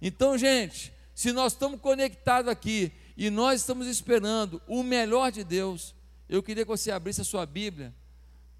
Então, 0.00 0.36
gente, 0.36 0.92
se 1.14 1.32
nós 1.32 1.52
estamos 1.52 1.80
conectados 1.80 2.50
aqui 2.50 2.92
e 3.16 3.30
nós 3.30 3.60
estamos 3.60 3.86
esperando 3.86 4.60
o 4.66 4.82
melhor 4.82 5.32
de 5.32 5.42
Deus, 5.42 5.94
eu 6.28 6.42
queria 6.42 6.64
que 6.64 6.68
você 6.68 6.90
abrisse 6.90 7.20
a 7.20 7.24
sua 7.24 7.46
Bíblia 7.46 7.94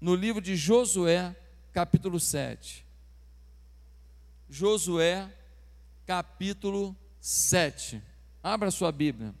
no 0.01 0.15
livro 0.15 0.41
de 0.41 0.55
Josué, 0.55 1.35
capítulo 1.73 2.19
7. 2.19 2.85
Josué, 4.49 5.31
capítulo 6.05 6.95
7. 7.19 8.01
Abra 8.41 8.69
a 8.69 8.71
sua 8.71 8.91
Bíblia. 8.91 9.35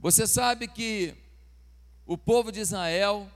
Você 0.00 0.26
sabe 0.26 0.66
que 0.66 1.14
o 2.06 2.18
povo 2.18 2.50
de 2.50 2.60
Israel, 2.60 3.30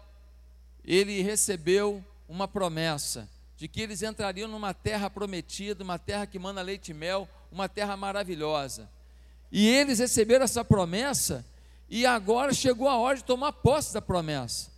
ele 0.85 1.23
recebeu 1.23 2.05
uma 2.29 2.47
promessa 2.47 3.29
de 3.59 3.67
que 3.67 3.81
eles 3.81 4.03
entrariam 4.03 4.49
numa 4.49 4.73
terra 4.73 5.11
prometida, 5.11 5.83
uma 5.83 5.99
terra 5.99 6.29
que 6.29 6.39
manda 6.39 6.63
leite 6.63 6.93
e 6.93 6.95
mel, 6.95 7.29
uma 7.51 7.69
terra 7.69 7.97
maravilhosa. 7.97 8.89
E 9.51 9.69
eles 9.69 9.99
receberam 9.99 10.45
essa 10.45 10.65
promessa 10.65 11.45
e 11.91 12.07
agora 12.07 12.55
chegou 12.55 12.89
a 12.89 12.97
hora 12.97 13.17
de 13.17 13.25
tomar 13.25 13.53
posse 13.53 13.93
da 13.93 14.01
promessa. 14.01 14.71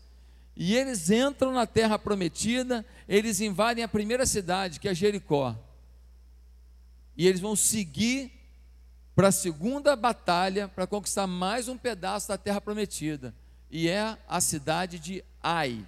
E 0.56 0.74
eles 0.74 1.10
entram 1.10 1.52
na 1.52 1.66
terra 1.66 1.98
prometida, 1.98 2.84
eles 3.06 3.42
invadem 3.42 3.84
a 3.84 3.88
primeira 3.88 4.24
cidade, 4.24 4.80
que 4.80 4.88
é 4.88 4.94
Jericó. 4.94 5.54
E 7.14 7.26
eles 7.26 7.40
vão 7.40 7.54
seguir 7.54 8.32
para 9.14 9.28
a 9.28 9.32
segunda 9.32 9.94
batalha 9.94 10.68
para 10.68 10.86
conquistar 10.86 11.26
mais 11.26 11.68
um 11.68 11.76
pedaço 11.76 12.28
da 12.28 12.38
terra 12.38 12.62
prometida, 12.62 13.34
e 13.70 13.90
é 13.90 14.16
a 14.26 14.40
cidade 14.40 14.98
de 14.98 15.22
Ai. 15.42 15.84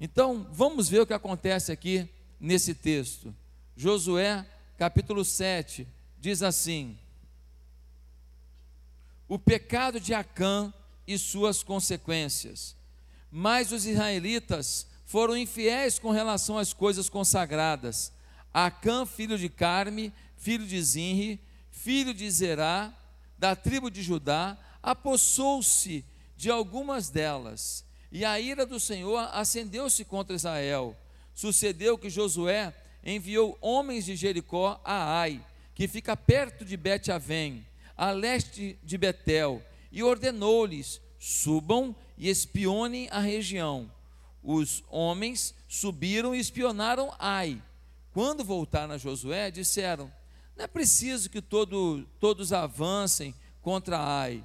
Então, 0.00 0.46
vamos 0.50 0.88
ver 0.88 1.02
o 1.02 1.06
que 1.06 1.12
acontece 1.12 1.70
aqui 1.70 2.08
nesse 2.40 2.74
texto. 2.74 3.34
Josué, 3.76 4.46
capítulo 4.78 5.22
7, 5.22 5.86
diz 6.18 6.42
assim: 6.42 6.98
O 9.28 9.38
pecado 9.38 10.00
de 10.00 10.14
Acã 10.14 10.72
e 11.06 11.18
suas 11.18 11.62
consequências. 11.62 12.74
Mas 13.30 13.72
os 13.72 13.84
israelitas 13.84 14.86
foram 15.04 15.36
infiéis 15.36 15.98
com 15.98 16.10
relação 16.10 16.56
às 16.56 16.72
coisas 16.72 17.10
consagradas. 17.10 18.10
Acã, 18.54 19.04
filho 19.04 19.36
de 19.36 19.50
Carme, 19.50 20.14
filho 20.34 20.66
de 20.66 20.82
Zinri, 20.82 21.38
filho 21.70 22.14
de 22.14 22.28
Zerá, 22.30 22.92
da 23.38 23.54
tribo 23.54 23.90
de 23.90 24.02
Judá, 24.02 24.56
apossou-se 24.82 26.04
de 26.36 26.50
algumas 26.50 27.10
delas 27.10 27.84
e 28.10 28.24
a 28.24 28.40
ira 28.40 28.66
do 28.66 28.80
Senhor 28.80 29.28
acendeu-se 29.32 30.04
contra 30.04 30.34
Israel. 30.34 30.96
Sucedeu 31.34 31.96
que 31.96 32.10
Josué 32.10 32.74
enviou 33.04 33.56
homens 33.60 34.04
de 34.04 34.16
Jericó 34.16 34.80
a 34.84 35.20
Ai, 35.20 35.44
que 35.74 35.88
fica 35.88 36.16
perto 36.16 36.64
de 36.64 36.76
Bet-Avém, 36.76 37.66
a 37.96 38.10
leste 38.10 38.78
de 38.82 38.98
Betel, 38.98 39.62
e 39.92 40.02
ordenou-lhes: 40.02 41.00
subam 41.18 41.94
e 42.18 42.28
espionem 42.28 43.08
a 43.10 43.20
região. 43.20 43.90
Os 44.42 44.82
homens 44.88 45.54
subiram 45.68 46.34
e 46.34 46.40
espionaram 46.40 47.14
Ai. 47.18 47.62
Quando 48.12 48.42
voltaram 48.42 48.94
a 48.94 48.98
Josué, 48.98 49.50
disseram: 49.50 50.12
Não 50.56 50.64
é 50.64 50.66
preciso 50.66 51.30
que 51.30 51.40
todo, 51.40 52.04
todos 52.18 52.52
avancem 52.52 53.34
contra 53.62 53.98
Ai. 53.98 54.44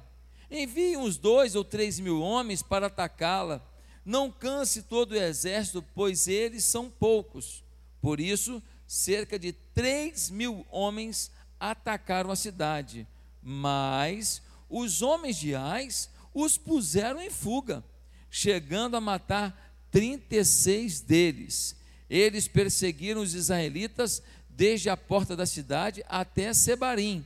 Envie 0.50 0.96
uns 0.96 1.16
dois 1.16 1.54
ou 1.54 1.64
três 1.64 1.98
mil 1.98 2.20
homens 2.20 2.62
para 2.62 2.86
atacá-la. 2.86 3.60
Não 4.04 4.30
canse 4.30 4.82
todo 4.82 5.12
o 5.12 5.16
exército, 5.16 5.84
pois 5.94 6.28
eles 6.28 6.64
são 6.64 6.88
poucos. 6.88 7.64
Por 8.00 8.20
isso, 8.20 8.62
cerca 8.86 9.38
de 9.38 9.52
três 9.52 10.30
mil 10.30 10.64
homens 10.70 11.30
atacaram 11.58 12.30
a 12.30 12.36
cidade. 12.36 13.06
Mas 13.42 14.40
os 14.70 15.02
homens 15.02 15.36
de 15.36 15.54
Ais 15.54 16.08
os 16.32 16.56
puseram 16.56 17.20
em 17.20 17.30
fuga, 17.30 17.82
chegando 18.30 18.96
a 18.96 19.00
matar 19.00 19.74
36 19.90 21.00
deles. 21.00 21.74
Eles 22.08 22.46
perseguiram 22.46 23.22
os 23.22 23.34
israelitas 23.34 24.22
desde 24.48 24.88
a 24.88 24.96
porta 24.96 25.34
da 25.34 25.46
cidade 25.46 26.04
até 26.08 26.52
Sebarim 26.54 27.24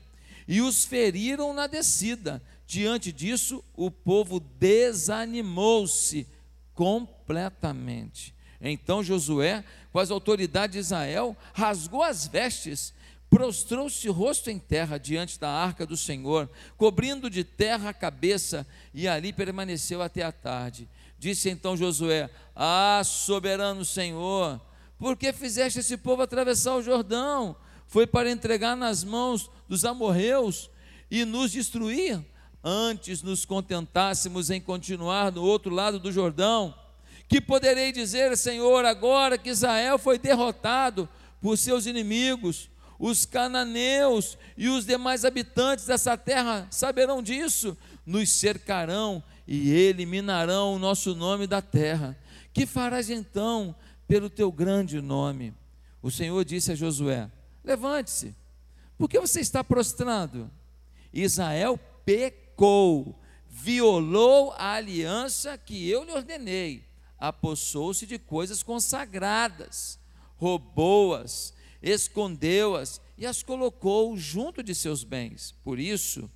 e 0.50 0.60
os 0.60 0.84
feriram 0.84 1.52
na 1.52 1.68
descida, 1.68 2.42
Diante 2.70 3.10
disso, 3.10 3.64
o 3.74 3.90
povo 3.90 4.38
desanimou-se 4.38 6.24
completamente. 6.72 8.32
Então 8.60 9.02
Josué, 9.02 9.64
com 9.92 9.98
as 9.98 10.08
autoridades 10.08 10.74
de 10.74 10.78
Israel, 10.78 11.36
rasgou 11.52 12.00
as 12.00 12.28
vestes, 12.28 12.94
prostrou-se 13.28 14.08
rosto 14.08 14.50
em 14.50 14.58
terra 14.60 14.98
diante 14.98 15.36
da 15.36 15.50
arca 15.50 15.84
do 15.84 15.96
Senhor, 15.96 16.48
cobrindo 16.76 17.28
de 17.28 17.42
terra 17.42 17.88
a 17.88 17.92
cabeça, 17.92 18.64
e 18.94 19.08
ali 19.08 19.32
permaneceu 19.32 20.00
até 20.00 20.22
a 20.22 20.30
tarde. 20.30 20.88
Disse 21.18 21.50
então 21.50 21.76
Josué: 21.76 22.30
Ah, 22.54 23.02
soberano 23.04 23.84
Senhor, 23.84 24.60
por 24.96 25.16
que 25.16 25.32
fizeste 25.32 25.80
esse 25.80 25.96
povo 25.96 26.22
atravessar 26.22 26.76
o 26.76 26.82
Jordão? 26.82 27.56
Foi 27.88 28.06
para 28.06 28.30
entregar 28.30 28.76
nas 28.76 29.02
mãos 29.02 29.50
dos 29.68 29.84
amorreus 29.84 30.70
e 31.10 31.24
nos 31.24 31.50
destruir? 31.50 32.24
Antes 32.62 33.22
nos 33.22 33.44
contentássemos 33.44 34.50
em 34.50 34.60
continuar 34.60 35.32
no 35.32 35.42
outro 35.42 35.74
lado 35.74 35.98
do 35.98 36.12
Jordão, 36.12 36.74
que 37.28 37.40
poderei 37.40 37.92
dizer, 37.92 38.36
Senhor, 38.36 38.84
agora 38.84 39.38
que 39.38 39.50
Israel 39.50 39.98
foi 39.98 40.18
derrotado 40.18 41.08
por 41.40 41.56
seus 41.56 41.86
inimigos, 41.86 42.68
os 42.98 43.24
cananeus 43.24 44.36
e 44.56 44.68
os 44.68 44.84
demais 44.84 45.24
habitantes 45.24 45.86
dessa 45.86 46.16
terra 46.18 46.66
saberão 46.70 47.22
disso, 47.22 47.76
nos 48.04 48.30
cercarão 48.30 49.22
e 49.46 49.70
eliminarão 49.70 50.74
o 50.74 50.78
nosso 50.78 51.14
nome 51.14 51.46
da 51.46 51.62
terra. 51.62 52.18
Que 52.52 52.66
farás 52.66 53.08
então 53.08 53.74
pelo 54.06 54.28
teu 54.28 54.52
grande 54.52 55.00
nome? 55.00 55.54
O 56.02 56.10
Senhor 56.10 56.44
disse 56.44 56.72
a 56.72 56.74
Josué: 56.74 57.30
Levante-se, 57.64 58.34
por 58.98 59.08
que 59.08 59.18
você 59.18 59.40
está 59.40 59.64
prostrado? 59.64 60.50
Israel 61.12 61.78
pecou 62.04 62.49
pecou, 62.60 63.18
violou 63.48 64.52
a 64.52 64.74
aliança 64.74 65.56
que 65.56 65.88
eu 65.88 66.04
lhe 66.04 66.12
ordenei, 66.12 66.84
apossou-se 67.18 68.06
de 68.06 68.18
coisas 68.18 68.62
consagradas, 68.62 69.98
roubou-as, 70.36 71.54
escondeu-as 71.82 73.00
e 73.16 73.24
as 73.24 73.42
colocou 73.42 74.14
junto 74.14 74.62
de 74.62 74.74
seus 74.74 75.02
bens. 75.02 75.54
Por 75.64 75.78
isso, 75.78 76.30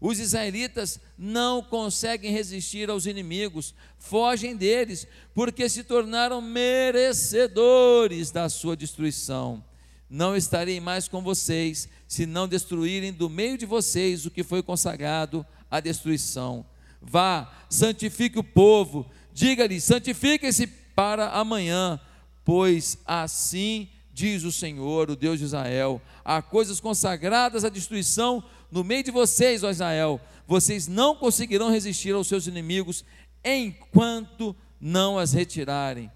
os 0.00 0.18
israelitas 0.18 0.98
não 1.16 1.62
conseguem 1.62 2.32
resistir 2.32 2.90
aos 2.90 3.06
inimigos, 3.06 3.72
fogem 3.98 4.56
deles, 4.56 5.06
porque 5.32 5.68
se 5.68 5.84
tornaram 5.84 6.40
merecedores 6.40 8.32
da 8.32 8.48
sua 8.48 8.76
destruição. 8.76 9.64
Não 10.10 10.34
estarei 10.34 10.80
mais 10.80 11.06
com 11.06 11.22
vocês, 11.22 11.88
se 12.08 12.24
não 12.24 12.48
destruírem 12.48 13.12
do 13.12 13.28
meio 13.28 13.58
de 13.58 13.66
vocês 13.66 14.24
o 14.24 14.30
que 14.30 14.42
foi 14.42 14.62
consagrado 14.62 15.46
a 15.70 15.80
destruição. 15.80 16.64
Vá, 17.00 17.50
santifique 17.68 18.38
o 18.38 18.44
povo, 18.44 19.06
diga-lhe: 19.32 19.80
santifiquem-se 19.80 20.66
para 20.66 21.28
amanhã, 21.28 22.00
pois 22.44 22.98
assim 23.06 23.88
diz 24.12 24.42
o 24.42 24.50
Senhor, 24.50 25.10
o 25.10 25.16
Deus 25.16 25.38
de 25.38 25.44
Israel: 25.44 26.02
há 26.24 26.42
coisas 26.42 26.80
consagradas 26.80 27.64
à 27.64 27.68
destruição 27.68 28.42
no 28.70 28.82
meio 28.82 29.04
de 29.04 29.10
vocês, 29.10 29.62
ó 29.62 29.70
Israel. 29.70 30.20
Vocês 30.46 30.88
não 30.88 31.14
conseguirão 31.14 31.70
resistir 31.70 32.14
aos 32.14 32.26
seus 32.26 32.46
inimigos 32.46 33.04
enquanto 33.44 34.56
não 34.80 35.18
as 35.18 35.32
retirarem. 35.32 36.10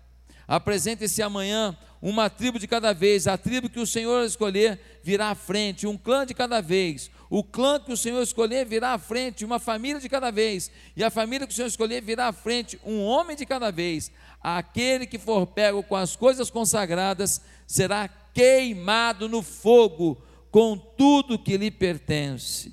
Apresente-se 0.49 1.23
amanhã 1.23 1.77
uma 2.01 2.29
tribo 2.29 2.59
de 2.59 2.67
cada 2.67 2.93
vez, 2.93 3.29
a 3.29 3.39
tribo 3.39 3.71
que 3.71 3.79
o 3.79 3.87
Senhor 3.87 4.25
escolher 4.25 4.81
virá 5.03 5.31
à 5.31 5.35
frente, 5.35 5.87
um 5.87 5.97
clã 5.97 6.27
de 6.27 6.35
cada 6.35 6.61
vez. 6.61 7.11
O 7.35 7.43
clã 7.43 7.81
que 7.81 7.91
o 7.91 7.97
Senhor 7.97 8.21
escolher 8.21 8.67
virá 8.67 8.93
à 8.93 8.99
frente, 8.99 9.43
uma 9.43 9.59
família 9.59 9.99
de 9.99 10.07
cada 10.07 10.31
vez. 10.31 10.71
E 10.95 11.03
a 11.03 11.09
família 11.09 11.47
que 11.47 11.53
o 11.55 11.57
Senhor 11.57 11.67
escolher 11.67 12.03
virá 12.03 12.29
à 12.29 12.33
frente, 12.33 12.79
um 12.85 13.03
homem 13.03 13.35
de 13.35 13.47
cada 13.47 13.71
vez. 13.71 14.13
Aquele 14.39 15.07
que 15.07 15.19
for 15.19 15.47
pego 15.47 15.83
com 15.83 15.97
as 15.97 16.15
coisas 16.15 16.51
consagradas 16.51 17.41
será 17.67 18.07
queimado 18.07 19.31
no 19.31 19.41
fogo 19.41 20.21
com 20.51 20.77
tudo 20.77 21.39
que 21.39 21.57
lhe 21.57 21.71
pertence. 21.71 22.71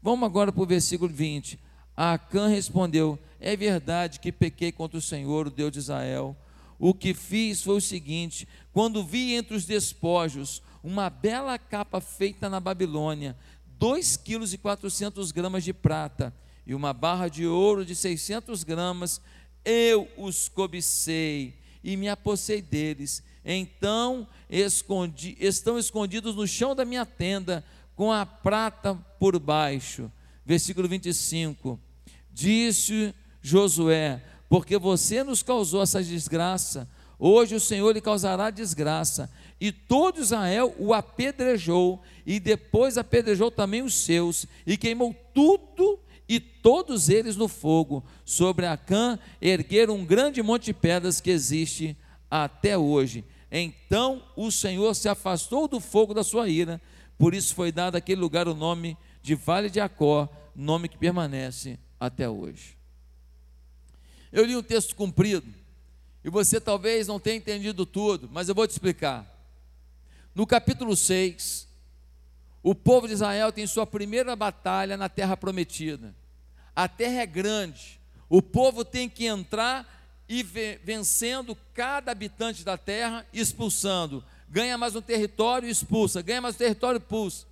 Vamos 0.00 0.24
agora 0.24 0.52
para 0.52 0.62
o 0.62 0.66
versículo 0.66 1.12
20. 1.12 1.58
Acã 1.96 2.46
respondeu: 2.46 3.18
É 3.40 3.56
verdade 3.56 4.20
que 4.20 4.30
pequei 4.30 4.70
contra 4.70 4.96
o 4.96 5.02
Senhor, 5.02 5.48
o 5.48 5.50
Deus 5.50 5.72
de 5.72 5.80
Israel 5.80 6.36
o 6.78 6.92
que 6.92 7.14
fiz 7.14 7.62
foi 7.62 7.76
o 7.76 7.80
seguinte: 7.80 8.46
quando 8.72 9.04
vi 9.04 9.34
entre 9.34 9.56
os 9.56 9.64
despojos 9.64 10.62
uma 10.82 11.10
bela 11.10 11.58
capa 11.58 12.00
feita 12.00 12.48
na 12.48 12.60
Babilônia, 12.60 13.36
2 13.78 14.16
quilos 14.16 14.52
e 14.52 14.58
400 14.58 15.32
gramas 15.32 15.64
de 15.64 15.72
prata 15.72 16.34
e 16.66 16.74
uma 16.74 16.92
barra 16.92 17.28
de 17.28 17.46
ouro 17.46 17.84
de 17.84 17.94
600 17.94 18.64
gramas, 18.64 19.20
eu 19.64 20.08
os 20.16 20.48
cobicei 20.48 21.54
e 21.82 21.96
me 21.96 22.08
apossei 22.08 22.60
deles. 22.60 23.22
Então 23.44 24.26
escondi, 24.50 25.36
estão 25.38 25.78
escondidos 25.78 26.34
no 26.34 26.46
chão 26.46 26.74
da 26.74 26.84
minha 26.84 27.06
tenda, 27.06 27.64
com 27.94 28.12
a 28.12 28.26
prata 28.26 28.94
por 29.18 29.38
baixo. 29.38 30.10
Versículo 30.44 30.88
25. 30.88 31.78
Disse 32.32 33.14
Josué: 33.40 34.22
Porque 34.48 34.76
você 34.76 35.22
nos 35.22 35.42
causou 35.42 35.82
essa 35.82 36.02
desgraça, 36.02 36.88
hoje 37.18 37.54
o 37.54 37.60
Senhor 37.60 37.92
lhe 37.92 38.00
causará 38.00 38.50
desgraça. 38.50 39.30
E 39.60 39.72
todo 39.72 40.20
Israel 40.20 40.74
o 40.78 40.92
apedrejou, 40.92 42.02
e 42.26 42.38
depois 42.38 42.98
apedrejou 42.98 43.50
também 43.50 43.82
os 43.82 43.94
seus, 43.94 44.46
e 44.66 44.76
queimou 44.76 45.14
tudo 45.32 45.98
e 46.28 46.40
todos 46.40 47.08
eles 47.08 47.36
no 47.36 47.48
fogo. 47.48 48.04
Sobre 48.24 48.66
Acã 48.66 49.18
ergueram 49.40 49.96
um 49.96 50.04
grande 50.04 50.42
monte 50.42 50.66
de 50.66 50.74
pedras 50.74 51.20
que 51.20 51.30
existe 51.30 51.96
até 52.30 52.76
hoje. 52.76 53.24
Então 53.50 54.22
o 54.36 54.50
Senhor 54.50 54.94
se 54.94 55.08
afastou 55.08 55.68
do 55.68 55.80
fogo 55.80 56.12
da 56.12 56.24
sua 56.24 56.48
ira, 56.48 56.80
por 57.16 57.34
isso 57.34 57.54
foi 57.54 57.72
dado 57.72 57.96
àquele 57.96 58.20
lugar 58.20 58.48
o 58.48 58.54
nome 58.54 58.96
de 59.22 59.34
Vale 59.34 59.70
de 59.70 59.80
Acó, 59.80 60.28
nome 60.54 60.88
que 60.88 60.98
permanece 60.98 61.78
até 61.98 62.28
hoje. 62.28 62.76
Eu 64.32 64.44
li 64.44 64.56
um 64.56 64.62
texto 64.62 64.94
comprido, 64.94 65.46
e 66.26 66.28
você 66.28 66.60
talvez 66.60 67.06
não 67.06 67.20
tenha 67.20 67.36
entendido 67.36 67.86
tudo, 67.86 68.28
mas 68.32 68.48
eu 68.48 68.54
vou 68.54 68.66
te 68.66 68.72
explicar. 68.72 69.24
No 70.34 70.44
capítulo 70.44 70.96
6, 70.96 71.68
o 72.64 72.74
povo 72.74 73.06
de 73.06 73.12
Israel 73.12 73.52
tem 73.52 73.64
sua 73.64 73.86
primeira 73.86 74.34
batalha 74.34 74.96
na 74.96 75.08
terra 75.08 75.36
prometida. 75.36 76.12
A 76.74 76.88
terra 76.88 77.22
é 77.22 77.26
grande, 77.26 78.00
o 78.28 78.42
povo 78.42 78.84
tem 78.84 79.08
que 79.08 79.24
entrar 79.24 79.86
e 80.28 80.42
vencendo 80.82 81.56
cada 81.72 82.10
habitante 82.10 82.64
da 82.64 82.76
terra, 82.76 83.24
expulsando. 83.32 84.24
Ganha 84.48 84.76
mais 84.76 84.96
um 84.96 85.00
território, 85.00 85.68
expulsa. 85.68 86.22
Ganha 86.22 86.40
mais 86.40 86.56
um 86.56 86.58
território, 86.58 87.00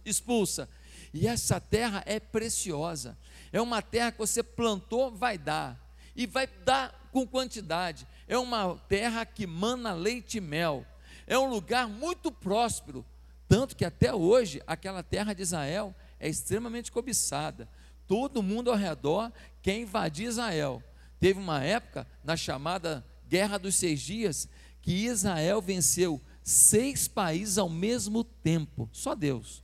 expulsa. 0.04 0.68
E 1.12 1.28
essa 1.28 1.60
terra 1.60 2.02
é 2.06 2.18
preciosa. 2.18 3.16
É 3.52 3.60
uma 3.60 3.80
terra 3.80 4.10
que 4.10 4.18
você 4.18 4.42
plantou, 4.42 5.12
vai 5.12 5.38
dar. 5.38 5.78
E 6.16 6.26
vai 6.26 6.48
dar 6.64 7.08
com 7.12 7.24
quantidade. 7.24 8.04
É 8.26 8.38
uma 8.38 8.76
terra 8.88 9.24
que 9.26 9.46
mana 9.46 9.92
leite 9.92 10.38
e 10.38 10.40
mel 10.40 10.86
é 11.26 11.38
um 11.38 11.48
lugar 11.48 11.88
muito 11.88 12.30
próspero, 12.30 13.04
tanto 13.48 13.76
que 13.76 13.84
até 13.84 14.14
hoje 14.14 14.62
aquela 14.66 15.02
terra 15.02 15.32
de 15.32 15.42
Israel 15.42 15.94
é 16.18 16.28
extremamente 16.28 16.92
cobiçada. 16.92 17.68
Todo 18.06 18.42
mundo 18.42 18.70
ao 18.70 18.76
redor 18.76 19.32
quer 19.62 19.78
invadir 19.78 20.26
Israel. 20.26 20.82
Teve 21.18 21.40
uma 21.40 21.62
época, 21.62 22.06
na 22.22 22.36
chamada 22.36 23.04
Guerra 23.28 23.58
dos 23.58 23.76
Seis 23.76 24.00
Dias, 24.00 24.48
que 24.82 25.06
Israel 25.06 25.62
venceu 25.62 26.20
seis 26.42 27.08
países 27.08 27.56
ao 27.56 27.70
mesmo 27.70 28.22
tempo, 28.22 28.88
só 28.92 29.14
Deus. 29.14 29.62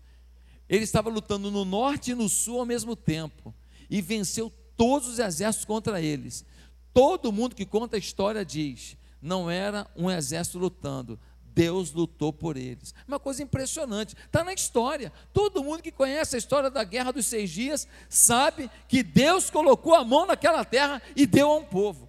Ele 0.68 0.84
estava 0.84 1.10
lutando 1.10 1.50
no 1.50 1.64
norte 1.64 2.12
e 2.12 2.14
no 2.14 2.28
sul 2.28 2.60
ao 2.60 2.66
mesmo 2.66 2.96
tempo, 2.96 3.54
e 3.90 4.00
venceu 4.00 4.50
todos 4.76 5.08
os 5.08 5.18
exércitos 5.18 5.66
contra 5.66 6.00
eles. 6.00 6.44
Todo 6.92 7.32
mundo 7.32 7.54
que 7.54 7.66
conta 7.66 7.96
a 7.96 7.98
história 7.98 8.44
diz: 8.44 8.96
não 9.20 9.50
era 9.50 9.86
um 9.96 10.10
exército 10.10 10.58
lutando, 10.58 11.18
Deus 11.54 11.92
lutou 11.92 12.32
por 12.32 12.56
eles. 12.56 12.94
Uma 13.06 13.18
coisa 13.18 13.42
impressionante, 13.42 14.14
está 14.14 14.42
na 14.42 14.52
história. 14.52 15.12
Todo 15.32 15.62
mundo 15.62 15.82
que 15.82 15.92
conhece 15.92 16.36
a 16.36 16.38
história 16.38 16.70
da 16.70 16.84
guerra 16.84 17.12
dos 17.12 17.26
seis 17.26 17.50
dias 17.50 17.86
sabe 18.08 18.70
que 18.88 19.02
Deus 19.02 19.50
colocou 19.50 19.94
a 19.94 20.04
mão 20.04 20.26
naquela 20.26 20.64
terra 20.64 21.02
e 21.14 21.26
deu 21.26 21.50
a 21.50 21.56
um 21.56 21.64
povo. 21.64 22.08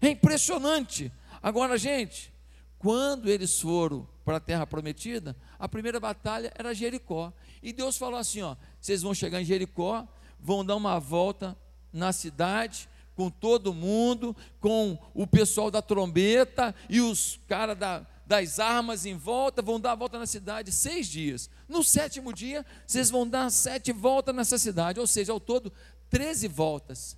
É 0.00 0.08
impressionante. 0.08 1.12
Agora, 1.42 1.78
gente, 1.78 2.32
quando 2.78 3.28
eles 3.28 3.60
foram 3.60 4.08
para 4.24 4.38
a 4.38 4.40
terra 4.40 4.66
prometida, 4.66 5.36
a 5.58 5.68
primeira 5.68 6.00
batalha 6.00 6.52
era 6.54 6.74
Jericó. 6.74 7.32
E 7.62 7.72
Deus 7.72 7.96
falou 7.96 8.18
assim: 8.18 8.42
ó, 8.42 8.56
vocês 8.80 9.02
vão 9.02 9.14
chegar 9.14 9.40
em 9.40 9.44
Jericó, 9.44 10.06
vão 10.40 10.64
dar 10.64 10.76
uma 10.76 10.98
volta 10.98 11.56
na 11.92 12.12
cidade, 12.12 12.88
com 13.14 13.30
todo 13.30 13.74
mundo, 13.74 14.34
com 14.60 14.98
o 15.14 15.26
pessoal 15.26 15.70
da 15.70 15.80
trombeta 15.80 16.74
e 16.88 17.00
os 17.00 17.40
caras 17.46 17.78
da 17.78 18.06
das 18.26 18.58
armas 18.58 19.04
em 19.04 19.16
volta, 19.16 19.60
vão 19.60 19.78
dar 19.78 19.92
a 19.92 19.96
volta 19.96 20.18
na 20.18 20.26
cidade 20.26 20.72
seis 20.72 21.06
dias. 21.06 21.50
No 21.68 21.84
sétimo 21.84 22.32
dia, 22.32 22.64
vocês 22.86 23.10
vão 23.10 23.28
dar 23.28 23.50
sete 23.50 23.92
voltas 23.92 24.34
nessa 24.34 24.58
cidade, 24.58 24.98
ou 24.98 25.06
seja, 25.06 25.32
ao 25.32 25.40
todo, 25.40 25.72
treze 26.08 26.48
voltas. 26.48 27.16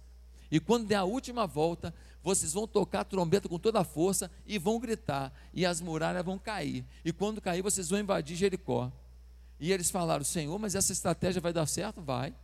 E 0.50 0.58
quando 0.58 0.87
der 0.87 0.96
a 0.96 1.04
última 1.04 1.46
volta, 1.46 1.94
vocês 2.22 2.52
vão 2.52 2.66
tocar 2.66 3.00
a 3.00 3.04
trombeta 3.04 3.48
com 3.48 3.58
toda 3.58 3.81
a 3.81 3.84
força 3.84 4.31
e 4.46 4.58
vão 4.58 4.81
gritar, 4.81 5.32
e 5.54 5.64
as 5.64 5.81
muralhas 5.81 6.25
vão 6.25 6.38
cair. 6.38 6.84
E 7.04 7.12
quando 7.12 7.40
cair, 7.40 7.62
vocês 7.62 7.88
vão 7.88 8.00
invadir 8.00 8.37
Jericó. 8.37 8.90
E 9.60 9.72
eles 9.72 9.90
falaram: 9.90 10.25
Senhor, 10.25 10.58
mas 10.58 10.75
essa 10.75 10.93
estratégia 10.93 11.40
vai 11.40 11.52
dar 11.52 11.66
certo? 11.66 12.02
Vai. 12.02 12.34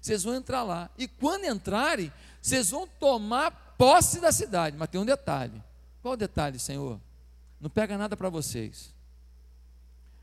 Vocês 0.00 0.22
vão 0.22 0.34
entrar 0.34 0.62
lá. 0.62 0.88
E 0.96 1.08
quando 1.08 1.44
entrarem, 1.44 2.12
vocês 2.46 2.70
vão 2.70 2.86
tomar 2.86 3.74
posse 3.76 4.20
da 4.20 4.30
cidade. 4.30 4.76
Mas 4.76 4.88
tem 4.88 5.00
um 5.00 5.04
detalhe. 5.04 5.60
Qual 6.00 6.14
o 6.14 6.16
detalhe, 6.16 6.60
Senhor? 6.60 7.00
não 7.60 7.70
pega 7.70 7.98
nada 7.98 8.16
para 8.16 8.28
vocês. 8.28 8.94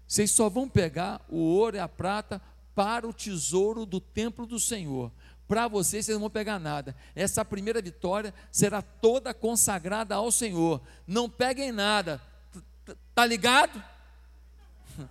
Vocês 0.08 0.32
só 0.32 0.48
vão 0.48 0.70
pegar 0.70 1.20
o 1.28 1.38
ouro 1.38 1.76
e 1.76 1.80
a 1.80 1.88
prata 1.88 2.42
para 2.74 3.06
o 3.06 3.12
tesouro 3.12 3.86
do 3.86 4.00
templo 4.00 4.46
do 4.46 4.60
Senhor. 4.60 5.12
Para 5.48 5.68
vocês, 5.68 6.06
vocês 6.06 6.16
não 6.16 6.22
vão 6.22 6.30
pegar 6.30 6.60
nada. 6.60 6.96
Essa 7.14 7.44
primeira 7.44 7.82
vitória 7.82 8.34
será 8.52 8.82
toda 8.82 9.34
consagrada 9.34 10.16
ao 10.16 10.32
Senhor. 10.32 10.82
Não 11.06 11.30
peguem 11.30 11.74
nada. 11.74 12.22
Tá 13.14 13.26
ligado? 13.26 13.84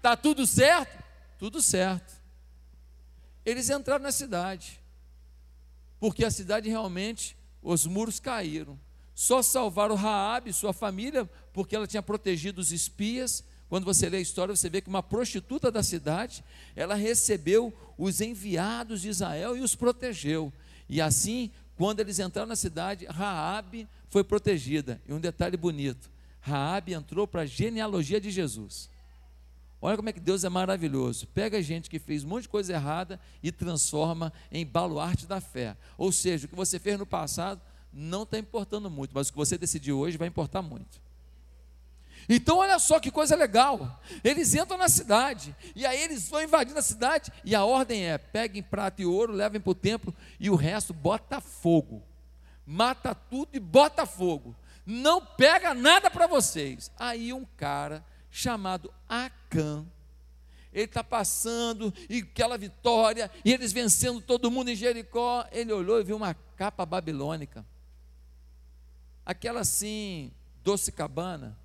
Tá 0.00 0.16
tudo 0.16 0.46
certo? 0.46 1.02
Tudo 1.36 1.60
certo. 1.60 2.14
Eles 3.44 3.68
entraram 3.70 4.04
na 4.04 4.12
cidade. 4.12 4.80
Porque 5.98 6.24
a 6.24 6.30
cidade 6.30 6.68
realmente, 6.68 7.36
os 7.62 7.86
muros 7.86 8.20
caíram. 8.20 8.78
Só 9.14 9.42
salvaram 9.42 9.94
Raabe 9.94 10.50
e 10.50 10.52
sua 10.52 10.72
família, 10.72 11.28
porque 11.52 11.74
ela 11.74 11.86
tinha 11.86 12.02
protegido 12.02 12.60
os 12.60 12.70
espias. 12.70 13.42
Quando 13.68 13.84
você 13.84 14.08
lê 14.08 14.18
a 14.18 14.20
história, 14.20 14.54
você 14.54 14.68
vê 14.68 14.80
que 14.80 14.88
uma 14.88 15.02
prostituta 15.02 15.70
da 15.70 15.82
cidade, 15.82 16.44
ela 16.74 16.94
recebeu 16.94 17.72
os 17.96 18.20
enviados 18.20 19.00
de 19.00 19.08
Israel 19.08 19.56
e 19.56 19.60
os 19.60 19.74
protegeu. 19.74 20.52
E 20.88 21.00
assim, 21.00 21.50
quando 21.76 22.00
eles 22.00 22.18
entraram 22.18 22.48
na 22.48 22.56
cidade, 22.56 23.06
Raabe 23.06 23.88
foi 24.08 24.22
protegida. 24.22 25.00
E 25.08 25.12
um 25.12 25.20
detalhe 25.20 25.56
bonito, 25.56 26.10
Raabe 26.40 26.92
entrou 26.92 27.26
para 27.26 27.42
a 27.42 27.46
genealogia 27.46 28.20
de 28.20 28.30
Jesus. 28.30 28.88
Olha 29.80 29.96
como 29.96 30.08
é 30.08 30.12
que 30.12 30.20
Deus 30.20 30.42
é 30.44 30.48
maravilhoso. 30.48 31.26
Pega 31.28 31.62
gente 31.62 31.90
que 31.90 31.98
fez 31.98 32.24
um 32.24 32.28
monte 32.28 32.42
de 32.42 32.48
coisa 32.48 32.72
errada 32.72 33.20
e 33.42 33.52
transforma 33.52 34.32
em 34.50 34.64
baluarte 34.64 35.26
da 35.26 35.40
fé. 35.40 35.76
Ou 35.98 36.10
seja, 36.10 36.46
o 36.46 36.48
que 36.48 36.54
você 36.54 36.78
fez 36.78 36.98
no 36.98 37.06
passado 37.06 37.60
não 37.92 38.22
está 38.22 38.38
importando 38.38 38.90
muito, 38.90 39.12
mas 39.14 39.28
o 39.28 39.32
que 39.32 39.38
você 39.38 39.56
decidiu 39.56 39.98
hoje 39.98 40.16
vai 40.16 40.28
importar 40.28 40.62
muito. 40.62 41.00
Então, 42.28 42.58
olha 42.58 42.78
só 42.78 42.98
que 42.98 43.10
coisa 43.10 43.36
legal. 43.36 44.00
Eles 44.24 44.54
entram 44.54 44.76
na 44.76 44.88
cidade, 44.88 45.54
e 45.74 45.86
aí 45.86 46.02
eles 46.02 46.28
vão 46.28 46.42
invadindo 46.42 46.78
a 46.78 46.82
cidade, 46.82 47.32
e 47.44 47.54
a 47.54 47.64
ordem 47.64 48.04
é: 48.04 48.18
peguem 48.18 48.62
prata 48.62 49.02
e 49.02 49.06
ouro, 49.06 49.32
levem 49.32 49.60
para 49.60 49.70
o 49.70 49.74
templo, 49.74 50.14
e 50.40 50.50
o 50.50 50.56
resto 50.56 50.92
bota 50.92 51.40
fogo. 51.40 52.02
Mata 52.66 53.14
tudo 53.14 53.50
e 53.52 53.60
bota 53.60 54.04
fogo. 54.04 54.56
Não 54.84 55.24
pega 55.24 55.72
nada 55.72 56.10
para 56.10 56.26
vocês. 56.26 56.90
Aí 56.98 57.32
um 57.32 57.44
cara 57.56 58.04
chamado 58.36 58.92
Acã, 59.08 59.84
ele 60.72 60.84
está 60.84 61.02
passando, 61.02 61.92
e 62.08 62.18
aquela 62.18 62.58
vitória, 62.58 63.30
e 63.44 63.52
eles 63.52 63.72
vencendo 63.72 64.20
todo 64.20 64.50
mundo 64.50 64.70
em 64.70 64.76
Jericó, 64.76 65.46
ele 65.50 65.72
olhou 65.72 66.00
e 66.00 66.04
viu 66.04 66.16
uma 66.16 66.34
capa 66.34 66.84
babilônica 66.84 67.64
aquela 69.26 69.60
assim, 69.62 70.32
doce 70.62 70.92
cabana. 70.92 71.58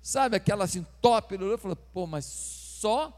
Sabe 0.00 0.36
aquela 0.36 0.64
assim, 0.64 0.84
top? 1.02 1.34
Ele 1.34 1.44
olhou 1.44 1.56
e 1.56 1.60
falou, 1.60 1.76
pô, 1.76 2.06
mas 2.06 2.24
só, 2.24 3.12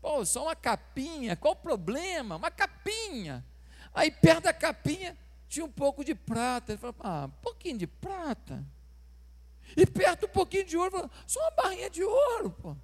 pô, 0.00 0.24
só 0.24 0.44
uma 0.44 0.54
capinha, 0.54 1.34
qual 1.34 1.54
o 1.54 1.56
problema? 1.56 2.36
Uma 2.36 2.52
capinha. 2.52 3.44
Aí 3.92 4.12
perto 4.12 4.44
da 4.44 4.52
capinha 4.52 5.18
tinha 5.48 5.66
um 5.66 5.70
pouco 5.70 6.04
de 6.04 6.14
prata. 6.14 6.72
Ele 6.72 6.78
falou, 6.78 6.96
ah, 7.00 7.26
um 7.26 7.42
pouquinho 7.42 7.78
de 7.78 7.86
prata. 7.86 8.64
E 9.76 9.86
perto 9.86 10.26
um 10.26 10.28
pouquinho 10.28 10.64
de 10.64 10.76
ouro, 10.76 11.10
só 11.26 11.40
uma 11.40 11.50
barrinha 11.50 11.90
de 11.90 12.02
ouro, 12.02 12.50
pô. 12.50 12.76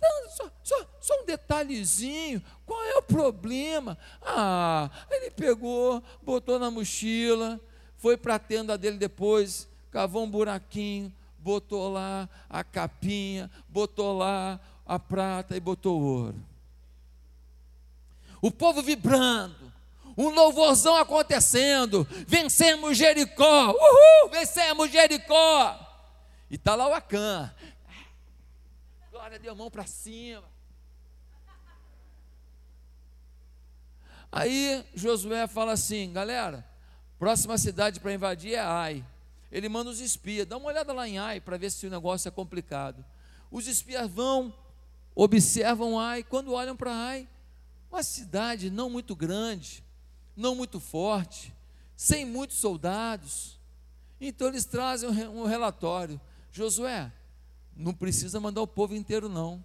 Não, 0.00 0.30
só, 0.30 0.50
só, 0.62 0.86
só 1.00 1.22
um 1.22 1.26
detalhezinho, 1.26 2.42
qual 2.64 2.82
é 2.84 2.96
o 2.96 3.02
problema? 3.02 3.98
Ah, 4.22 4.90
ele 5.10 5.30
pegou, 5.30 6.02
botou 6.22 6.58
na 6.58 6.70
mochila, 6.70 7.60
foi 7.98 8.16
para 8.16 8.36
a 8.36 8.38
tenda 8.38 8.78
dele 8.78 8.96
depois, 8.96 9.68
cavou 9.90 10.24
um 10.24 10.30
buraquinho, 10.30 11.12
botou 11.38 11.92
lá 11.92 12.28
a 12.48 12.64
capinha, 12.64 13.50
botou 13.68 14.16
lá 14.16 14.58
a 14.86 14.98
prata 14.98 15.54
e 15.54 15.60
botou 15.60 16.00
ouro. 16.00 16.36
O 18.40 18.50
povo 18.50 18.82
vibrando, 18.82 19.69
um 20.16 20.30
louvorzão 20.30 20.96
acontecendo, 20.96 22.06
vencemos 22.26 22.96
Jericó, 22.96 23.70
uhul, 23.70 24.30
vencemos 24.30 24.90
Jericó. 24.90 25.86
E 26.50 26.56
está 26.56 26.74
lá 26.74 26.88
o 26.88 26.94
Acã. 26.94 27.54
Glória 29.10 29.36
a 29.36 29.40
Deus, 29.40 29.56
mão 29.56 29.70
para 29.70 29.86
cima. 29.86 30.44
Aí 34.32 34.84
Josué 34.94 35.46
fala 35.46 35.72
assim, 35.72 36.12
galera, 36.12 36.64
próxima 37.18 37.58
cidade 37.58 38.00
para 38.00 38.12
invadir 38.12 38.54
é 38.54 38.60
Ai. 38.60 39.04
Ele 39.50 39.68
manda 39.68 39.90
os 39.90 40.00
espias, 40.00 40.46
dá 40.46 40.56
uma 40.56 40.68
olhada 40.68 40.92
lá 40.92 41.08
em 41.08 41.18
Ai 41.18 41.40
para 41.40 41.56
ver 41.56 41.70
se 41.70 41.86
o 41.86 41.90
negócio 41.90 42.28
é 42.28 42.30
complicado. 42.30 43.04
Os 43.50 43.66
espias 43.66 44.08
vão, 44.08 44.54
observam 45.14 45.98
Ai, 45.98 46.22
quando 46.22 46.52
olham 46.52 46.76
para 46.76 46.92
Ai, 46.92 47.28
uma 47.90 48.02
cidade 48.02 48.70
não 48.70 48.88
muito 48.88 49.16
grande, 49.16 49.84
não 50.40 50.54
muito 50.54 50.80
forte, 50.80 51.54
sem 51.94 52.24
muitos 52.24 52.56
soldados. 52.56 53.60
Então 54.20 54.48
eles 54.48 54.64
trazem 54.64 55.08
um 55.28 55.44
relatório. 55.44 56.20
Josué, 56.50 57.12
não 57.76 57.92
precisa 57.92 58.40
mandar 58.40 58.62
o 58.62 58.66
povo 58.66 58.94
inteiro, 58.94 59.28
não. 59.28 59.62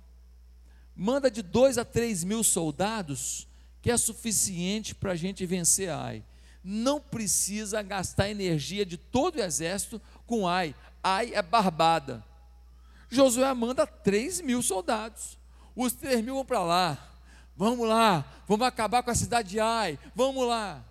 Manda 0.96 1.32
de 1.32 1.42
dois 1.42 1.78
a 1.78 1.86
três 1.86 2.24
mil 2.24 2.44
soldados 2.44 3.48
que 3.82 3.90
é 3.90 3.98
suficiente 3.98 4.94
para 4.94 5.12
a 5.12 5.16
gente 5.16 5.46
vencer 5.46 5.90
Ai. 5.90 6.24
Não 6.64 7.00
precisa 7.00 7.82
gastar 7.82 8.30
energia 8.30 8.86
de 8.86 8.98
todo 8.98 9.38
o 9.38 9.42
exército 9.42 10.02
com 10.26 10.48
Ai. 10.48 10.76
Ai 11.04 11.34
é 11.34 11.42
barbada. 11.42 12.24
Josué 13.10 13.54
manda 13.54 13.86
3 13.86 14.42
mil 14.42 14.62
soldados. 14.62 15.38
Os 15.76 15.94
3 15.94 16.24
mil 16.24 16.36
vão 16.36 16.46
para 16.46 16.64
lá. 16.64 17.15
Vamos 17.56 17.88
lá, 17.88 18.26
vamos 18.48 18.68
acabar 18.68 19.02
com 19.02 19.12
a 19.12 19.16
cidade 19.16 19.50
de 19.50 19.60
Ai. 19.60 19.98
Vamos 20.14 20.48
lá. 20.48 20.84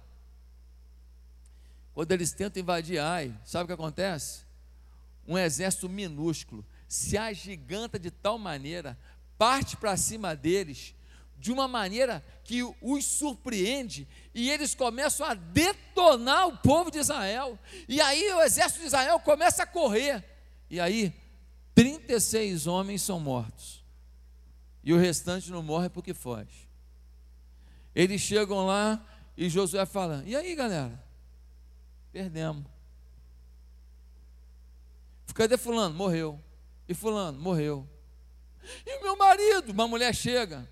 Quando 1.92 2.10
eles 2.10 2.32
tentam 2.32 2.60
invadir 2.60 2.98
Ai, 2.98 3.34
sabe 3.44 3.64
o 3.64 3.66
que 3.66 3.72
acontece? 3.72 4.44
Um 5.26 5.38
exército 5.38 5.88
minúsculo 5.88 6.64
se 6.88 7.16
agiganta 7.16 7.98
de 7.98 8.10
tal 8.10 8.38
maneira, 8.38 8.98
parte 9.36 9.76
para 9.76 9.96
cima 9.96 10.34
deles 10.34 10.94
de 11.36 11.52
uma 11.52 11.68
maneira 11.68 12.24
que 12.42 12.62
os 12.80 13.04
surpreende 13.04 14.08
e 14.34 14.50
eles 14.50 14.74
começam 14.74 15.26
a 15.26 15.34
detonar 15.34 16.48
o 16.48 16.56
povo 16.56 16.90
de 16.90 16.98
Israel. 16.98 17.58
E 17.86 18.00
aí 18.00 18.32
o 18.32 18.42
exército 18.42 18.80
de 18.80 18.86
Israel 18.86 19.20
começa 19.20 19.64
a 19.64 19.66
correr. 19.66 20.24
E 20.70 20.80
aí 20.80 21.12
36 21.74 22.66
homens 22.66 23.02
são 23.02 23.20
mortos. 23.20 23.83
E 24.84 24.92
o 24.92 24.98
restante 24.98 25.50
não 25.50 25.62
morre 25.62 25.88
porque 25.88 26.12
foge. 26.12 26.68
Eles 27.94 28.20
chegam 28.20 28.66
lá 28.66 29.04
e 29.36 29.48
Josué 29.48 29.86
fala: 29.86 30.22
"E 30.26 30.36
aí, 30.36 30.54
galera? 30.54 31.02
Perdemos. 32.12 32.64
Cadê 35.34 35.56
fulano? 35.56 35.94
Morreu. 35.94 36.40
E 36.88 36.94
fulano? 36.94 37.40
Morreu. 37.40 37.88
E 38.86 38.98
o 38.98 39.02
meu 39.02 39.16
marido? 39.16 39.72
Uma 39.72 39.88
mulher 39.88 40.14
chega. 40.14 40.68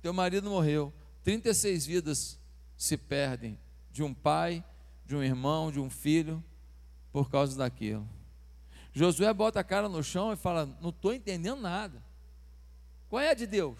Teu 0.00 0.12
marido 0.12 0.48
morreu. 0.48 0.92
36 1.24 1.86
vidas 1.86 2.38
se 2.76 2.96
perdem 2.96 3.58
de 3.90 4.04
um 4.04 4.14
pai, 4.14 4.64
de 5.04 5.16
um 5.16 5.22
irmão, 5.22 5.72
de 5.72 5.80
um 5.80 5.90
filho, 5.90 6.42
por 7.10 7.28
causa 7.28 7.58
daquilo. 7.58 8.08
Josué 8.92 9.32
bota 9.34 9.58
a 9.58 9.64
cara 9.64 9.88
no 9.88 10.04
chão 10.04 10.32
e 10.32 10.36
fala: 10.36 10.66
Não 10.80 10.90
estou 10.90 11.12
entendendo 11.12 11.60
nada. 11.60 12.05
Qual 13.08 13.22
é 13.22 13.30
a 13.30 13.34
de 13.34 13.46
Deus? 13.46 13.78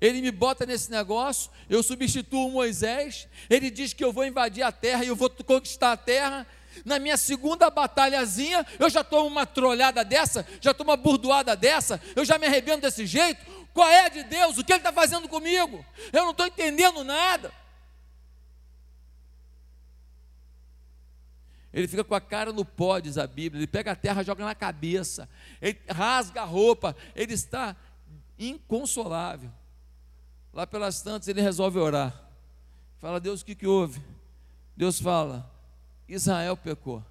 Ele 0.00 0.20
me 0.20 0.30
bota 0.30 0.66
nesse 0.66 0.90
negócio, 0.90 1.50
eu 1.70 1.82
substituo 1.82 2.50
Moisés, 2.50 3.26
ele 3.48 3.70
diz 3.70 3.92
que 3.92 4.04
eu 4.04 4.12
vou 4.12 4.26
invadir 4.26 4.62
a 4.62 4.70
terra 4.70 5.04
e 5.04 5.08
eu 5.08 5.16
vou 5.16 5.30
conquistar 5.30 5.92
a 5.92 5.96
terra. 5.96 6.46
Na 6.84 6.98
minha 6.98 7.16
segunda 7.16 7.70
batalhazinha, 7.70 8.66
eu 8.78 8.90
já 8.90 9.02
tomo 9.02 9.26
uma 9.26 9.46
trolhada 9.46 10.04
dessa, 10.04 10.46
já 10.60 10.74
tomo 10.74 10.90
uma 10.90 10.96
burdoada 10.96 11.56
dessa, 11.56 12.00
eu 12.14 12.24
já 12.24 12.36
me 12.38 12.46
arrebento 12.46 12.82
desse 12.82 13.06
jeito. 13.06 13.40
Qual 13.72 13.88
é 13.88 14.10
de 14.10 14.24
Deus? 14.24 14.58
O 14.58 14.64
que 14.64 14.72
Ele 14.72 14.80
está 14.80 14.92
fazendo 14.92 15.28
comigo? 15.28 15.84
Eu 16.12 16.24
não 16.24 16.32
estou 16.32 16.46
entendendo 16.46 17.02
nada. 17.02 17.52
Ele 21.76 21.86
fica 21.86 22.02
com 22.02 22.14
a 22.14 22.20
cara 22.20 22.52
no 22.52 22.64
pó, 22.64 22.98
diz 22.98 23.18
a 23.18 23.26
Bíblia. 23.26 23.60
Ele 23.60 23.66
pega 23.66 23.92
a 23.92 23.96
terra, 23.96 24.22
joga 24.22 24.44
na 24.44 24.54
cabeça. 24.54 25.28
Ele 25.60 25.78
rasga 25.88 26.40
a 26.40 26.44
roupa. 26.44 26.96
Ele 27.14 27.34
está 27.34 27.76
inconsolável. 28.38 29.50
Lá 30.52 30.66
pelas 30.66 31.02
tantas, 31.02 31.28
ele 31.28 31.42
resolve 31.42 31.78
orar. 31.78 32.18
Fala, 32.98 33.20
Deus, 33.20 33.42
o 33.42 33.44
que, 33.44 33.54
que 33.54 33.66
houve? 33.66 34.02
Deus 34.74 34.98
fala, 34.98 35.48
Israel 36.08 36.56
pecou. 36.56 37.04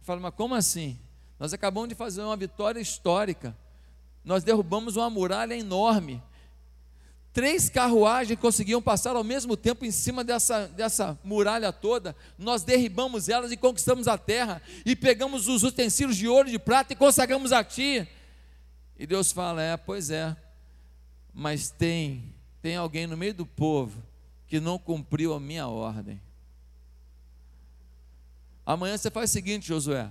Fala, 0.00 0.20
mas 0.20 0.34
como 0.34 0.54
assim? 0.54 0.96
Nós 1.40 1.52
acabamos 1.52 1.88
de 1.88 1.96
fazer 1.96 2.22
uma 2.22 2.36
vitória 2.36 2.80
histórica 2.80 3.56
nós 4.24 4.42
derrubamos 4.42 4.96
uma 4.96 5.10
muralha 5.10 5.54
enorme. 5.54 6.22
Três 7.34 7.68
carruagens 7.68 8.38
conseguiam 8.38 8.80
passar 8.80 9.16
ao 9.16 9.24
mesmo 9.24 9.56
tempo 9.56 9.84
em 9.84 9.90
cima 9.90 10.22
dessa, 10.22 10.68
dessa 10.68 11.18
muralha 11.24 11.72
toda. 11.72 12.14
Nós 12.38 12.62
derribamos 12.62 13.28
elas 13.28 13.50
e 13.50 13.56
conquistamos 13.56 14.06
a 14.06 14.16
terra. 14.16 14.62
E 14.86 14.94
pegamos 14.94 15.48
os 15.48 15.64
utensílios 15.64 16.16
de 16.16 16.28
ouro 16.28 16.48
e 16.48 16.52
de 16.52 16.60
prata 16.60 16.92
e 16.92 16.96
consagramos 16.96 17.50
a 17.50 17.64
ti. 17.64 18.06
E 18.96 19.04
Deus 19.04 19.32
fala: 19.32 19.60
É, 19.60 19.76
pois 19.76 20.10
é. 20.10 20.36
Mas 21.32 21.70
tem, 21.70 22.32
tem 22.62 22.76
alguém 22.76 23.08
no 23.08 23.16
meio 23.16 23.34
do 23.34 23.44
povo 23.44 24.00
que 24.46 24.60
não 24.60 24.78
cumpriu 24.78 25.34
a 25.34 25.40
minha 25.40 25.66
ordem. 25.66 26.22
Amanhã 28.64 28.96
você 28.96 29.10
faz 29.10 29.30
o 29.30 29.32
seguinte, 29.32 29.66
Josué: 29.66 30.08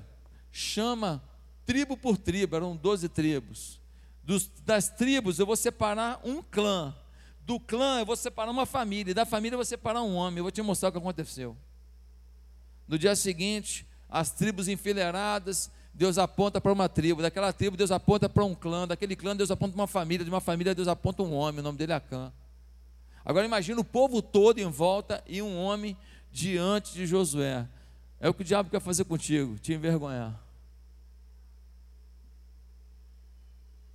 chama 0.52 1.24
tribo 1.66 1.96
por 1.96 2.18
tribo, 2.18 2.58
eram 2.58 2.76
12 2.76 3.08
tribos 3.08 3.82
dos, 4.24 4.50
das 4.66 4.90
tribos 4.90 5.38
eu 5.38 5.46
vou 5.46 5.56
separar 5.56 6.20
um 6.24 6.42
clã. 6.42 6.96
Do 7.46 7.60
clã 7.60 8.00
eu 8.00 8.06
vou 8.06 8.16
separar 8.16 8.52
uma 8.52 8.66
família. 8.66 9.12
E 9.12 9.14
da 9.14 9.26
família 9.26 9.56
eu 9.56 9.60
vou 9.60 9.66
separar 9.66 10.02
um 10.02 10.16
homem. 10.16 10.38
Eu 10.38 10.44
vou 10.44 10.52
te 10.52 10.62
mostrar 10.62 10.90
o 10.90 10.92
que 10.92 10.98
aconteceu. 10.98 11.58
No 12.88 12.98
dia 12.98 13.16
seguinte, 13.16 13.86
as 14.10 14.32
tribos 14.32 14.68
enfileiradas, 14.68 15.72
Deus 15.94 16.18
aponta 16.18 16.62
para 16.62 16.72
uma 16.72 16.88
tribo. 16.88 17.22
Daquela 17.22 17.52
tribo, 17.52 17.76
Deus 17.76 17.92
aponta 17.92 18.30
para 18.30 18.46
um 18.46 18.56
clã. 18.56 18.88
Daquele 18.88 19.16
clã, 19.16 19.36
Deus 19.36 19.52
aponta 19.52 19.74
para 19.74 19.82
uma 19.82 19.88
família. 19.88 20.24
De 20.24 20.30
uma 20.30 20.42
família, 20.42 20.74
Deus 20.74 20.88
aponta 20.88 21.22
um 21.22 21.34
homem. 21.34 21.60
O 21.60 21.64
nome 21.64 21.78
dele 21.78 21.92
é 21.92 21.96
Acã. 21.96 22.32
Agora 23.26 23.46
imagina 23.46 23.80
o 23.80 23.86
povo 23.86 24.22
todo 24.22 24.60
em 24.60 24.70
volta 24.70 25.24
e 25.26 25.42
um 25.42 25.58
homem 25.58 25.98
diante 26.32 26.94
de 26.94 27.06
Josué. 27.06 27.68
É 28.20 28.30
o 28.30 28.34
que 28.34 28.42
o 28.42 28.46
diabo 28.46 28.70
quer 28.70 28.82
fazer 28.82 29.06
contigo, 29.06 29.58
te 29.60 29.74
envergonhar. 29.74 30.40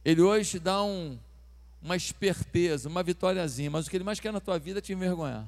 Ele 0.04 0.22
hoje 0.22 0.52
te 0.52 0.58
dá 0.58 0.82
um, 0.82 1.18
uma 1.82 1.96
esperteza, 1.96 2.88
uma 2.88 3.02
vitóriazinha, 3.02 3.70
mas 3.70 3.86
o 3.86 3.90
que 3.90 3.96
ele 3.96 4.04
mais 4.04 4.20
quer 4.20 4.32
na 4.32 4.40
tua 4.40 4.58
vida 4.58 4.78
é 4.78 4.82
te 4.82 4.92
envergonhar. 4.92 5.46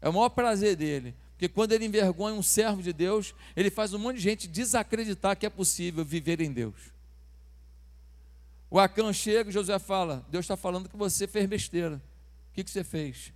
É 0.00 0.08
o 0.08 0.12
maior 0.12 0.30
prazer 0.30 0.76
dele, 0.76 1.14
porque 1.32 1.48
quando 1.48 1.72
ele 1.72 1.84
envergonha 1.84 2.34
um 2.34 2.42
servo 2.42 2.82
de 2.82 2.92
Deus, 2.92 3.34
ele 3.54 3.70
faz 3.70 3.92
um 3.94 3.98
monte 3.98 4.16
de 4.16 4.22
gente 4.22 4.48
desacreditar 4.48 5.36
que 5.36 5.46
é 5.46 5.50
possível 5.50 6.04
viver 6.04 6.40
em 6.40 6.52
Deus. 6.52 6.92
O 8.70 8.80
Acã 8.80 9.12
chega 9.12 9.50
e 9.50 9.52
José 9.52 9.78
fala: 9.78 10.24
Deus 10.30 10.44
está 10.44 10.56
falando 10.56 10.88
que 10.88 10.96
você 10.96 11.26
fez 11.26 11.46
besteira. 11.46 12.02
O 12.50 12.54
que, 12.54 12.64
que 12.64 12.70
você 12.70 12.82
fez? 12.82 13.32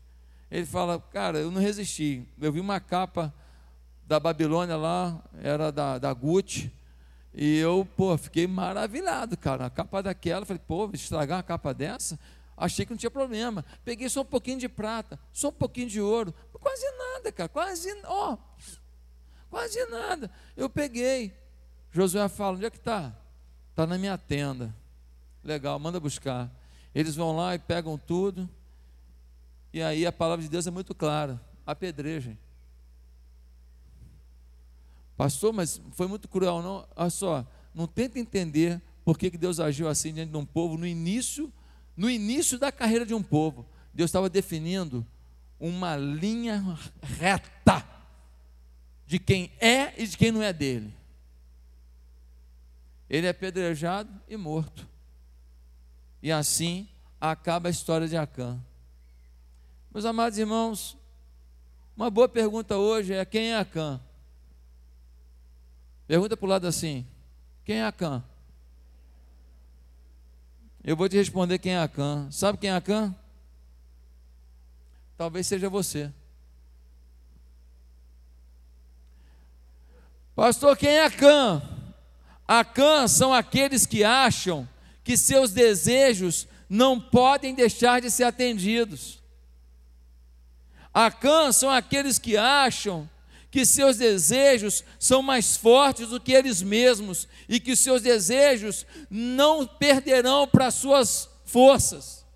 Ele 0.50 0.64
fala: 0.64 0.98
Cara, 1.12 1.38
eu 1.38 1.50
não 1.50 1.60
resisti. 1.60 2.26
Eu 2.40 2.50
vi 2.50 2.58
uma 2.58 2.80
capa 2.80 3.34
da 4.06 4.18
Babilônia 4.18 4.76
lá, 4.76 5.22
era 5.42 5.70
da, 5.70 5.98
da 5.98 6.12
Gucci 6.14 6.72
e 7.38 7.58
eu, 7.58 7.86
pô, 7.94 8.16
fiquei 8.16 8.46
maravilhado, 8.46 9.36
cara. 9.36 9.66
A 9.66 9.70
capa 9.70 10.02
daquela, 10.02 10.46
falei, 10.46 10.62
pô, 10.66 10.88
estragar 10.94 11.36
uma 11.36 11.42
capa 11.42 11.74
dessa? 11.74 12.18
Achei 12.56 12.86
que 12.86 12.92
não 12.92 12.96
tinha 12.96 13.10
problema. 13.10 13.62
Peguei 13.84 14.08
só 14.08 14.22
um 14.22 14.24
pouquinho 14.24 14.58
de 14.58 14.70
prata, 14.70 15.20
só 15.34 15.48
um 15.48 15.52
pouquinho 15.52 15.86
de 15.86 16.00
ouro. 16.00 16.34
Quase 16.54 16.90
nada, 16.92 17.30
cara. 17.30 17.48
Quase, 17.50 17.90
ó, 18.04 18.38
quase 19.50 19.84
nada. 19.90 20.30
Eu 20.56 20.70
peguei. 20.70 21.36
Josué 21.92 22.26
fala: 22.26 22.56
onde 22.56 22.64
é 22.64 22.70
que 22.70 22.78
está? 22.78 23.14
Está 23.68 23.86
na 23.86 23.98
minha 23.98 24.16
tenda. 24.16 24.74
Legal, 25.44 25.78
manda 25.78 26.00
buscar. 26.00 26.50
Eles 26.94 27.14
vão 27.14 27.36
lá 27.36 27.54
e 27.54 27.58
pegam 27.58 27.98
tudo. 27.98 28.48
E 29.74 29.82
aí 29.82 30.06
a 30.06 30.12
palavra 30.12 30.42
de 30.42 30.48
Deus 30.48 30.66
é 30.66 30.70
muito 30.70 30.94
clara: 30.94 31.38
apedrejem. 31.66 32.38
Pastor, 35.16 35.52
mas 35.52 35.80
foi 35.92 36.06
muito 36.06 36.28
cruel, 36.28 36.62
não? 36.62 36.86
Olha 36.94 37.10
só, 37.10 37.46
não 37.74 37.86
tenta 37.86 38.18
entender 38.18 38.80
por 39.04 39.18
que 39.18 39.30
Deus 39.30 39.60
agiu 39.60 39.88
assim 39.88 40.12
diante 40.12 40.30
de 40.30 40.36
um 40.36 40.44
povo 40.44 40.76
no 40.76 40.86
início, 40.86 41.52
no 41.96 42.10
início 42.10 42.58
da 42.58 42.70
carreira 42.70 43.06
de 43.06 43.14
um 43.14 43.22
povo. 43.22 43.66
Deus 43.94 44.08
estava 44.08 44.28
definindo 44.28 45.06
uma 45.58 45.96
linha 45.96 46.62
reta 47.02 47.86
de 49.06 49.18
quem 49.18 49.50
é 49.58 49.94
e 50.02 50.06
de 50.06 50.16
quem 50.16 50.30
não 50.30 50.42
é 50.42 50.52
dele. 50.52 50.92
Ele 53.08 53.26
é 53.26 53.30
apedrejado 53.30 54.10
e 54.28 54.36
morto. 54.36 54.86
E 56.22 56.32
assim 56.32 56.88
acaba 57.20 57.68
a 57.68 57.70
história 57.70 58.08
de 58.08 58.16
Acã. 58.16 58.58
Meus 59.94 60.04
amados 60.04 60.38
irmãos, 60.38 60.96
uma 61.96 62.10
boa 62.10 62.28
pergunta 62.28 62.76
hoje 62.76 63.14
é 63.14 63.24
quem 63.24 63.52
é 63.52 63.56
Acã? 63.56 64.00
Pergunta 66.06 66.36
para 66.36 66.46
o 66.46 66.48
lado 66.48 66.66
assim: 66.66 67.06
quem 67.64 67.76
é 67.76 67.84
Acã? 67.84 68.22
Eu 70.84 70.96
vou 70.96 71.08
te 71.08 71.16
responder 71.16 71.58
quem 71.58 71.72
é 71.72 71.78
Acã. 71.78 72.28
Sabe 72.30 72.58
quem 72.58 72.70
é 72.70 72.74
Acã? 72.74 73.14
Talvez 75.16 75.46
seja 75.46 75.68
você. 75.68 76.12
Pastor, 80.36 80.76
quem 80.76 80.90
é 80.90 81.04
Acã? 81.04 81.62
Acã 82.46 83.08
são 83.08 83.32
aqueles 83.32 83.84
que 83.86 84.04
acham 84.04 84.68
que 85.02 85.16
seus 85.16 85.50
desejos 85.50 86.46
não 86.68 87.00
podem 87.00 87.54
deixar 87.54 88.00
de 88.00 88.10
ser 88.10 88.24
atendidos. 88.24 89.22
Acã 90.94 91.50
são 91.50 91.70
aqueles 91.70 92.18
que 92.18 92.36
acham 92.36 93.08
que 93.56 93.64
seus 93.64 93.96
desejos 93.96 94.84
são 94.98 95.22
mais 95.22 95.56
fortes 95.56 96.08
do 96.08 96.20
que 96.20 96.34
eles 96.34 96.60
mesmos 96.60 97.26
e 97.48 97.58
que 97.58 97.74
seus 97.74 98.02
desejos 98.02 98.84
não 99.08 99.66
perderão 99.66 100.46
para 100.46 100.70
suas 100.70 101.26
forças. 101.46 102.26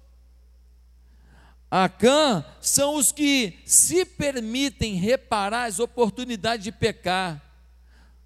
Acã 1.71 2.43
são 2.59 2.95
os 2.95 3.12
que 3.12 3.59
se 3.67 4.07
permitem 4.07 4.95
reparar 4.95 5.65
as 5.65 5.79
oportunidades 5.79 6.65
de 6.65 6.73
pecar 6.73 7.43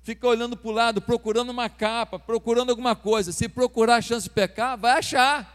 fica 0.05 0.29
olhando 0.29 0.55
para 0.55 0.69
o 0.69 0.73
lado, 0.73 1.01
procurando 1.01 1.49
uma 1.49 1.71
capa, 1.71 2.19
procurando 2.19 2.69
alguma 2.69 2.95
coisa. 2.95 3.33
Se 3.33 3.49
procurar 3.49 3.97
a 3.97 4.03
chance 4.03 4.25
de 4.25 4.31
pecar, 4.31 4.77
vai 4.77 4.99
achar. 4.99 5.51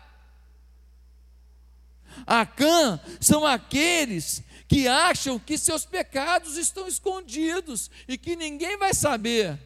Acã 2.26 3.00
são 3.22 3.46
aqueles 3.46 4.44
que 4.70 4.88
acham 4.88 5.40
que 5.40 5.58
seus 5.58 5.84
pecados 5.84 6.56
estão 6.56 6.88
escondidos 6.88 7.90
e 8.08 8.20
que 8.20 8.36
ninguém 8.36 8.78
vai 8.78 8.94
saber. 8.94 9.58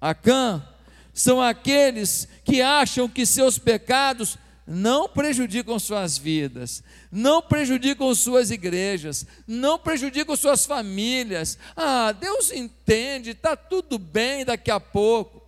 Acã 0.00 0.66
são 1.14 1.40
aqueles 1.40 2.26
que 2.44 2.60
acham 2.60 3.08
que 3.08 3.24
seus 3.24 3.58
pecados 3.58 4.36
não 4.66 5.08
prejudicam 5.08 5.78
suas 5.78 6.18
vidas, 6.18 6.82
não 7.12 7.40
prejudicam 7.40 8.12
suas 8.12 8.50
igrejas, 8.50 9.24
não 9.46 9.78
prejudicam 9.78 10.34
suas 10.34 10.66
famílias. 10.66 11.56
Ah, 11.76 12.10
Deus 12.10 12.50
entende, 12.50 13.30
está 13.30 13.54
tudo 13.54 14.00
bem 14.00 14.44
daqui 14.44 14.70
a 14.70 14.80
pouco. 14.80 15.40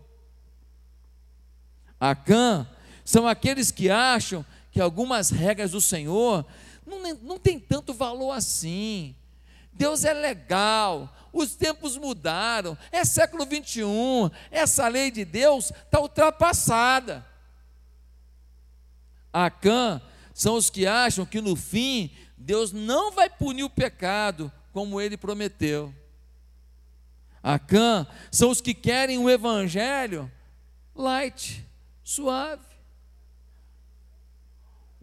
Acã 1.98 2.68
são 3.04 3.26
aqueles 3.26 3.72
que 3.72 3.90
acham 3.90 4.46
que 4.70 4.80
algumas 4.80 5.30
regras 5.30 5.72
do 5.72 5.80
Senhor 5.80 6.44
não, 6.86 7.14
não 7.22 7.38
tem 7.38 7.58
tanto 7.58 7.92
valor 7.92 8.32
assim. 8.32 9.14
Deus 9.72 10.04
é 10.04 10.12
legal, 10.12 11.12
os 11.32 11.56
tempos 11.56 11.96
mudaram, 11.96 12.78
é 12.92 13.04
século 13.04 13.44
21, 13.44 14.30
essa 14.50 14.86
lei 14.86 15.10
de 15.10 15.24
Deus 15.24 15.70
está 15.70 16.00
ultrapassada. 16.00 17.26
Acã 19.32 20.00
são 20.32 20.54
os 20.54 20.70
que 20.70 20.86
acham 20.86 21.26
que 21.26 21.40
no 21.40 21.56
fim 21.56 22.12
Deus 22.38 22.70
não 22.70 23.10
vai 23.10 23.28
punir 23.28 23.64
o 23.64 23.70
pecado 23.70 24.52
como 24.72 25.00
ele 25.00 25.16
prometeu. 25.16 25.92
Acã 27.42 28.06
são 28.30 28.50
os 28.50 28.60
que 28.60 28.72
querem 28.72 29.18
um 29.18 29.28
evangelho 29.28 30.30
light, 30.94 31.66
suave. 32.04 32.73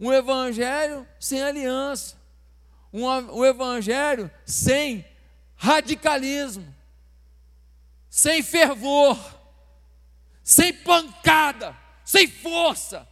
Um 0.02 0.12
evangelho 0.12 1.06
sem 1.20 1.40
aliança. 1.40 2.20
Um, 2.92 3.06
um 3.06 3.44
evangelho 3.44 4.28
sem 4.44 5.06
radicalismo, 5.54 6.74
sem 8.10 8.42
fervor, 8.42 9.16
sem 10.42 10.72
pancada, 10.72 11.76
sem 12.04 12.26
força. 12.26 13.06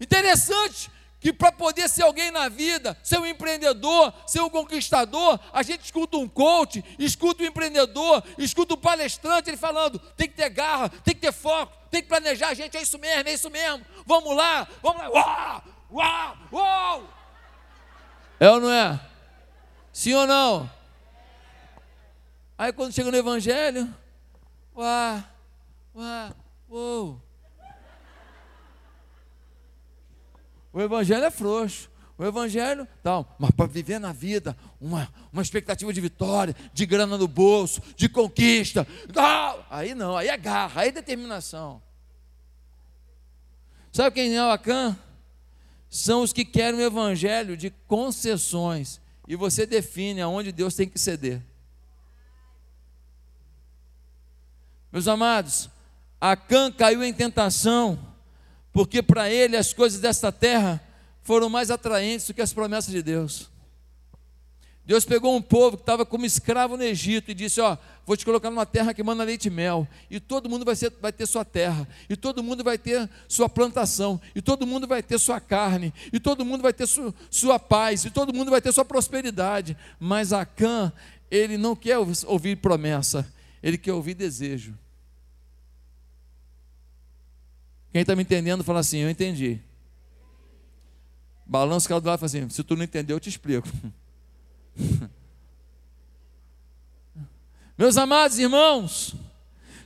Interessante 0.00 0.88
que 1.18 1.32
para 1.32 1.50
poder 1.50 1.88
ser 1.88 2.02
alguém 2.04 2.30
na 2.30 2.48
vida, 2.48 2.96
ser 3.02 3.18
um 3.18 3.26
empreendedor, 3.26 4.14
ser 4.28 4.40
um 4.40 4.48
conquistador, 4.48 5.40
a 5.52 5.64
gente 5.64 5.84
escuta 5.84 6.16
um 6.16 6.28
coach, 6.28 6.84
escuta 7.00 7.42
um 7.42 7.46
empreendedor, 7.46 8.22
escuta 8.38 8.74
um 8.74 8.78
palestrante, 8.78 9.50
ele 9.50 9.56
falando, 9.56 9.98
tem 10.16 10.28
que 10.28 10.36
ter 10.36 10.50
garra, 10.50 10.88
tem 10.88 11.16
que 11.16 11.20
ter 11.20 11.32
foco, 11.32 11.76
tem 11.90 12.02
que 12.02 12.08
planejar, 12.08 12.54
gente, 12.54 12.76
é 12.76 12.82
isso 12.82 12.98
mesmo, 12.98 13.28
é 13.28 13.32
isso 13.32 13.50
mesmo, 13.50 13.84
vamos 14.06 14.36
lá, 14.36 14.66
vamos 14.80 15.02
lá, 15.02 15.10
uau, 15.10 15.64
uau, 15.90 16.36
uau. 16.52 17.14
É 18.38 18.48
ou 18.48 18.60
não 18.60 18.70
é? 18.70 19.00
Sim 19.92 20.14
ou 20.14 20.26
não? 20.26 20.70
Aí 22.56 22.72
quando 22.72 22.92
chega 22.92 23.10
no 23.10 23.16
evangelho, 23.16 23.92
uau, 24.76 25.24
uau, 25.94 26.36
uau. 26.70 27.22
O 30.72 30.80
evangelho 30.80 31.24
é 31.24 31.30
frouxo. 31.30 31.89
O 32.20 32.24
evangelho, 32.26 32.86
tal, 33.02 33.34
mas 33.38 33.50
para 33.50 33.64
viver 33.64 33.98
na 33.98 34.12
vida 34.12 34.54
uma, 34.78 35.10
uma 35.32 35.40
expectativa 35.40 35.90
de 35.90 36.02
vitória, 36.02 36.54
de 36.70 36.84
grana 36.84 37.16
no 37.16 37.26
bolso, 37.26 37.80
de 37.96 38.10
conquista, 38.10 38.86
tal, 39.10 39.66
aí 39.70 39.94
não, 39.94 40.14
aí 40.18 40.28
é 40.28 40.36
garra, 40.36 40.82
aí 40.82 40.90
é 40.90 40.92
determinação. 40.92 41.80
Sabe 43.90 44.16
quem 44.16 44.36
é 44.36 44.44
o 44.44 44.50
Acã? 44.50 44.94
São 45.88 46.20
os 46.20 46.30
que 46.30 46.44
querem 46.44 46.80
um 46.80 46.82
evangelho 46.82 47.56
de 47.56 47.70
concessões. 47.88 49.00
E 49.26 49.34
você 49.34 49.64
define 49.64 50.20
aonde 50.20 50.52
Deus 50.52 50.74
tem 50.74 50.86
que 50.86 50.98
ceder. 50.98 51.40
Meus 54.92 55.08
amados, 55.08 55.70
Acã 56.20 56.70
caiu 56.70 57.02
em 57.02 57.14
tentação 57.14 57.98
porque 58.74 59.02
para 59.02 59.30
ele 59.30 59.56
as 59.56 59.72
coisas 59.72 59.98
desta 60.02 60.30
terra 60.30 60.89
foram 61.30 61.48
mais 61.48 61.70
atraentes 61.70 62.26
do 62.26 62.34
que 62.34 62.42
as 62.42 62.52
promessas 62.52 62.92
de 62.92 63.00
Deus. 63.04 63.48
Deus 64.84 65.04
pegou 65.04 65.36
um 65.36 65.40
povo 65.40 65.76
que 65.76 65.84
estava 65.84 66.04
como 66.04 66.26
escravo 66.26 66.76
no 66.76 66.82
Egito 66.82 67.30
e 67.30 67.34
disse: 67.34 67.60
Ó, 67.60 67.76
vou 68.04 68.16
te 68.16 68.24
colocar 68.24 68.50
numa 68.50 68.66
terra 68.66 68.92
que 68.92 69.00
manda 69.00 69.22
leite 69.22 69.46
e 69.46 69.50
mel, 69.50 69.86
e 70.10 70.18
todo 70.18 70.50
mundo 70.50 70.64
vai, 70.64 70.74
ser, 70.74 70.92
vai 71.00 71.12
ter 71.12 71.26
sua 71.26 71.44
terra, 71.44 71.86
e 72.08 72.16
todo 72.16 72.42
mundo 72.42 72.64
vai 72.64 72.76
ter 72.76 73.08
sua 73.28 73.48
plantação, 73.48 74.20
e 74.34 74.42
todo 74.42 74.66
mundo 74.66 74.88
vai 74.88 75.04
ter 75.04 75.20
sua 75.20 75.38
carne, 75.38 75.94
e 76.12 76.18
todo 76.18 76.44
mundo 76.44 76.62
vai 76.62 76.72
ter 76.72 76.88
su, 76.88 77.14
sua 77.30 77.60
paz, 77.60 78.04
e 78.04 78.10
todo 78.10 78.34
mundo 78.34 78.50
vai 78.50 78.60
ter 78.60 78.72
sua 78.72 78.84
prosperidade. 78.84 79.76
Mas 80.00 80.32
Acã, 80.32 80.92
ele 81.30 81.56
não 81.56 81.76
quer 81.76 81.96
ouvir 82.26 82.56
promessa, 82.56 83.32
ele 83.62 83.78
quer 83.78 83.92
ouvir 83.92 84.14
desejo. 84.14 84.76
Quem 87.92 88.00
está 88.00 88.16
me 88.16 88.22
entendendo, 88.22 88.64
fala 88.64 88.80
assim: 88.80 88.98
Eu 88.98 89.08
entendi. 89.08 89.60
Balança 91.50 91.86
o 91.86 91.88
cara 91.88 92.00
do 92.00 92.06
lado 92.06 92.18
e 92.18 92.20
fala 92.20 92.26
assim: 92.28 92.48
Se 92.48 92.62
tu 92.62 92.76
não 92.76 92.84
entendeu, 92.84 93.16
eu 93.16 93.20
te 93.20 93.28
explico. 93.28 93.66
Meus 97.76 97.96
amados 97.96 98.38
irmãos, 98.38 99.16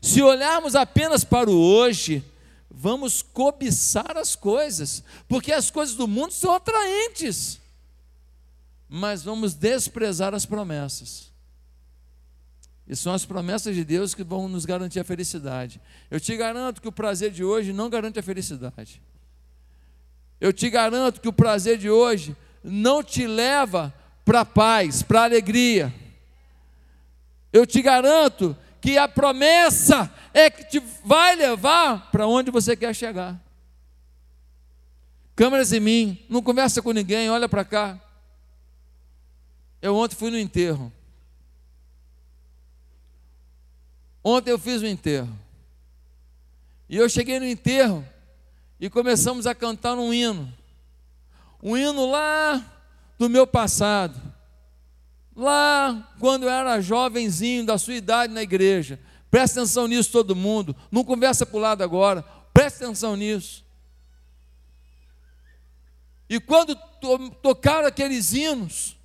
se 0.03 0.21
olharmos 0.21 0.75
apenas 0.75 1.25
para 1.25 1.49
o 1.51 1.59
hoje, 1.59 2.23
vamos 2.71 3.23
cobiçar 3.23 4.15
as 4.19 4.37
coisas, 4.37 5.03
porque 5.27 5.53
as 5.53 5.71
coisas 5.71 5.95
do 5.95 6.07
mundo 6.07 6.33
são 6.33 6.53
atraentes, 6.53 7.59
mas 8.87 9.23
vamos 9.23 9.55
desprezar 9.55 10.35
as 10.35 10.45
promessas. 10.45 11.33
E 12.87 12.95
são 12.95 13.15
as 13.15 13.25
promessas 13.25 13.75
de 13.75 13.83
Deus 13.87 14.15
que 14.15 14.23
vão 14.23 14.51
nos 14.51 14.67
garantir 14.67 15.01
a 15.01 15.05
felicidade. 15.05 15.81
Eu 16.11 16.21
te 16.21 16.37
garanto 16.37 16.83
que 16.83 16.89
o 16.89 16.93
prazer 16.93 17.31
de 17.31 17.43
hoje 17.43 17.73
não 17.73 17.89
garante 17.89 18.19
a 18.19 18.23
felicidade. 18.23 19.01
Eu 20.45 20.53
te 20.53 20.69
garanto 20.69 21.23
que 21.23 21.29
o 21.29 21.33
prazer 21.33 21.79
de 21.79 21.89
hoje 21.89 22.37
não 22.63 23.03
te 23.03 23.27
leva 23.27 23.95
para 24.27 24.45
paz, 24.45 25.03
para 25.03 25.25
alegria. 25.25 25.91
Eu 27.51 27.67
te 27.67 27.81
garanto 27.81 28.55
que 28.79 28.99
a 28.99 29.09
promessa 29.09 30.13
é 30.35 30.51
que 30.51 30.65
te 30.65 30.83
vai 31.03 31.35
levar 31.35 32.11
para 32.11 32.27
onde 32.27 32.51
você 32.51 32.77
quer 32.77 32.95
chegar. 32.95 33.43
Câmeras 35.35 35.73
em 35.73 35.81
mim, 35.81 36.23
não 36.29 36.43
conversa 36.43 36.83
com 36.83 36.93
ninguém, 36.93 37.31
olha 37.31 37.49
para 37.49 37.65
cá. 37.65 37.99
Eu 39.81 39.97
ontem 39.97 40.15
fui 40.15 40.31
no 40.31 40.39
enterro. 40.39 40.93
Ontem 44.23 44.51
eu 44.51 44.59
fiz 44.59 44.83
o 44.83 44.87
enterro. 44.87 45.35
E 46.87 46.99
eu 46.99 47.09
cheguei 47.09 47.41
no 47.41 47.47
enterro 47.47 48.07
e 48.85 48.91
começamos 48.91 49.47
a 49.47 49.55
cantar 49.55 49.95
um 49.95 50.13
hino. 50.13 50.53
Um 51.63 51.75
hino 51.75 52.05
lá 52.05 52.63
do 53.19 53.31
meu 53.31 53.47
passado. 53.47 54.21
Lá 55.35 56.13
quando 56.21 56.43
eu 56.43 56.51
era 56.51 56.83
jovenzinho, 56.83 57.65
da 57.65 57.79
sua 57.79 57.95
idade 57.95 58.35
na 58.35 58.43
igreja. 58.43 59.01
Presta 59.31 59.61
atenção 59.61 59.89
nisso, 59.89 60.13
todo 60.13 60.37
mundo. 60.37 60.77
Não 60.91 61.03
conversa 61.03 61.47
para 61.47 61.57
o 61.57 61.61
lado 61.61 61.83
agora. 61.83 62.23
Presta 62.53 62.85
atenção 62.85 63.17
nisso. 63.17 63.65
E 66.29 66.39
quando 66.39 66.77
to 66.77 67.31
tocaram 67.43 67.89
aqueles 67.89 68.35
hinos, 68.35 68.99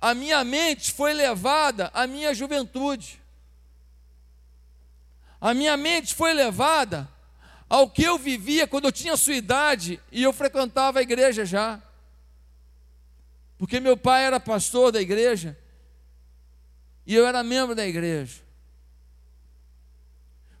a 0.00 0.14
minha 0.14 0.44
mente 0.44 0.92
foi 0.92 1.12
levada 1.12 1.90
à 1.92 2.06
minha 2.06 2.32
juventude. 2.32 3.20
A 5.40 5.52
minha 5.52 5.76
mente 5.76 6.14
foi 6.14 6.32
levada 6.32 7.08
ao 7.70 7.88
que 7.88 8.02
eu 8.02 8.18
vivia 8.18 8.66
quando 8.66 8.86
eu 8.86 8.92
tinha 8.92 9.16
sua 9.16 9.34
idade 9.34 10.00
e 10.10 10.24
eu 10.24 10.32
frequentava 10.32 10.98
a 10.98 11.02
igreja 11.02 11.46
já. 11.46 11.80
Porque 13.56 13.78
meu 13.78 13.96
pai 13.96 14.24
era 14.24 14.40
pastor 14.40 14.90
da 14.90 15.00
igreja 15.00 15.56
e 17.06 17.14
eu 17.14 17.24
era 17.24 17.44
membro 17.44 17.76
da 17.76 17.86
igreja. 17.86 18.42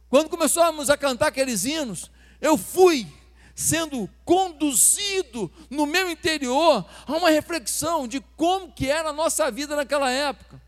Quando 0.08 0.28
começamos 0.28 0.88
a 0.88 0.96
cantar 0.96 1.28
aqueles 1.28 1.64
hinos, 1.64 2.08
eu 2.40 2.56
fui 2.56 3.08
sendo 3.56 4.08
conduzido 4.24 5.52
no 5.68 5.86
meu 5.86 6.08
interior 6.08 6.88
a 7.06 7.12
uma 7.12 7.30
reflexão 7.30 8.06
de 8.06 8.20
como 8.36 8.72
que 8.72 8.88
era 8.88 9.10
a 9.10 9.12
nossa 9.12 9.50
vida 9.50 9.74
naquela 9.74 10.10
época. 10.10 10.62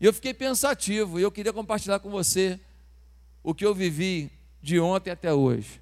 E 0.00 0.06
eu 0.06 0.12
fiquei 0.12 0.34
pensativo 0.34 1.20
e 1.20 1.22
eu 1.22 1.30
queria 1.30 1.52
compartilhar 1.52 2.00
com 2.00 2.10
você 2.10 2.60
o 3.48 3.54
que 3.54 3.64
eu 3.64 3.74
vivi 3.74 4.30
de 4.60 4.78
ontem 4.78 5.10
até 5.10 5.32
hoje. 5.32 5.80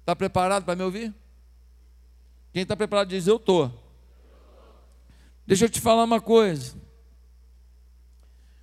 Está 0.00 0.16
preparado 0.16 0.64
para 0.64 0.74
me 0.74 0.82
ouvir? 0.82 1.14
Quem 2.52 2.64
está 2.64 2.74
preparado 2.74 3.10
diz: 3.10 3.28
Eu 3.28 3.36
estou. 3.36 3.72
Deixa 5.46 5.66
eu 5.66 5.70
te 5.70 5.80
falar 5.80 6.02
uma 6.02 6.20
coisa. 6.20 6.74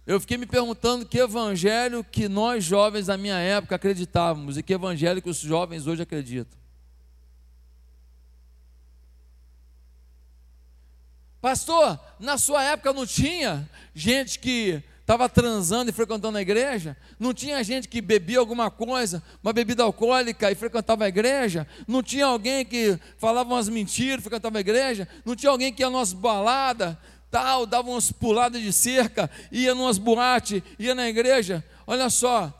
Eu 0.05 0.19
fiquei 0.19 0.35
me 0.35 0.45
perguntando 0.45 1.05
que 1.05 1.17
evangelho 1.17 2.03
que 2.03 2.27
nós 2.27 2.65
jovens 2.65 3.05
da 3.05 3.15
minha 3.15 3.37
época 3.37 3.77
acreditávamos 3.77 4.57
e 4.57 4.63
que 4.63 4.73
evangelho 4.73 5.21
que 5.21 5.29
os 5.29 5.37
jovens 5.37 5.87
hoje 5.87 6.01
acreditam. 6.01 6.59
Pastor, 11.39 11.97
na 12.19 12.37
sua 12.37 12.61
época 12.61 12.91
não 12.91 13.05
tinha 13.05 13.69
gente 13.95 14.37
que 14.37 14.83
estava 15.09 15.27
transando 15.27 15.89
e 15.89 15.93
frequentando 15.93 16.37
a 16.37 16.41
igreja? 16.41 16.95
Não 17.19 17.33
tinha 17.33 17.63
gente 17.63 17.87
que 17.87 17.99
bebia 17.99 18.37
alguma 18.37 18.69
coisa, 18.69 19.23
uma 19.43 19.51
bebida 19.51 19.81
alcoólica 19.81 20.51
e 20.51 20.55
frequentava 20.55 21.05
a 21.05 21.07
igreja? 21.07 21.65
Não 21.87 22.03
tinha 22.03 22.27
alguém 22.27 22.63
que 22.63 22.99
falava 23.17 23.51
umas 23.51 23.67
mentiras 23.67 24.19
e 24.19 24.21
frequentava 24.21 24.59
a 24.59 24.61
igreja? 24.61 25.07
Não 25.25 25.35
tinha 25.35 25.51
alguém 25.51 25.73
que 25.73 25.81
ia 25.81 25.89
nas 25.89 26.13
baladas, 26.13 26.95
tal, 27.31 27.65
dava 27.65 27.89
umas 27.89 28.11
puladas 28.11 28.61
de 28.61 28.71
cerca, 28.71 29.31
ia 29.51 29.73
numas 29.73 29.97
boates, 29.97 30.61
ia 30.77 30.93
na 30.93 31.09
igreja. 31.09 31.65
Olha 31.87 32.07
só, 32.11 32.53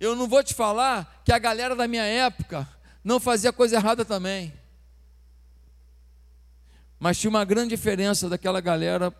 eu 0.00 0.16
não 0.16 0.26
vou 0.26 0.42
te 0.42 0.54
falar 0.54 1.22
que 1.24 1.32
a 1.32 1.38
galera 1.38 1.76
da 1.76 1.86
minha 1.86 2.02
época 2.02 2.68
não 3.04 3.20
fazia 3.20 3.52
coisa 3.52 3.76
errada 3.76 4.04
também. 4.04 4.52
Mas 6.98 7.16
tinha 7.16 7.30
uma 7.30 7.44
grande 7.44 7.68
diferença 7.68 8.28
daquela 8.28 8.60
galera 8.60 9.14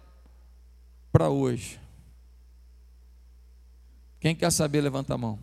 para 1.13 1.29
hoje. 1.29 1.86
Quem 4.27 4.35
quer 4.35 4.51
saber, 4.51 4.81
levanta 4.81 5.15
a 5.15 5.17
mão. 5.17 5.39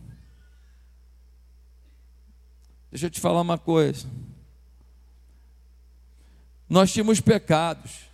Deixa 2.90 3.06
eu 3.06 3.10
te 3.10 3.18
falar 3.18 3.40
uma 3.40 3.56
coisa. 3.56 4.06
Nós 6.68 6.92
tínhamos 6.92 7.18
pecados 7.18 8.10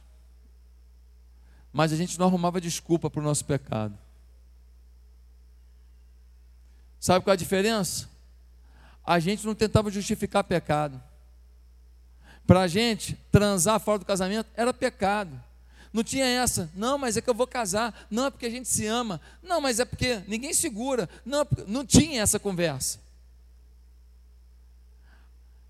mas 1.72 1.92
a 1.92 1.96
gente 1.96 2.16
não 2.20 2.26
arrumava 2.28 2.60
desculpa 2.60 3.10
para 3.10 3.20
o 3.20 3.24
nosso 3.24 3.44
pecado. 3.44 3.98
Sabe 7.00 7.24
qual 7.24 7.32
é 7.32 7.34
a 7.34 7.36
diferença? 7.36 8.08
A 9.04 9.18
gente 9.18 9.44
não 9.44 9.56
tentava 9.56 9.90
justificar 9.90 10.44
pecado. 10.44 11.02
Para 12.46 12.60
a 12.60 12.68
gente, 12.68 13.14
transar 13.32 13.80
fora 13.80 13.98
do 13.98 14.04
casamento 14.04 14.48
era 14.54 14.72
pecado. 14.72 15.49
Não 15.92 16.04
tinha 16.04 16.24
essa, 16.24 16.70
não, 16.74 16.96
mas 16.96 17.16
é 17.16 17.20
que 17.20 17.28
eu 17.28 17.34
vou 17.34 17.46
casar, 17.46 18.06
não 18.10 18.26
é 18.26 18.30
porque 18.30 18.46
a 18.46 18.50
gente 18.50 18.68
se 18.68 18.86
ama, 18.86 19.20
não, 19.42 19.60
mas 19.60 19.80
é 19.80 19.84
porque 19.84 20.22
ninguém 20.28 20.54
segura, 20.54 21.08
não, 21.24 21.40
é 21.40 21.46
não 21.66 21.84
tinha 21.84 22.22
essa 22.22 22.38
conversa. 22.38 23.00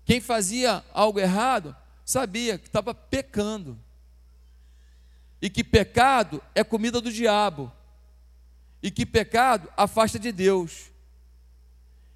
Quem 0.05 0.21
fazia 0.21 0.83
algo 0.93 1.19
errado 1.19 1.75
sabia 2.05 2.57
que 2.57 2.67
estava 2.67 2.93
pecando. 2.93 3.77
E 5.41 5.49
que 5.49 5.63
pecado 5.63 6.43
é 6.53 6.63
comida 6.63 7.01
do 7.01 7.11
diabo, 7.11 7.71
e 8.83 8.91
que 8.91 9.07
pecado 9.07 9.67
afasta 9.75 10.19
de 10.19 10.31
Deus, 10.31 10.91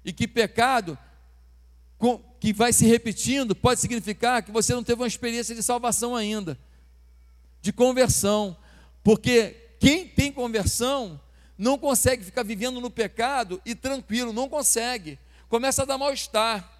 e 0.04 0.12
que 0.12 0.28
pecado 0.28 0.96
que 2.38 2.52
vai 2.52 2.72
se 2.72 2.86
repetindo 2.86 3.56
pode 3.56 3.80
significar 3.80 4.42
que 4.42 4.52
você 4.52 4.72
não 4.74 4.84
teve 4.84 5.00
uma 5.00 5.08
experiência 5.08 5.56
de 5.56 5.62
salvação 5.62 6.14
ainda, 6.14 6.56
de 7.60 7.72
conversão, 7.72 8.56
porque 9.02 9.74
quem 9.78 10.06
tem 10.06 10.32
conversão 10.32 11.20
não 11.58 11.78
consegue 11.78 12.24
ficar 12.24 12.42
vivendo 12.42 12.80
no 12.80 12.90
pecado 12.90 13.60
e 13.64 13.74
tranquilo, 13.74 14.32
não 14.32 14.48
consegue, 14.48 15.18
começa 15.48 15.82
a 15.82 15.86
dar 15.86 15.98
mal-estar. 15.98 16.72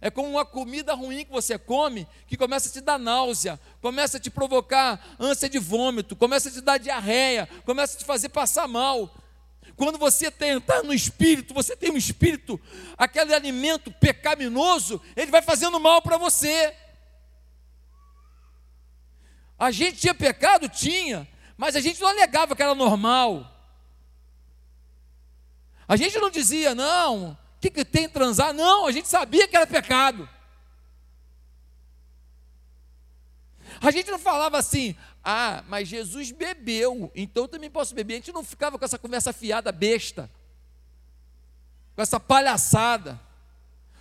É 0.00 0.10
como 0.10 0.30
uma 0.30 0.46
comida 0.46 0.94
ruim 0.94 1.24
que 1.26 1.30
você 1.30 1.58
come, 1.58 2.08
que 2.26 2.36
começa 2.36 2.70
a 2.70 2.72
te 2.72 2.80
dar 2.80 2.98
náusea, 2.98 3.60
começa 3.82 4.16
a 4.16 4.20
te 4.20 4.30
provocar 4.30 5.14
ânsia 5.18 5.48
de 5.48 5.58
vômito, 5.58 6.16
começa 6.16 6.48
a 6.48 6.52
te 6.52 6.62
dar 6.62 6.78
diarreia, 6.78 7.46
começa 7.66 7.96
a 7.96 7.98
te 7.98 8.04
fazer 8.06 8.30
passar 8.30 8.66
mal. 8.66 9.14
Quando 9.76 9.98
você 9.98 10.30
tentar 10.30 10.82
no 10.82 10.94
espírito, 10.94 11.52
você 11.52 11.76
tem 11.76 11.90
um 11.90 11.96
espírito, 11.96 12.58
aquele 12.96 13.34
alimento 13.34 13.90
pecaminoso, 13.90 15.00
ele 15.14 15.30
vai 15.30 15.42
fazendo 15.42 15.78
mal 15.78 16.00
para 16.00 16.16
você. 16.16 16.74
A 19.60 19.70
gente 19.70 19.98
tinha 19.98 20.14
pecado? 20.14 20.70
Tinha, 20.70 21.28
mas 21.54 21.76
a 21.76 21.80
gente 21.80 22.00
não 22.00 22.08
alegava 22.08 22.56
que 22.56 22.62
era 22.62 22.74
normal. 22.74 23.46
A 25.86 25.96
gente 25.96 26.18
não 26.18 26.30
dizia, 26.30 26.74
não, 26.74 27.36
que, 27.60 27.68
que 27.68 27.84
tem 27.84 28.08
transar? 28.08 28.54
Não, 28.54 28.86
a 28.86 28.92
gente 28.92 29.06
sabia 29.06 29.46
que 29.46 29.54
era 29.54 29.66
pecado. 29.66 30.26
A 33.82 33.90
gente 33.90 34.10
não 34.10 34.18
falava 34.18 34.56
assim, 34.58 34.96
ah, 35.22 35.62
mas 35.68 35.88
Jesus 35.88 36.32
bebeu, 36.32 37.12
então 37.14 37.44
eu 37.44 37.48
também 37.48 37.70
posso 37.70 37.94
beber. 37.94 38.14
A 38.14 38.16
gente 38.16 38.32
não 38.32 38.42
ficava 38.42 38.78
com 38.78 38.84
essa 38.84 38.98
conversa 38.98 39.32
fiada 39.32 39.70
besta, 39.70 40.30
com 41.94 42.00
essa 42.00 42.18
palhaçada, 42.18 43.20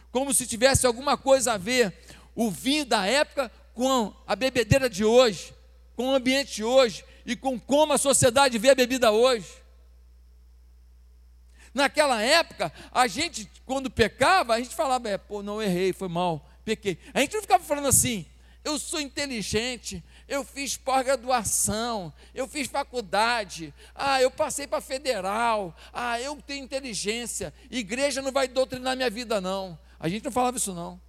como 0.10 0.34
se 0.34 0.48
tivesse 0.48 0.88
alguma 0.88 1.18
coisa 1.18 1.54
a 1.54 1.58
ver 1.58 1.94
o 2.34 2.50
vinho 2.50 2.86
da 2.86 3.06
época 3.06 3.52
com 3.80 4.14
a 4.28 4.36
bebedeira 4.36 4.90
de 4.90 5.06
hoje, 5.06 5.54
com 5.96 6.10
o 6.10 6.14
ambiente 6.14 6.56
de 6.56 6.66
hoje 6.66 7.02
e 7.26 7.34
com 7.34 7.58
como 7.58 7.94
a 7.94 7.98
sociedade 7.98 8.58
vê 8.58 8.72
a 8.72 8.76
bebida 8.76 9.10
hoje. 9.10 9.48
Naquela 11.74 12.22
época, 12.22 12.74
a 12.92 13.08
gente, 13.08 13.50
quando 13.66 13.90
pecava, 13.90 14.54
a 14.54 14.58
gente 14.60 14.76
falava, 14.76 15.08
é, 15.08 15.18
pô, 15.18 15.42
não 15.42 15.62
errei, 15.62 15.94
foi 15.94 16.10
mal, 16.10 16.46
pequei. 16.66 16.98
A 17.14 17.22
gente 17.22 17.36
não 17.36 17.42
ficava 17.42 17.64
falando 17.64 17.88
assim, 17.88 18.26
eu 18.66 18.78
sou 18.78 19.00
inteligente, 19.00 20.04
eu 20.28 20.44
fiz 20.44 20.76
pós-graduação, 20.76 22.12
eu 22.36 22.50
fiz 22.50 22.68
faculdade, 22.68 23.74
ah, 23.96 24.22
eu 24.22 24.30
passei 24.30 24.68
para 24.68 24.82
federal, 24.82 25.74
ah, 25.94 26.20
eu 26.20 26.36
tenho 26.46 26.66
inteligência, 26.66 27.54
igreja 27.72 28.22
não 28.22 28.34
vai 28.34 28.50
doutrinar 28.50 28.98
minha 28.98 29.10
vida, 29.10 29.40
não. 29.40 29.80
A 29.98 30.10
gente 30.10 30.26
não 30.26 30.34
falava 30.34 30.58
isso, 30.58 30.74
não. 30.74 31.00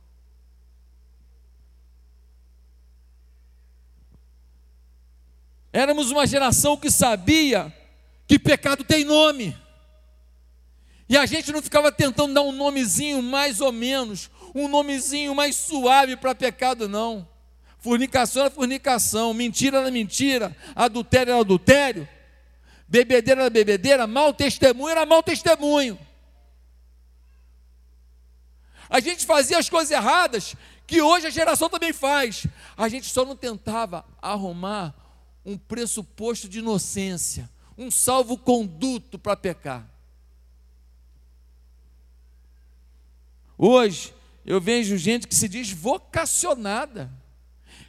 Éramos 5.72 6.10
uma 6.10 6.26
geração 6.26 6.76
que 6.76 6.90
sabia 6.90 7.72
que 8.26 8.38
pecado 8.38 8.84
tem 8.84 9.04
nome. 9.04 9.56
E 11.08 11.16
a 11.16 11.26
gente 11.26 11.50
não 11.50 11.60
ficava 11.60 11.90
tentando 11.90 12.34
dar 12.34 12.42
um 12.42 12.52
nomezinho 12.52 13.20
mais 13.22 13.60
ou 13.60 13.72
menos, 13.72 14.30
um 14.54 14.68
nomezinho 14.68 15.34
mais 15.34 15.56
suave 15.56 16.16
para 16.16 16.34
pecado, 16.34 16.88
não. 16.88 17.26
Fornicação 17.78 18.42
era 18.42 18.50
fornicação, 18.50 19.32
mentira 19.32 19.78
era 19.78 19.90
mentira, 19.90 20.56
adultério 20.76 21.32
era 21.32 21.40
adultério, 21.40 22.08
bebedeira 22.86 23.40
era 23.42 23.50
bebedeira, 23.50 24.06
mau 24.06 24.32
testemunho 24.34 24.90
era 24.90 25.06
mau 25.06 25.22
testemunho. 25.22 25.98
A 28.88 29.00
gente 29.00 29.24
fazia 29.24 29.58
as 29.58 29.68
coisas 29.68 29.90
erradas 29.90 30.54
que 30.86 31.00
hoje 31.00 31.26
a 31.26 31.30
geração 31.30 31.68
também 31.68 31.92
faz. 31.92 32.46
A 32.76 32.88
gente 32.88 33.08
só 33.08 33.24
não 33.24 33.36
tentava 33.36 34.04
arrumar 34.20 34.94
um 35.44 35.56
pressuposto 35.56 36.48
de 36.48 36.58
inocência, 36.58 37.50
um 37.76 37.90
salvo-conduto 37.90 39.18
para 39.18 39.36
pecar. 39.36 39.88
Hoje, 43.56 44.14
eu 44.44 44.60
vejo 44.60 44.96
gente 44.96 45.26
que 45.26 45.34
se 45.34 45.48
diz 45.48 45.70
vocacionada, 45.70 47.10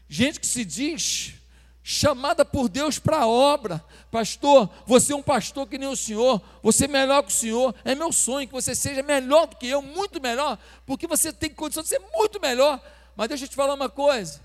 gente 0.08 0.40
que 0.40 0.48
se 0.48 0.66
diz 0.66 1.36
chamada 1.84 2.46
por 2.46 2.70
Deus 2.70 3.00
para 3.00 3.20
a 3.20 3.28
obra. 3.28 3.84
Pastor, 4.12 4.70
você 4.86 5.14
é 5.14 5.16
um 5.16 5.24
pastor 5.24 5.68
que 5.68 5.78
nem 5.78 5.88
o 5.88 5.96
senhor, 5.96 6.42
você 6.62 6.86
é 6.86 6.88
melhor 6.88 7.24
que 7.24 7.30
o 7.30 7.36
senhor. 7.36 7.74
É 7.84 7.96
meu 7.96 8.12
sonho 8.12 8.48
que 8.48 8.54
você 8.54 8.76
seja 8.76 9.02
melhor 9.02 9.48
do 9.48 9.56
que 9.56 9.68
eu, 9.68 9.82
muito 9.82 10.22
melhor, 10.22 10.58
porque 10.86 11.08
você 11.08 11.32
tem 11.34 11.50
condição 11.50 11.84
de 11.84 11.90
ser 11.90 12.02
muito 12.14 12.40
melhor. 12.40 12.80
Mas 13.16 13.30
deixa 13.30 13.46
eu 13.46 13.50
te 13.50 13.56
falar 13.56 13.74
uma 13.74 13.90
coisa: 13.90 14.42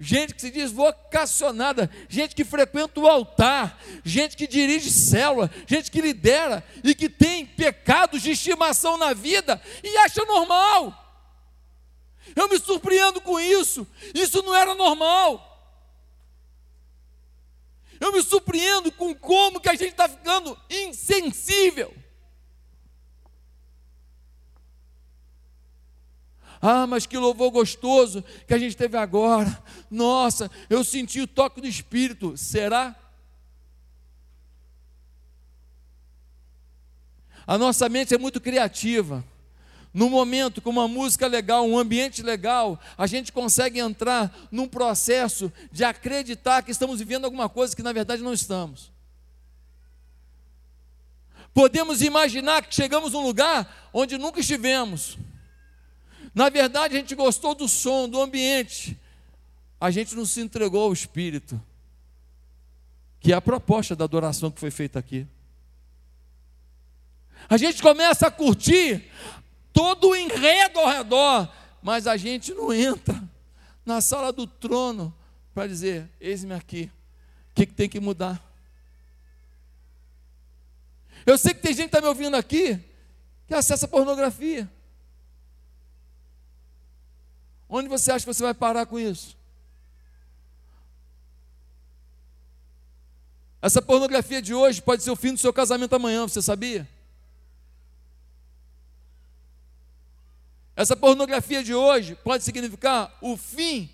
gente 0.00 0.34
que 0.34 0.40
se 0.40 0.50
diz 0.50 0.70
vocacionada, 0.70 1.90
gente 2.08 2.34
que 2.34 2.44
frequenta 2.44 3.00
o 3.00 3.08
altar, 3.08 3.80
gente 4.04 4.36
que 4.36 4.46
dirige 4.46 4.90
célula, 4.90 5.50
gente 5.66 5.90
que 5.90 6.00
lidera 6.00 6.64
e 6.84 6.94
que 6.94 7.08
tem 7.08 7.44
pecados 7.44 8.22
de 8.22 8.30
estimação 8.30 8.96
na 8.96 9.12
vida 9.12 9.60
e 9.82 9.96
acha 9.98 10.24
normal. 10.24 11.04
Eu 12.36 12.48
me 12.48 12.58
surpreendo 12.58 13.20
com 13.20 13.40
isso, 13.40 13.86
isso 14.14 14.42
não 14.42 14.54
era 14.54 14.74
normal. 14.74 15.46
Eu 18.00 18.12
me 18.12 18.22
surpreendo 18.22 18.92
com 18.92 19.12
como 19.14 19.60
que 19.60 19.68
a 19.68 19.74
gente 19.74 19.90
está 19.90 20.08
ficando 20.08 20.56
insensível. 20.70 21.92
Ah, 26.60 26.86
mas 26.86 27.06
que 27.06 27.16
louvor 27.16 27.50
gostoso 27.50 28.24
que 28.46 28.54
a 28.54 28.58
gente 28.58 28.76
teve 28.76 28.96
agora. 28.96 29.62
Nossa, 29.90 30.50
eu 30.68 30.82
senti 30.82 31.20
o 31.20 31.26
toque 31.26 31.60
do 31.60 31.66
Espírito. 31.66 32.36
Será? 32.36 32.96
A 37.46 37.56
nossa 37.56 37.88
mente 37.88 38.14
é 38.14 38.18
muito 38.18 38.40
criativa. 38.40 39.24
No 39.94 40.10
momento, 40.10 40.60
com 40.60 40.68
uma 40.70 40.86
música 40.86 41.26
legal, 41.26 41.66
um 41.66 41.78
ambiente 41.78 42.22
legal, 42.22 42.78
a 42.96 43.06
gente 43.06 43.32
consegue 43.32 43.78
entrar 43.78 44.32
num 44.50 44.68
processo 44.68 45.50
de 45.72 45.82
acreditar 45.82 46.62
que 46.62 46.70
estamos 46.70 46.98
vivendo 46.98 47.24
alguma 47.24 47.48
coisa 47.48 47.74
que 47.74 47.82
na 47.82 47.92
verdade 47.92 48.22
não 48.22 48.32
estamos. 48.32 48.92
Podemos 51.54 52.02
imaginar 52.02 52.62
que 52.62 52.74
chegamos 52.74 53.14
a 53.14 53.18
um 53.18 53.22
lugar 53.22 53.88
onde 53.92 54.18
nunca 54.18 54.40
estivemos. 54.40 55.16
Na 56.34 56.48
verdade, 56.48 56.96
a 56.96 56.98
gente 56.98 57.14
gostou 57.14 57.54
do 57.54 57.68
som, 57.68 58.08
do 58.08 58.20
ambiente. 58.20 58.98
A 59.80 59.90
gente 59.90 60.14
não 60.14 60.24
se 60.24 60.40
entregou 60.40 60.84
ao 60.84 60.92
Espírito, 60.92 61.60
que 63.20 63.32
é 63.32 63.36
a 63.36 63.40
proposta 63.40 63.94
da 63.94 64.04
adoração 64.04 64.50
que 64.50 64.60
foi 64.60 64.70
feita 64.70 64.98
aqui. 64.98 65.26
A 67.48 67.56
gente 67.56 67.80
começa 67.80 68.26
a 68.26 68.30
curtir 68.30 69.04
todo 69.72 70.08
o 70.08 70.16
enredo 70.16 70.78
ao 70.80 70.88
redor, 70.88 71.52
mas 71.82 72.06
a 72.06 72.16
gente 72.16 72.52
não 72.52 72.72
entra 72.72 73.22
na 73.86 74.00
sala 74.00 74.32
do 74.32 74.46
trono 74.46 75.14
para 75.54 75.66
dizer: 75.66 76.08
Eis-me 76.20 76.54
aqui, 76.54 76.90
o 77.50 77.54
que, 77.54 77.66
que 77.66 77.74
tem 77.74 77.88
que 77.88 78.00
mudar? 78.00 78.42
Eu 81.24 81.38
sei 81.38 81.54
que 81.54 81.60
tem 81.60 81.72
gente 81.72 81.90
que 81.90 81.96
está 81.96 82.00
me 82.00 82.08
ouvindo 82.08 82.36
aqui 82.36 82.80
que 83.46 83.54
acessa 83.54 83.88
pornografia. 83.88 84.70
Onde 87.68 87.88
você 87.88 88.10
acha 88.10 88.24
que 88.24 88.32
você 88.32 88.42
vai 88.42 88.54
parar 88.54 88.86
com 88.86 88.98
isso? 88.98 89.36
Essa 93.60 93.82
pornografia 93.82 94.40
de 94.40 94.54
hoje 94.54 94.80
pode 94.80 95.02
ser 95.02 95.10
o 95.10 95.16
fim 95.16 95.32
do 95.32 95.38
seu 95.38 95.52
casamento 95.52 95.94
amanhã, 95.94 96.26
você 96.26 96.40
sabia? 96.40 96.88
Essa 100.76 100.96
pornografia 100.96 101.62
de 101.62 101.74
hoje 101.74 102.14
pode 102.14 102.44
significar 102.44 103.12
o 103.20 103.36
fim 103.36 103.90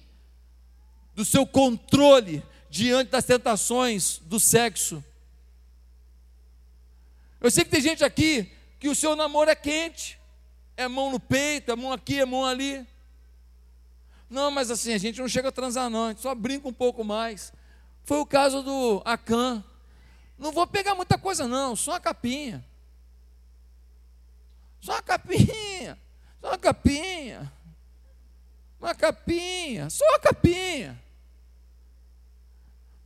do 1.14 1.24
seu 1.24 1.46
controle 1.46 2.42
diante 2.68 3.10
das 3.10 3.24
tentações 3.24 4.18
do 4.24 4.38
sexo. 4.38 5.02
Eu 7.40 7.50
sei 7.50 7.64
que 7.64 7.70
tem 7.70 7.80
gente 7.80 8.04
aqui 8.04 8.50
que 8.78 8.88
o 8.88 8.94
seu 8.94 9.16
namoro 9.16 9.48
é 9.48 9.54
quente, 9.54 10.18
é 10.76 10.86
mão 10.86 11.10
no 11.10 11.18
peito, 11.18 11.72
é 11.72 11.76
mão 11.76 11.90
aqui, 11.90 12.20
é 12.20 12.26
mão 12.26 12.44
ali. 12.44 12.86
Não, 14.34 14.50
mas 14.50 14.68
assim, 14.68 14.92
a 14.92 14.98
gente 14.98 15.20
não 15.20 15.28
chega 15.28 15.50
a 15.50 15.52
transar, 15.52 15.88
não, 15.88 16.06
a 16.06 16.08
gente 16.08 16.20
só 16.20 16.34
brinca 16.34 16.66
um 16.66 16.72
pouco 16.72 17.04
mais. 17.04 17.52
Foi 18.02 18.18
o 18.18 18.26
caso 18.26 18.62
do 18.62 19.00
Acan. 19.04 19.62
Não 20.36 20.50
vou 20.50 20.66
pegar 20.66 20.96
muita 20.96 21.16
coisa, 21.16 21.46
não, 21.46 21.76
só 21.76 21.92
uma 21.92 22.00
capinha. 22.00 22.64
Só 24.80 24.92
uma 24.92 25.02
capinha. 25.02 25.96
Só 26.40 26.48
uma 26.48 26.58
capinha. 26.58 27.52
Uma 28.80 28.92
capinha. 28.92 29.88
Só 29.88 30.04
uma 30.04 30.18
capinha. 30.18 31.00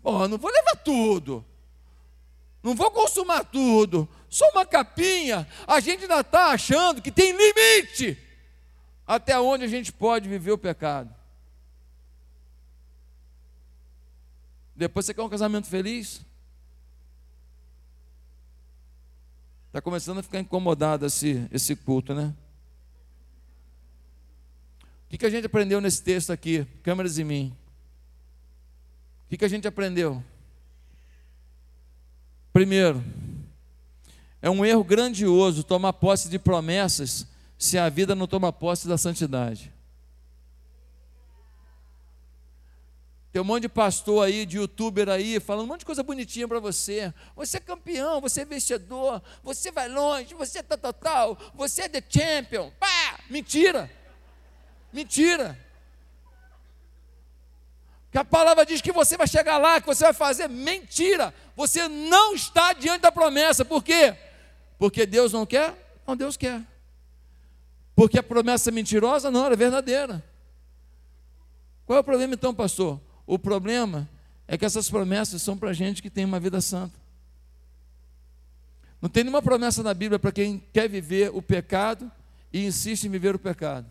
Pô, 0.03 0.27
não 0.27 0.39
vou 0.39 0.51
levar 0.51 0.77
tudo. 0.77 1.45
Não 2.63 2.75
vou 2.75 2.91
consumar 2.91 3.45
tudo. 3.45 4.09
Só 4.31 4.49
uma 4.53 4.65
capinha. 4.65 5.47
A 5.67 5.79
gente 5.79 6.05
ainda 6.05 6.21
está 6.21 6.47
achando 6.47 7.03
que 7.03 7.13
tem 7.13 7.33
limite. 7.33 8.17
Até 9.07 9.39
onde 9.39 9.65
a 9.65 9.69
gente 9.69 9.93
pode 9.93 10.27
viver 10.27 10.53
o 10.53 10.59
pecado. 10.59 11.18
Depois 14.79 15.05
você 15.05 15.13
quer 15.13 15.23
um 15.23 15.29
casamento 15.29 15.67
feliz? 15.67 16.25
Está 19.67 19.83
começando 19.83 20.19
a 20.19 20.23
ficar 20.23 20.39
incomodado 20.39 21.05
esse, 21.05 21.49
esse 21.51 21.75
culto, 21.75 22.15
né? 22.15 22.33
O 24.81 25.09
que, 25.09 25.19
que 25.19 25.27
a 25.27 25.31
gente 25.31 25.47
aprendeu 25.47 25.81
nesse 25.81 26.01
texto 26.01 26.31
aqui? 26.31 26.65
Câmeras 26.85 27.19
em 27.19 27.25
mim. 27.25 27.57
O 29.27 29.31
que, 29.31 29.39
que 29.39 29.45
a 29.45 29.49
gente 29.49 29.67
aprendeu? 29.67 30.23
Primeiro, 32.53 33.03
é 34.41 34.49
um 34.49 34.65
erro 34.65 34.85
grandioso 34.85 35.65
tomar 35.65 35.93
posse 35.95 36.29
de 36.29 36.39
promessas 36.39 37.27
se 37.59 37.77
a 37.77 37.89
vida 37.89 38.15
não 38.15 38.29
toma 38.29 38.53
posse 38.53 38.87
da 38.87 38.97
santidade. 38.97 39.73
Tem 43.31 43.43
um 43.43 43.45
monte 43.45 43.63
de 43.63 43.69
pastor 43.69 44.25
aí, 44.25 44.47
de 44.47 44.57
youtuber 44.57 45.09
aí, 45.09 45.39
falando 45.39 45.65
um 45.65 45.69
monte 45.69 45.81
de 45.81 45.87
coisa 45.87 46.03
bonitinha 46.03 46.49
para 46.49 46.61
você. 46.61 47.13
Você 47.37 47.59
é 47.59 47.61
campeão, 47.61 48.21
você 48.21 48.41
é 48.41 48.45
vencedor, 48.45 49.23
você 49.43 49.71
vai 49.71 49.89
longe, 49.89 50.35
você 50.35 50.61
é 50.61 50.63
tal, 50.63 50.79
tal, 50.79 50.93
tal, 50.93 51.39
você 51.55 51.83
é 51.83 51.89
the 51.89 52.03
champion. 52.09 52.71
Pá! 52.81 53.21
Mentira! 53.29 53.91
Mentira. 54.93 55.59
Que 58.11 58.17
a 58.17 58.25
palavra 58.25 58.65
diz 58.65 58.81
que 58.81 58.91
você 58.91 59.17
vai 59.17 59.27
chegar 59.27 59.59
lá, 59.59 59.81
que 59.81 59.87
você 59.87 60.05
vai 60.05 60.15
fazer. 60.15 60.49
Mentira. 60.49 61.35
Você 61.55 61.87
não 61.87 62.35
está 62.35 62.73
diante 62.73 63.03
da 63.03 63.13
promessa. 63.13 63.65
Por 63.65 63.85
quê? 63.85 64.17
Porque 64.79 65.05
Deus 65.05 65.33
não 65.33 65.45
quer? 65.45 65.75
Não, 66.07 66.17
Deus 66.17 66.37
quer. 66.37 66.63
Porque 67.95 68.19
a 68.19 68.23
promessa 68.23 68.71
mentirosa? 68.71 69.31
Não, 69.31 69.45
ela 69.45 69.53
é 69.53 69.57
verdadeira. 69.57 70.25
Qual 71.85 71.99
é 71.99 72.01
o 72.01 72.05
problema 72.05 72.33
então, 72.33 72.55
pastor? 72.55 72.99
O 73.29 73.39
problema 73.39 74.09
é 74.47 74.57
que 74.57 74.65
essas 74.65 74.89
promessas 74.89 75.43
são 75.43 75.55
para 75.55 75.75
gente 75.75 76.01
que 76.01 76.09
tem 76.09 76.25
uma 76.25 76.41
vida 76.41 76.63
santa. 76.63 76.99
Não 79.03 79.09
tem 79.11 79.23
nenhuma 79.23 79.43
promessa 79.43 79.83
na 79.83 79.93
Bíblia 79.93 80.19
para 80.19 80.33
quem 80.33 80.65
quer 80.73 80.89
viver 80.89 81.31
o 81.35 81.43
pecado 81.43 82.11
e 82.51 82.65
insiste 82.65 83.05
em 83.05 83.11
viver 83.11 83.35
o 83.35 83.39
pecado. 83.39 83.87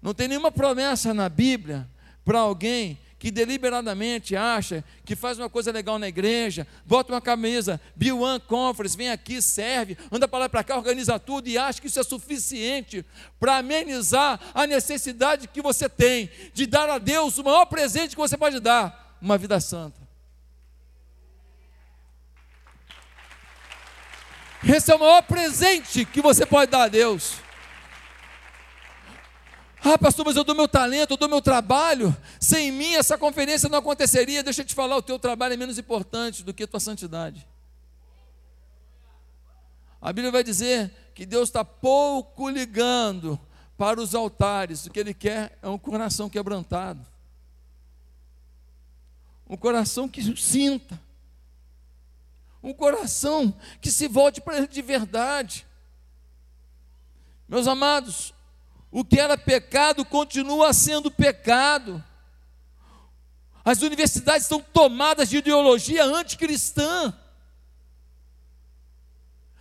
Não 0.00 0.14
tem 0.14 0.28
nenhuma 0.28 0.50
promessa 0.50 1.12
na 1.12 1.28
Bíblia 1.28 1.86
para 2.24 2.38
alguém 2.38 2.98
que 3.22 3.30
deliberadamente 3.30 4.34
acha 4.34 4.82
que 5.04 5.14
faz 5.14 5.38
uma 5.38 5.48
coisa 5.48 5.70
legal 5.70 5.96
na 5.96 6.08
igreja, 6.08 6.66
bota 6.84 7.12
uma 7.12 7.20
camisa, 7.20 7.80
Bill 7.94 8.20
One 8.20 8.40
Conference, 8.40 8.96
vem 8.96 9.10
aqui, 9.10 9.40
serve, 9.40 9.96
anda 10.10 10.26
para 10.26 10.40
lá 10.40 10.48
para 10.48 10.64
cá, 10.64 10.76
organiza 10.76 11.20
tudo 11.20 11.46
e 11.46 11.56
acha 11.56 11.80
que 11.80 11.86
isso 11.86 12.00
é 12.00 12.02
suficiente 12.02 13.06
para 13.38 13.58
amenizar 13.58 14.40
a 14.52 14.66
necessidade 14.66 15.46
que 15.46 15.62
você 15.62 15.88
tem 15.88 16.28
de 16.52 16.66
dar 16.66 16.90
a 16.90 16.98
Deus 16.98 17.38
o 17.38 17.44
maior 17.44 17.64
presente 17.66 18.16
que 18.16 18.20
você 18.20 18.36
pode 18.36 18.58
dar, 18.58 19.16
uma 19.22 19.38
vida 19.38 19.60
santa. 19.60 20.00
Esse 24.68 24.90
é 24.90 24.96
o 24.96 24.98
maior 24.98 25.22
presente 25.22 26.04
que 26.04 26.20
você 26.20 26.44
pode 26.44 26.72
dar 26.72 26.82
a 26.82 26.88
Deus. 26.88 27.34
Ah, 29.84 29.98
pastor, 29.98 30.24
mas 30.24 30.36
eu 30.36 30.44
dou 30.44 30.54
meu 30.54 30.68
talento, 30.68 31.10
eu 31.10 31.16
dou 31.16 31.28
meu 31.28 31.42
trabalho. 31.42 32.16
Sem 32.38 32.70
mim 32.70 32.94
essa 32.94 33.18
conferência 33.18 33.68
não 33.68 33.80
aconteceria. 33.80 34.42
Deixa 34.42 34.62
eu 34.62 34.64
te 34.64 34.76
falar, 34.76 34.96
o 34.96 35.02
teu 35.02 35.18
trabalho 35.18 35.54
é 35.54 35.56
menos 35.56 35.76
importante 35.76 36.44
do 36.44 36.54
que 36.54 36.62
a 36.62 36.68
tua 36.68 36.78
santidade. 36.78 37.44
A 40.00 40.12
Bíblia 40.12 40.30
vai 40.30 40.44
dizer 40.44 40.92
que 41.14 41.26
Deus 41.26 41.48
está 41.48 41.64
pouco 41.64 42.48
ligando 42.48 43.38
para 43.76 44.00
os 44.00 44.14
altares. 44.14 44.86
O 44.86 44.90
que 44.90 45.00
Ele 45.00 45.12
quer 45.12 45.58
é 45.60 45.68
um 45.68 45.78
coração 45.78 46.30
quebrantado. 46.30 47.04
Um 49.48 49.56
coração 49.56 50.08
que 50.08 50.36
sinta. 50.36 51.00
Um 52.62 52.72
coração 52.72 53.52
que 53.80 53.90
se 53.90 54.06
volte 54.06 54.40
para 54.40 54.58
Ele 54.58 54.68
de 54.68 54.80
verdade. 54.80 55.66
Meus 57.48 57.66
amados, 57.66 58.32
o 58.92 59.02
que 59.02 59.18
era 59.18 59.38
pecado 59.38 60.04
continua 60.04 60.74
sendo 60.74 61.10
pecado. 61.10 62.04
As 63.64 63.80
universidades 63.80 64.42
estão 64.42 64.60
tomadas 64.60 65.30
de 65.30 65.38
ideologia 65.38 66.04
anticristã. 66.04 67.16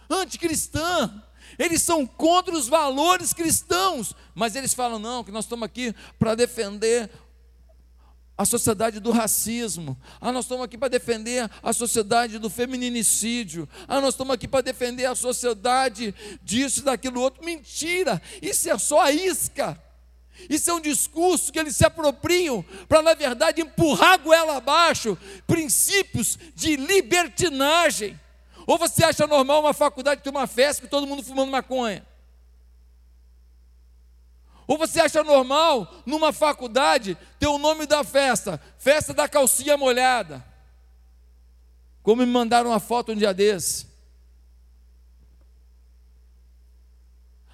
Anticristã. 0.10 1.24
Eles 1.58 1.82
são 1.82 2.06
contra 2.06 2.54
os 2.54 2.68
valores 2.68 3.34
cristãos, 3.34 4.14
mas 4.36 4.56
eles 4.56 4.74
falam 4.74 5.00
não, 5.00 5.24
que 5.24 5.32
nós 5.32 5.46
estamos 5.46 5.66
aqui 5.66 5.96
para 6.20 6.36
defender 6.36 7.10
a 8.42 8.46
sociedade 8.46 9.00
do 9.00 9.12
racismo. 9.12 9.96
Ah, 10.20 10.32
nós 10.32 10.46
estamos 10.46 10.66
aqui 10.66 10.76
para 10.76 10.88
defender 10.88 11.48
a 11.62 11.72
sociedade 11.72 12.40
do 12.40 12.50
feminicídio. 12.50 13.70
Ah, 13.88 14.02
nós 14.02 14.16
estamos 14.16 14.34
aqui 14.34 14.48
para 14.48 14.62
defender 14.62 15.06
a 15.06 15.14
sociedade 15.14 16.14
disso 16.42 16.82
daquilo 16.82 17.22
outro. 17.22 17.46
Mentira! 17.46 18.20
Isso 18.42 18.68
é 18.68 18.78
só 18.80 19.02
a 19.02 19.12
isca. 19.12 19.80
Isso 20.50 20.72
é 20.72 20.74
um 20.74 20.80
discurso 20.80 21.52
que 21.52 21.60
eles 21.60 21.76
se 21.76 21.86
apropriam 21.86 22.66
para, 22.90 23.04
na 23.04 23.14
verdade, 23.14 23.62
empurrar 23.62 24.14
a 24.14 24.18
goela 24.18 24.58
abaixo 24.58 25.16
princípios 25.46 26.40
de 26.56 26.76
libertinagem. 26.76 28.20
Ou 28.66 28.76
você 28.76 29.04
acha 29.04 29.28
normal 29.28 29.60
uma 29.60 29.74
faculdade 29.74 30.24
ter 30.24 30.32
uma 30.32 30.48
festa 30.48 30.82
com 30.82 30.88
todo 30.88 31.06
mundo 31.06 31.22
fumando 31.22 31.52
maconha? 31.52 32.04
Ou 34.72 34.78
você 34.78 35.02
acha 35.02 35.22
normal 35.22 36.02
numa 36.06 36.32
faculdade 36.32 37.18
ter 37.38 37.48
o 37.48 37.58
nome 37.58 37.86
da 37.86 38.06
festa, 38.06 38.58
festa 38.80 39.14
da 39.14 39.28
calcinha 39.28 39.76
molhada? 39.76 40.42
Como 42.02 42.26
me 42.26 42.32
mandaram 42.32 42.70
uma 42.70 42.80
foto 42.80 43.12
um 43.12 43.16
dia 43.18 43.34
desse. 43.34 43.86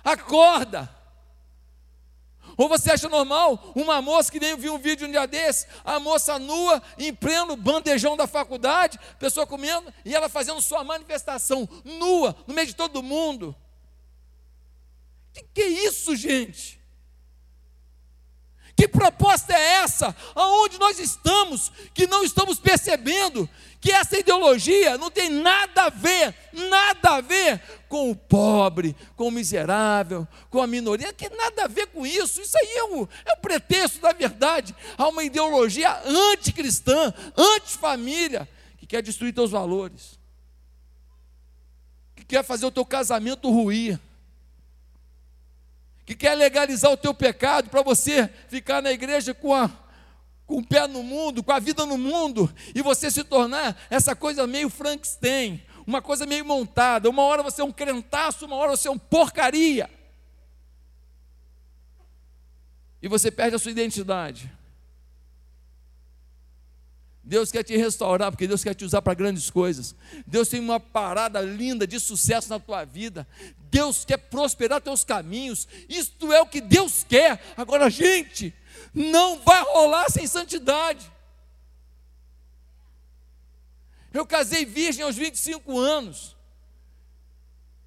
Acorda! 0.03 0.95
Ou 2.56 2.69
você 2.69 2.91
acha 2.91 3.10
normal 3.10 3.73
uma 3.75 3.99
moça 3.99 4.32
que 4.32 4.39
nem 4.39 4.56
viu 4.56 4.75
um 4.75 4.77
vídeo 4.77 5.08
um 5.08 5.12
dia 5.12 5.25
desse, 5.25 5.65
a 5.84 5.99
moça 5.99 6.38
nua, 6.38 6.84
em 6.99 7.12
pleno 7.12 7.56
bandejão 7.56 8.15
da 8.15 8.27
faculdade, 8.27 8.99
pessoa 9.17 9.47
comendo, 9.47 9.91
e 10.06 10.13
ela 10.13 10.30
fazendo 10.30 10.62
sua 10.62 10.84
manifestação, 10.84 11.67
nua, 11.84 12.36
no 12.45 12.53
meio 12.53 12.67
de 12.67 12.75
todo 12.75 13.01
mundo. 13.01 13.56
Que 15.34 15.41
que 15.51 15.62
é 15.63 15.67
isso, 15.67 16.15
gente? 16.15 16.77
Que 18.78 18.88
proposta 18.88 19.54
é 19.54 19.78
essa? 19.78 20.16
Aonde 20.36 20.78
nós 20.78 21.00
estamos 21.00 21.72
que 21.96 22.06
não 22.06 22.24
estamos 22.24 22.60
percebendo 22.60 23.50
que 23.82 23.92
essa 23.92 24.20
ideologia 24.20 25.00
não 25.00 25.10
tem 25.10 25.32
nada 25.32 25.86
a 25.86 25.90
ver, 25.90 26.36
nada 26.54 27.16
a 27.16 27.22
ver 27.22 27.60
com 27.90 28.12
o 28.12 28.16
pobre, 28.16 28.96
com 29.16 29.30
o 29.30 29.32
miserável, 29.32 30.28
com 30.52 30.62
a 30.62 30.68
minoria, 30.68 31.12
que 31.12 31.28
nada 31.28 31.63
a 31.63 31.68
ver 31.68 31.88
com 31.88 32.06
isso. 32.06 32.40
Isso 32.40 32.56
aí 32.56 32.78
é 32.78 32.84
o, 32.84 33.10
é 33.26 33.34
o 33.34 33.38
pretexto 33.38 34.00
da 34.00 34.13
verdade. 34.13 34.76
Há 34.96 35.08
uma 35.08 35.24
ideologia 35.24 36.00
anticristã, 36.06 37.12
antifamília, 37.36 38.48
que 38.78 38.86
quer 38.86 39.02
destruir 39.02 39.34
teus 39.34 39.50
valores, 39.50 40.20
que 42.16 42.24
quer 42.24 42.44
fazer 42.44 42.68
o 42.68 42.72
teu 42.72 42.86
casamento 42.86 43.50
ruir 43.50 44.00
que 46.08 46.15
quer 46.15 46.36
legalizar 46.36 46.89
o 46.89 46.96
teu 46.96 47.13
pecado 47.13 47.70
para 47.70 47.82
você 47.82 48.30
ficar 48.48 48.82
na 48.82 48.93
igreja 48.93 49.34
com, 49.34 49.54
a, 49.54 49.70
com 50.46 50.60
o 50.60 50.65
pé 50.65 50.88
no 50.88 51.04
mundo, 51.04 51.43
com 51.43 51.52
a 51.52 51.60
vida 51.60 51.86
no 51.86 51.98
mundo, 51.98 52.50
e 52.74 52.82
você 52.82 53.12
se 53.12 53.26
tornar 53.26 53.78
essa 53.89 54.15
coisa 54.15 54.48
meio 54.48 54.70
Frankenstein, 54.70 55.62
uma 55.86 56.02
coisa 56.02 56.26
meio 56.26 56.46
montada. 56.46 57.10
Uma 57.10 57.24
hora 57.24 57.43
você 57.43 57.62
é 57.62 57.65
um 57.65 57.74
crentaço, 57.74 58.46
uma 58.46 58.56
hora 58.56 58.72
você 58.72 58.88
é 58.88 58.91
um 58.91 58.98
porcaria. 58.98 59.89
E 63.02 63.10
você 63.10 63.30
perde 63.30 63.58
a 63.58 63.60
sua 63.60 63.72
identidade. 63.72 64.50
Deus 67.28 67.52
quer 67.52 67.62
te 67.62 67.76
restaurar, 67.76 68.32
porque 68.32 68.48
Deus 68.48 68.63
quer 68.63 68.74
te 68.74 68.86
usar 68.86 69.02
para 69.02 69.13
grandes 69.13 69.50
coisas. 69.50 69.94
Deus 70.26 70.48
tem 70.48 70.62
uma 70.62 70.80
parada 70.80 71.42
linda 71.42 71.86
de 71.86 72.00
sucesso 72.00 72.50
na 72.50 72.58
tua 72.58 72.86
vida. 72.86 73.28
Deus 73.70 74.06
quer 74.06 74.16
prosperar 74.16 74.80
teus 74.80 75.04
caminhos. 75.04 75.68
Isto 75.90 76.32
é 76.32 76.42
o 76.42 76.48
que 76.48 76.62
Deus 76.62 77.04
quer. 77.04 77.44
Agora, 77.58 77.90
gente, 77.90 78.56
não 78.94 79.40
vai 79.40 79.62
rolar 79.62 80.10
sem 80.10 80.26
santidade. 80.26 81.12
Eu 84.13 84.26
casei 84.26 84.63
virgem 84.63 85.04
aos 85.04 85.18
25 85.18 85.78
anos. 85.78 86.34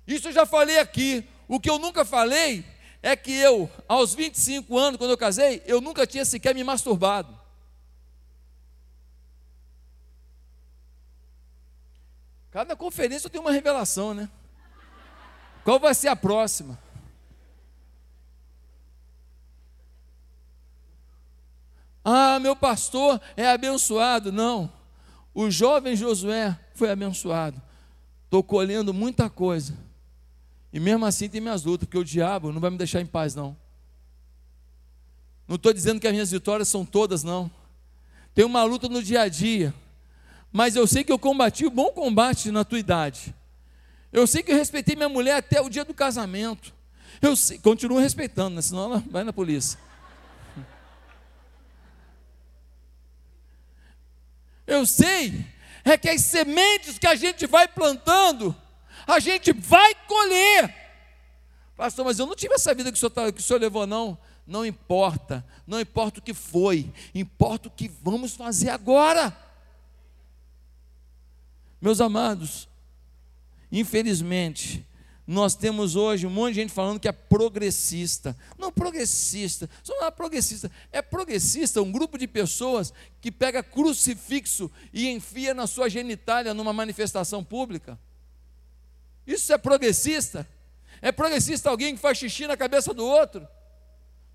Isso 0.07 0.29
eu 0.29 0.33
já 0.33 0.45
falei 0.45 0.79
aqui. 0.81 1.25
O 1.49 1.59
que 1.59 1.71
eu 1.71 1.79
nunca 1.79 2.05
falei 2.05 2.63
é 3.03 3.17
que 3.17 3.33
eu, 3.33 3.71
aos 3.89 4.15
25 4.15 4.77
anos, 4.77 4.99
quando 4.99 5.13
eu 5.13 5.19
casei, 5.19 5.63
eu 5.65 5.81
nunca 5.81 6.07
tinha 6.07 6.27
sequer 6.27 6.55
me 6.55 6.63
masturbado. 6.63 7.40
Cada 12.51 12.75
conferência 12.75 13.31
tem 13.31 13.41
uma 13.41 13.53
revelação, 13.53 14.13
né? 14.13 14.29
Qual 15.63 15.79
vai 15.79 15.95
ser 15.95 16.09
a 16.09 16.17
próxima? 16.17 16.79
Ah, 22.05 22.41
meu 22.41 22.57
pastor 22.57 23.21
é 23.37 23.47
abençoado. 23.49 24.33
Não. 24.33 24.73
O 25.33 25.51
jovem 25.51 25.95
Josué 25.95 26.59
foi 26.75 26.91
abençoado. 26.91 27.61
Estou 28.25 28.43
colhendo 28.43 28.93
muita 28.93 29.31
coisa. 29.31 29.77
E 30.73 30.81
mesmo 30.81 31.05
assim 31.05 31.29
tem 31.29 31.41
minhas 31.41 31.65
lutas, 31.65 31.87
porque 31.87 31.99
o 31.99 32.05
diabo 32.05 32.53
não 32.53 32.61
vai 32.61 32.71
me 32.71 32.79
deixar 32.79 33.01
em 33.01 33.07
paz, 33.07 33.35
não. 33.35 33.57
Não 35.47 35.57
estou 35.57 35.73
dizendo 35.73 36.01
que 36.01 36.07
as 36.07 36.13
minhas 36.13 36.31
vitórias 36.31 36.69
são 36.69 36.85
todas, 36.85 37.23
não. 37.23 37.51
Tem 38.35 38.45
uma 38.45 38.63
luta 38.65 38.89
no 38.89 39.03
dia 39.03 39.23
a 39.23 39.29
dia 39.29 39.75
mas 40.53 40.77
eu 40.77 40.87
sei 40.87 41.05
que 41.05 41.13
eu 41.13 41.19
combati 41.19 41.65
o 41.65 41.71
bom 41.71 41.91
combate 41.91 42.51
na 42.51 42.65
tua 42.65 42.79
idade. 42.79 43.35
Eu 44.13 44.27
sei 44.27 44.43
que 44.43 44.51
eu 44.51 44.57
respeitei 44.57 44.97
minha 44.97 45.09
mulher 45.09 45.37
até 45.37 45.61
o 45.61 45.69
dia 45.69 45.85
do 45.85 45.95
casamento. 45.95 46.75
Eu 47.23 47.37
sei, 47.37 47.59
continuo 47.59 47.99
respeitando, 47.99 48.57
né? 48.57 48.63
senão 48.63 48.85
ela 48.85 49.05
vai 49.11 49.23
na 49.23 49.33
polícia. 49.33 49.79
Eu 54.67 54.87
sei 54.87 55.47
é 55.85 55.97
que 55.97 56.09
as 56.09 56.21
sementes 56.23 56.99
que 56.99 57.07
a 57.07 57.15
gente 57.15 57.47
vai 57.47 57.67
plantando, 57.67 58.55
a 59.07 59.19
gente 59.19 59.53
vai 59.53 59.95
colher. 60.07 60.75
Pastor, 61.77 62.05
mas 62.05 62.19
eu 62.19 62.27
não 62.27 62.37
tive 62.37 62.55
essa 62.55 62.75
vida 62.75 62.91
que 62.91 62.97
o 62.97 63.01
senhor, 63.01 63.11
tá, 63.11 63.33
que 63.33 63.41
o 63.41 63.43
senhor 63.43 63.61
levou, 63.61 63.87
não. 63.87 64.19
Não 64.47 64.67
importa, 64.67 65.47
não 65.67 65.81
importa 65.81 66.19
o 66.19 66.23
que 66.23 66.35
foi, 66.35 66.93
importa 67.15 67.69
o 67.69 67.71
que 67.71 67.89
vamos 68.03 68.35
fazer 68.35 68.69
agora. 68.71 69.37
Meus 71.81 72.01
amados, 72.01 72.69
infelizmente, 73.73 74.87
nós 75.27 75.55
temos 75.55 75.95
hoje 75.95 76.27
um 76.27 76.31
monte 76.31 76.55
de 76.55 76.61
gente 76.61 76.73
falando 76.73 76.99
que 76.99 77.07
é 77.07 77.13
progressista. 77.13 78.37
Não 78.59 78.73
progressista, 78.73 79.71
só 79.83 79.95
não 79.97 80.07
é 80.07 80.11
progressista. 80.11 80.71
É 80.91 81.01
progressista 81.01 81.81
um 81.81 81.93
grupo 81.93 82.19
de 82.19 82.27
pessoas 82.27 82.93
que 83.21 83.31
pega 83.31 83.63
crucifixo 83.63 84.71
e 84.93 85.09
enfia 85.09 85.55
na 85.55 85.69
sua 85.69 85.89
genitália 85.89 86.53
numa 86.53 86.73
manifestação 86.73 87.45
pública. 87.45 87.99
Isso 89.27 89.53
é 89.53 89.59
progressista? 89.59 90.49
É 91.01 91.13
progressista 91.13 91.71
alguém 91.71 91.95
que 91.95 92.01
faz 92.01 92.19
xixi 92.19 92.47
na 92.47 92.57
cabeça 92.57 92.93
do 92.93 93.07
outro? 93.07 93.47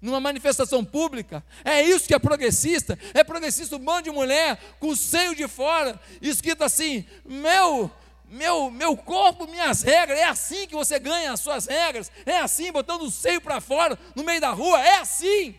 Numa 0.05 0.19
manifestação 0.19 0.85
pública, 0.85 1.43
é 1.63 1.81
isso 1.81 2.05
que 2.05 2.13
é 2.13 2.19
progressista. 2.19 2.97
É 3.11 3.23
progressista 3.23 3.75
um 3.75 3.79
monte 3.79 4.05
de 4.05 4.11
mulher 4.11 4.55
com 4.79 4.89
o 4.89 4.95
seio 4.95 5.33
de 5.33 5.47
fora, 5.47 5.99
escrito 6.21 6.63
assim: 6.63 7.03
meu, 7.25 7.91
meu, 8.29 8.69
meu 8.69 8.95
corpo, 8.95 9.47
minhas 9.47 9.81
regras. 9.81 10.19
É 10.19 10.25
assim 10.25 10.67
que 10.67 10.75
você 10.75 10.99
ganha 10.99 11.31
as 11.31 11.39
suas 11.39 11.65
regras. 11.65 12.11
É 12.23 12.37
assim, 12.37 12.71
botando 12.71 13.01
o 13.01 13.09
seio 13.09 13.41
para 13.41 13.59
fora 13.59 13.97
no 14.15 14.23
meio 14.23 14.39
da 14.39 14.51
rua. 14.51 14.79
É 14.79 14.99
assim. 14.99 15.55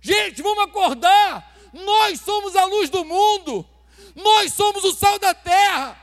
Gente, 0.00 0.40
vamos 0.40 0.64
acordar. 0.64 1.54
Nós 1.74 2.18
somos 2.22 2.56
a 2.56 2.64
luz 2.64 2.88
do 2.88 3.04
mundo. 3.04 3.68
Nós 4.14 4.54
somos 4.54 4.82
o 4.84 4.94
sal 4.94 5.18
da 5.18 5.34
terra. 5.34 6.00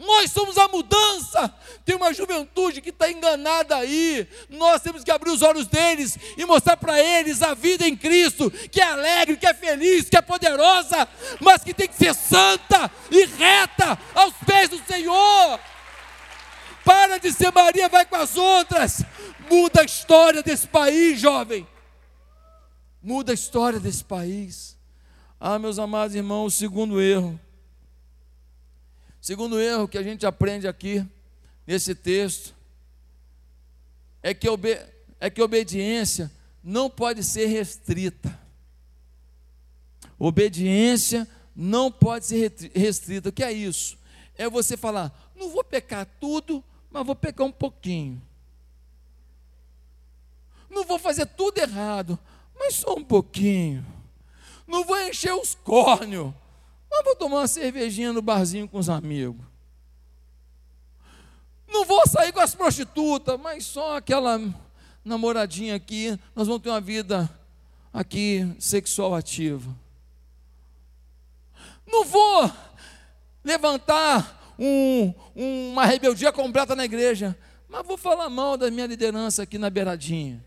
Nós 0.00 0.32
somos 0.32 0.56
a 0.56 0.66
mudança. 0.66 1.54
Tem 1.84 1.94
uma 1.94 2.14
juventude 2.14 2.80
que 2.80 2.88
está 2.88 3.10
enganada 3.10 3.76
aí. 3.76 4.26
Nós 4.48 4.80
temos 4.80 5.04
que 5.04 5.10
abrir 5.10 5.30
os 5.30 5.42
olhos 5.42 5.66
deles 5.66 6.18
e 6.38 6.44
mostrar 6.46 6.78
para 6.78 6.98
eles 6.98 7.42
a 7.42 7.52
vida 7.52 7.86
em 7.86 7.94
Cristo, 7.94 8.50
que 8.50 8.80
é 8.80 8.84
alegre, 8.84 9.36
que 9.36 9.46
é 9.46 9.52
feliz, 9.52 10.08
que 10.08 10.16
é 10.16 10.22
poderosa, 10.22 11.06
mas 11.38 11.62
que 11.62 11.74
tem 11.74 11.86
que 11.86 11.94
ser 11.94 12.14
santa 12.14 12.90
e 13.10 13.26
reta 13.26 13.98
aos 14.14 14.32
pés 14.46 14.70
do 14.70 14.78
Senhor. 14.86 15.60
Para 16.82 17.18
de 17.18 17.30
ser 17.30 17.52
Maria, 17.52 17.86
vai 17.86 18.06
com 18.06 18.16
as 18.16 18.38
outras. 18.38 19.04
Muda 19.50 19.82
a 19.82 19.84
história 19.84 20.42
desse 20.42 20.66
país, 20.66 21.20
jovem. 21.20 21.68
Muda 23.02 23.32
a 23.32 23.34
história 23.34 23.78
desse 23.78 24.02
país. 24.02 24.78
Ah, 25.38 25.58
meus 25.58 25.78
amados 25.78 26.16
irmãos, 26.16 26.54
o 26.54 26.58
segundo 26.58 27.02
erro 27.02 27.38
Segundo 29.20 29.60
erro 29.60 29.86
que 29.86 29.98
a 29.98 30.02
gente 30.02 30.24
aprende 30.24 30.66
aqui 30.66 31.06
nesse 31.66 31.94
texto 31.94 32.54
é 34.22 34.32
que, 34.32 34.48
obe 34.48 34.78
é 35.18 35.28
que 35.28 35.42
obediência 35.42 36.30
não 36.62 36.88
pode 36.88 37.22
ser 37.22 37.46
restrita. 37.46 38.38
Obediência 40.18 41.28
não 41.54 41.90
pode 41.90 42.26
ser 42.26 42.52
restrita. 42.74 43.28
O 43.28 43.32
que 43.32 43.44
é 43.44 43.52
isso? 43.52 43.98
É 44.36 44.48
você 44.48 44.76
falar, 44.76 45.12
não 45.36 45.50
vou 45.50 45.64
pecar 45.64 46.06
tudo, 46.18 46.64
mas 46.90 47.04
vou 47.04 47.14
pecar 47.14 47.46
um 47.46 47.52
pouquinho. 47.52 48.20
Não 50.70 50.84
vou 50.84 50.98
fazer 50.98 51.26
tudo 51.26 51.58
errado, 51.58 52.18
mas 52.58 52.76
só 52.76 52.94
um 52.94 53.04
pouquinho. 53.04 53.84
Não 54.66 54.84
vou 54.84 54.98
encher 55.00 55.34
os 55.34 55.54
córneos. 55.54 56.32
Mas 56.90 57.04
vou 57.04 57.16
tomar 57.16 57.36
uma 57.38 57.48
cervejinha 57.48 58.12
no 58.12 58.20
barzinho 58.20 58.68
com 58.68 58.78
os 58.78 58.88
amigos. 58.88 59.44
Não 61.68 61.84
vou 61.84 62.06
sair 62.06 62.32
com 62.32 62.40
as 62.40 62.54
prostitutas, 62.54 63.38
mas 63.38 63.64
só 63.64 63.96
aquela 63.96 64.40
namoradinha 65.04 65.76
aqui. 65.76 66.18
Nós 66.34 66.48
vamos 66.48 66.62
ter 66.62 66.70
uma 66.70 66.80
vida 66.80 67.30
aqui 67.92 68.54
sexual 68.58 69.14
ativa. 69.14 69.74
Não 71.86 72.04
vou 72.04 72.50
levantar 73.44 74.54
um, 74.58 75.14
uma 75.72 75.86
rebeldia 75.86 76.32
completa 76.32 76.76
na 76.76 76.84
igreja, 76.84 77.36
mas 77.68 77.86
vou 77.86 77.96
falar 77.96 78.28
mal 78.28 78.56
da 78.56 78.70
minha 78.70 78.86
liderança 78.86 79.42
aqui 79.42 79.56
na 79.56 79.70
beiradinha. 79.70 80.44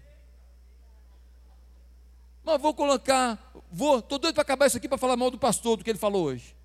Mas 2.44 2.62
vou 2.62 2.74
colocar, 2.74 3.40
vou, 3.72 4.00
estou 4.00 4.20
doido 4.20 4.36
para 4.36 4.42
acabar 4.42 4.68
isso 4.68 4.78
aqui 4.78 4.88
para 4.88 4.98
falar 4.98 5.16
mal 5.16 5.32
do 5.32 5.38
pastor, 5.38 5.78
do 5.78 5.84
que 5.84 5.90
ele 5.90 6.00
falou 6.00 6.26
hoje. 6.26 6.56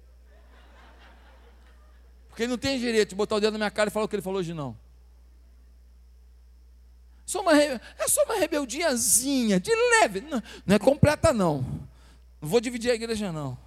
Porque 2.29 2.43
ele 2.43 2.51
não 2.51 2.59
tem 2.59 2.79
direito 2.79 3.11
de 3.11 3.15
botar 3.15 3.37
o 3.37 3.41
dedo 3.41 3.53
na 3.53 3.59
minha 3.59 3.71
cara 3.71 3.89
e 3.89 3.93
falar 3.93 4.07
o 4.07 4.09
que 4.09 4.17
ele 4.17 4.23
falou 4.23 4.41
hoje, 4.41 4.53
não. 4.53 4.77
Só 7.25 7.43
uma, 7.43 7.53
é 7.61 8.09
só 8.09 8.25
uma 8.25 8.37
rebeldiazinha, 8.37 9.61
de 9.61 9.71
leve, 9.75 10.23
não, 10.23 10.43
não 10.65 10.77
é 10.77 10.79
completa, 10.79 11.33
não. 11.33 11.63
Não 12.41 12.49
vou 12.49 12.61
dividir 12.61 12.91
a 12.91 12.95
igreja, 12.95 13.31
não. 13.31 13.59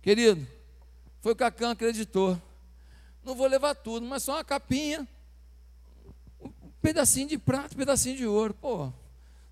Querido, 0.00 0.46
foi 1.20 1.32
o 1.32 1.36
que 1.36 1.44
a 1.44 1.50
Cacã 1.50 1.72
acreditou. 1.72 2.40
Não 3.24 3.34
vou 3.34 3.46
levar 3.46 3.74
tudo, 3.74 4.06
mas 4.06 4.22
só 4.22 4.34
uma 4.34 4.44
capinha, 4.44 5.06
um 6.40 6.70
pedacinho 6.80 7.28
de 7.28 7.36
prata, 7.36 7.74
um 7.74 7.78
pedacinho 7.78 8.16
de 8.16 8.26
ouro. 8.26 8.54
Pô, 8.54 8.92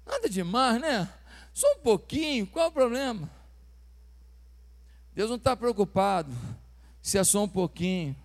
nada 0.07 0.29
demais, 0.29 0.81
né? 0.81 1.13
Só 1.55 1.73
um 1.75 1.79
pouquinho, 1.79 2.47
qual 2.49 2.67
é 2.67 2.69
o 2.69 2.73
problema? 2.73 3.31
Deus 5.15 5.31
não 5.31 5.37
está 5.37 5.57
preocupado 5.57 6.35
se 7.01 7.17
é 7.17 7.23
só 7.23 7.45
um 7.45 7.49
pouquinho 7.49 8.17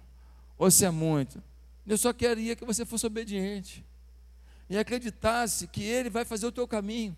ou 0.58 0.70
se 0.72 0.84
é 0.84 0.90
muito. 0.90 1.42
Deus 1.86 2.02
só 2.02 2.12
queria 2.12 2.56
que 2.56 2.66
você 2.66 2.84
fosse 2.84 3.06
obediente 3.06 3.86
e 4.70 4.78
acreditasse 4.78 5.68
que 5.68 5.84
Ele 5.84 6.10
vai 6.10 6.24
fazer 6.24 6.46
o 6.46 6.52
teu 6.52 6.68
caminho, 6.68 7.18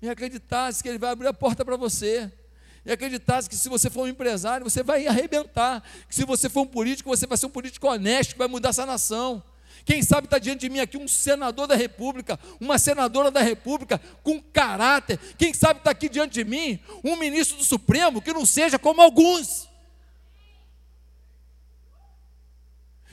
e 0.00 0.08
acreditasse 0.08 0.82
que 0.82 0.88
Ele 0.88 0.98
vai 0.98 1.10
abrir 1.10 1.26
a 1.26 1.34
porta 1.34 1.64
para 1.64 1.76
você, 1.76 2.30
e 2.84 2.92
acreditasse 2.92 3.48
que 3.48 3.56
se 3.56 3.68
você 3.68 3.90
for 3.90 4.02
um 4.02 4.08
empresário, 4.08 4.62
você 4.62 4.82
vai 4.82 5.06
arrebentar, 5.06 5.82
que 6.08 6.14
se 6.14 6.24
você 6.24 6.48
for 6.48 6.62
um 6.62 6.66
político, 6.66 7.08
você 7.08 7.26
vai 7.26 7.36
ser 7.36 7.46
um 7.46 7.50
político 7.50 7.88
honesto, 7.88 8.32
que 8.32 8.38
vai 8.38 8.48
mudar 8.48 8.68
essa 8.68 8.86
nação. 8.86 9.42
Quem 9.84 10.02
sabe 10.02 10.26
está 10.26 10.38
diante 10.38 10.60
de 10.60 10.68
mim 10.68 10.78
aqui 10.80 10.96
um 10.96 11.08
senador 11.08 11.66
da 11.66 11.74
República, 11.74 12.38
uma 12.60 12.78
senadora 12.78 13.30
da 13.30 13.40
República 13.40 14.00
com 14.22 14.40
caráter. 14.40 15.18
Quem 15.36 15.52
sabe 15.52 15.80
está 15.80 15.90
aqui 15.90 16.08
diante 16.08 16.34
de 16.34 16.44
mim 16.44 16.78
um 17.02 17.16
ministro 17.16 17.56
do 17.56 17.64
Supremo 17.64 18.22
que 18.22 18.32
não 18.32 18.46
seja 18.46 18.78
como 18.78 19.00
alguns. 19.00 19.71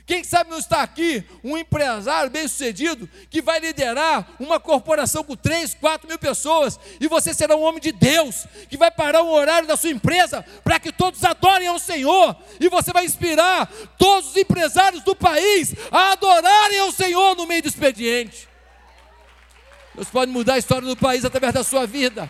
Quem 0.10 0.24
sabe 0.24 0.50
não 0.50 0.58
está 0.58 0.82
aqui 0.82 1.24
um 1.44 1.56
empresário 1.56 2.32
bem-sucedido 2.32 3.08
que 3.30 3.44
vai 3.44 3.60
liderar 3.60 4.28
uma 4.40 4.60
corporação 4.60 5.24
com 5.24 5.36
3, 5.36 5.76
4 5.76 6.08
mil 6.08 6.18
pessoas 6.18 6.80
e 7.00 7.08
você 7.08 7.32
será 7.32 7.56
um 7.56 7.62
homem 7.62 7.80
de 7.80 7.92
Deus 7.92 8.48
que 8.72 8.76
vai 8.76 8.90
parar 8.90 9.22
o 9.22 9.30
horário 9.32 9.68
da 9.68 9.78
sua 9.78 9.92
empresa 9.92 10.44
para 10.64 10.80
que 10.80 10.92
todos 10.92 11.24
adorem 11.24 11.68
ao 11.68 11.78
Senhor 11.78 12.36
e 12.60 12.68
você 12.70 12.92
vai 12.92 13.06
inspirar 13.06 13.68
todos 14.00 14.32
os 14.32 14.36
empresários 14.36 15.04
do 15.04 15.16
país 15.16 15.76
a 15.92 16.14
adorarem 16.14 16.80
ao 16.80 16.92
Senhor 16.92 17.36
no 17.36 17.46
meio 17.46 17.62
do 17.62 17.68
expediente. 17.70 18.50
Deus 19.94 20.10
pode 20.10 20.32
mudar 20.32 20.56
a 20.56 20.58
história 20.58 20.88
do 20.88 20.98
país 20.98 21.24
através 21.24 21.54
da 21.54 21.64
sua 21.64 21.86
vida. 21.86 22.28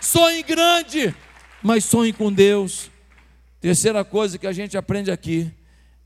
Sonhe 0.00 0.42
grande, 0.42 1.14
mas 1.62 1.84
sonhe 1.84 2.14
com 2.14 2.32
Deus. 2.32 2.90
Terceira 3.60 4.02
coisa 4.02 4.38
que 4.38 4.46
a 4.46 4.52
gente 4.52 4.78
aprende 4.78 5.10
aqui 5.10 5.52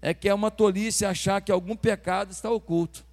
é 0.00 0.12
que 0.14 0.28
é 0.28 0.34
uma 0.34 0.50
tolice 0.50 1.04
achar 1.04 1.40
que 1.40 1.50
algum 1.50 1.76
pecado 1.76 2.30
está 2.30 2.50
oculto. 2.50 3.04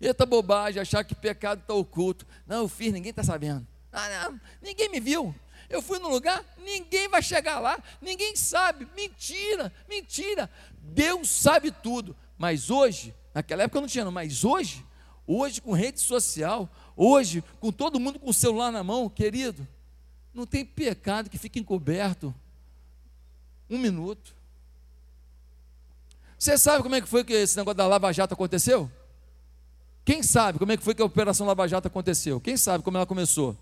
Eita 0.00 0.24
bobagem, 0.24 0.80
achar 0.80 1.04
que 1.04 1.14
pecado 1.14 1.60
está 1.60 1.74
oculto. 1.74 2.26
Não, 2.46 2.58
eu 2.58 2.68
fiz, 2.68 2.92
ninguém 2.92 3.10
está 3.10 3.22
sabendo. 3.22 3.66
Ah, 3.92 4.08
não, 4.08 4.40
ninguém 4.62 4.88
me 4.88 5.00
viu. 5.00 5.34
Eu 5.68 5.82
fui 5.82 5.98
no 5.98 6.08
lugar, 6.08 6.44
ninguém 6.58 7.08
vai 7.08 7.22
chegar 7.22 7.60
lá, 7.60 7.78
ninguém 8.00 8.34
sabe. 8.34 8.88
Mentira, 8.96 9.72
mentira. 9.88 10.50
Deus 10.80 11.28
sabe 11.28 11.70
tudo. 11.70 12.16
Mas 12.36 12.70
hoje, 12.70 13.14
naquela 13.34 13.62
época 13.62 13.80
não 13.80 13.88
tinha, 13.88 14.04
não, 14.04 14.10
mas 14.10 14.44
hoje, 14.44 14.84
hoje 15.26 15.60
com 15.60 15.72
rede 15.72 16.00
social, 16.00 16.68
hoje 16.96 17.44
com 17.60 17.70
todo 17.70 18.00
mundo 18.00 18.18
com 18.18 18.30
o 18.30 18.34
celular 18.34 18.72
na 18.72 18.82
mão, 18.82 19.08
querido, 19.08 19.66
não 20.32 20.46
tem 20.46 20.64
pecado 20.64 21.28
que 21.28 21.38
fique 21.38 21.60
encoberto. 21.60 22.34
Um 23.68 23.78
minuto. 23.78 24.39
Você 26.40 26.56
sabe 26.56 26.82
como 26.82 26.94
é 26.94 27.02
que 27.02 27.06
foi 27.06 27.22
que 27.22 27.34
esse 27.34 27.54
negócio 27.54 27.76
da 27.76 27.86
Lava 27.86 28.10
Jato 28.14 28.32
aconteceu? 28.32 28.90
Quem 30.06 30.22
sabe 30.22 30.58
como 30.58 30.72
é 30.72 30.76
que 30.78 30.82
foi 30.82 30.94
que 30.94 31.02
a 31.02 31.04
Operação 31.04 31.46
Lava 31.46 31.68
Jato 31.68 31.86
aconteceu? 31.86 32.40
Quem 32.40 32.56
sabe 32.56 32.82
como 32.82 32.96
ela 32.96 33.04
começou? 33.04 33.54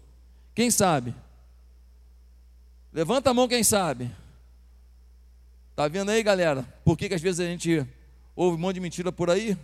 Quem 0.55 0.71
sabe? 0.71 1.13
Levanta 2.93 3.31
a 3.31 3.35
mão 3.35 3.49
quem 3.49 3.65
sabe. 3.65 4.09
Tá 5.75 5.89
vendo 5.89 6.13
aí, 6.13 6.23
galera? 6.23 6.63
Por 6.85 6.97
que, 6.97 7.09
que 7.09 7.17
às 7.17 7.21
vezes 7.21 7.41
a 7.41 7.45
gente 7.47 7.85
ouve 8.37 8.57
um 8.57 8.61
monte 8.61 8.75
de 8.75 8.81
mentira 8.81 9.11
por 9.11 9.29
aí? 9.29 9.59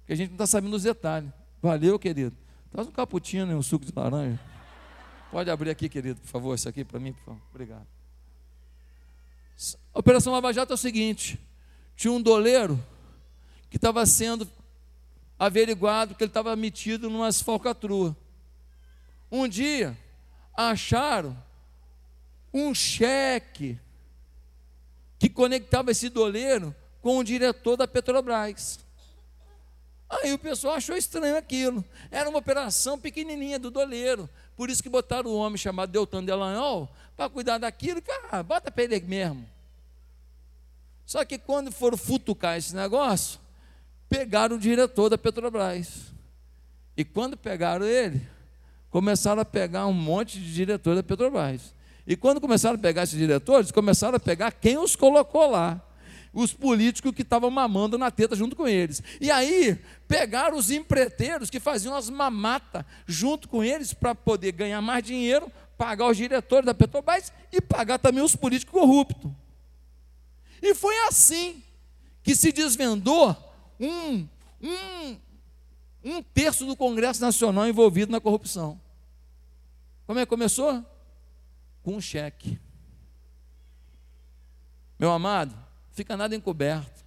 Porque 0.00 0.12
a 0.12 0.16
gente 0.16 0.28
não 0.28 0.34
está 0.34 0.46
sabendo 0.46 0.76
os 0.76 0.82
detalhes. 0.82 1.30
Valeu, 1.62 1.98
querido. 1.98 2.36
Traz 2.70 2.86
um 2.86 2.92
cappuccino 2.92 3.52
e 3.52 3.54
um 3.54 3.62
suco 3.62 3.86
de 3.86 3.92
laranja. 3.96 4.38
Pode 5.30 5.50
abrir 5.50 5.70
aqui, 5.70 5.88
querido, 5.88 6.20
por 6.20 6.28
favor, 6.28 6.54
isso 6.54 6.68
aqui 6.68 6.84
para 6.84 7.00
mim, 7.00 7.14
por 7.14 7.24
favor. 7.24 7.40
Obrigado. 7.54 7.97
A 9.94 9.98
Operação 9.98 10.32
Lava 10.32 10.52
Jato 10.52 10.72
é 10.72 10.74
o 10.74 10.78
seguinte: 10.78 11.38
tinha 11.96 12.12
um 12.12 12.22
doleiro 12.22 12.82
que 13.68 13.76
estava 13.76 14.04
sendo 14.06 14.48
averiguado 15.38 16.14
que 16.14 16.24
ele 16.24 16.30
estava 16.30 16.54
metido 16.56 17.10
numa 17.10 17.32
falcatrua. 17.32 18.16
Um 19.30 19.46
dia 19.46 19.96
acharam 20.56 21.36
um 22.52 22.74
cheque 22.74 23.78
que 25.18 25.28
conectava 25.28 25.90
esse 25.90 26.08
doleiro 26.08 26.74
com 27.02 27.18
o 27.18 27.24
diretor 27.24 27.76
da 27.76 27.86
Petrobras. 27.86 28.80
Aí 30.08 30.32
o 30.32 30.38
pessoal 30.38 30.74
achou 30.74 30.96
estranho 30.96 31.36
aquilo. 31.36 31.84
Era 32.10 32.30
uma 32.30 32.38
operação 32.38 32.98
pequenininha 32.98 33.58
do 33.58 33.70
doleiro. 33.70 34.28
Por 34.58 34.68
isso 34.68 34.82
que 34.82 34.88
botaram 34.88 35.30
um 35.30 35.36
homem 35.36 35.56
chamado 35.56 35.92
Deltan 35.92 36.24
Delanhol 36.24 36.90
para 37.16 37.30
cuidar 37.30 37.58
daquilo. 37.58 38.02
Que, 38.02 38.10
ah, 38.28 38.42
bota 38.42 38.72
para 38.72 38.82
ele 38.82 39.00
mesmo. 39.02 39.48
Só 41.06 41.24
que 41.24 41.38
quando 41.38 41.70
foram 41.70 41.96
futucar 41.96 42.58
esse 42.58 42.74
negócio, 42.74 43.38
pegaram 44.08 44.56
o 44.56 44.58
diretor 44.58 45.08
da 45.08 45.16
Petrobras. 45.16 46.12
E 46.96 47.04
quando 47.04 47.36
pegaram 47.36 47.86
ele, 47.86 48.20
começaram 48.90 49.40
a 49.40 49.44
pegar 49.44 49.86
um 49.86 49.92
monte 49.92 50.40
de 50.40 50.52
diretor 50.52 50.96
da 50.96 51.04
Petrobras. 51.04 51.72
E 52.04 52.16
quando 52.16 52.40
começaram 52.40 52.74
a 52.74 52.78
pegar 52.78 53.04
esses 53.04 53.16
diretores, 53.16 53.70
começaram 53.70 54.16
a 54.16 54.20
pegar 54.20 54.50
quem 54.50 54.76
os 54.76 54.96
colocou 54.96 55.48
lá. 55.48 55.80
Os 56.38 56.52
políticos 56.52 57.10
que 57.10 57.22
estavam 57.22 57.50
mamando 57.50 57.98
na 57.98 58.12
teta 58.12 58.36
junto 58.36 58.54
com 58.54 58.68
eles. 58.68 59.02
E 59.20 59.28
aí, 59.28 59.76
pegaram 60.06 60.56
os 60.56 60.70
empreiteiros 60.70 61.50
que 61.50 61.58
faziam 61.58 61.96
as 61.96 62.08
mamatas 62.08 62.84
junto 63.08 63.48
com 63.48 63.64
eles 63.64 63.92
para 63.92 64.14
poder 64.14 64.52
ganhar 64.52 64.80
mais 64.80 65.02
dinheiro, 65.02 65.50
pagar 65.76 66.06
os 66.06 66.16
diretores 66.16 66.64
da 66.64 66.72
Petrobras 66.72 67.32
e 67.52 67.60
pagar 67.60 67.98
também 67.98 68.22
os 68.22 68.36
políticos 68.36 68.72
corruptos. 68.72 69.32
E 70.62 70.76
foi 70.76 70.96
assim 71.08 71.60
que 72.22 72.36
se 72.36 72.52
desvendou 72.52 73.36
um, 73.80 74.24
um, 74.62 75.16
um 76.04 76.22
terço 76.22 76.64
do 76.64 76.76
Congresso 76.76 77.20
Nacional 77.20 77.66
envolvido 77.66 78.12
na 78.12 78.20
corrupção. 78.20 78.80
Como 80.06 80.20
é 80.20 80.22
que 80.22 80.30
começou? 80.30 80.86
Com 81.82 81.96
um 81.96 82.00
cheque. 82.00 82.60
Meu 85.00 85.10
amado, 85.10 85.66
fica 85.98 86.16
nada 86.16 86.34
encoberto. 86.34 87.04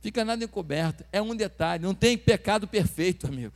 Fica 0.00 0.24
nada 0.24 0.44
encoberto. 0.44 1.04
É 1.12 1.22
um 1.22 1.34
detalhe. 1.34 1.82
Não 1.82 1.94
tem 1.94 2.18
pecado 2.18 2.66
perfeito, 2.66 3.26
amigo. 3.26 3.54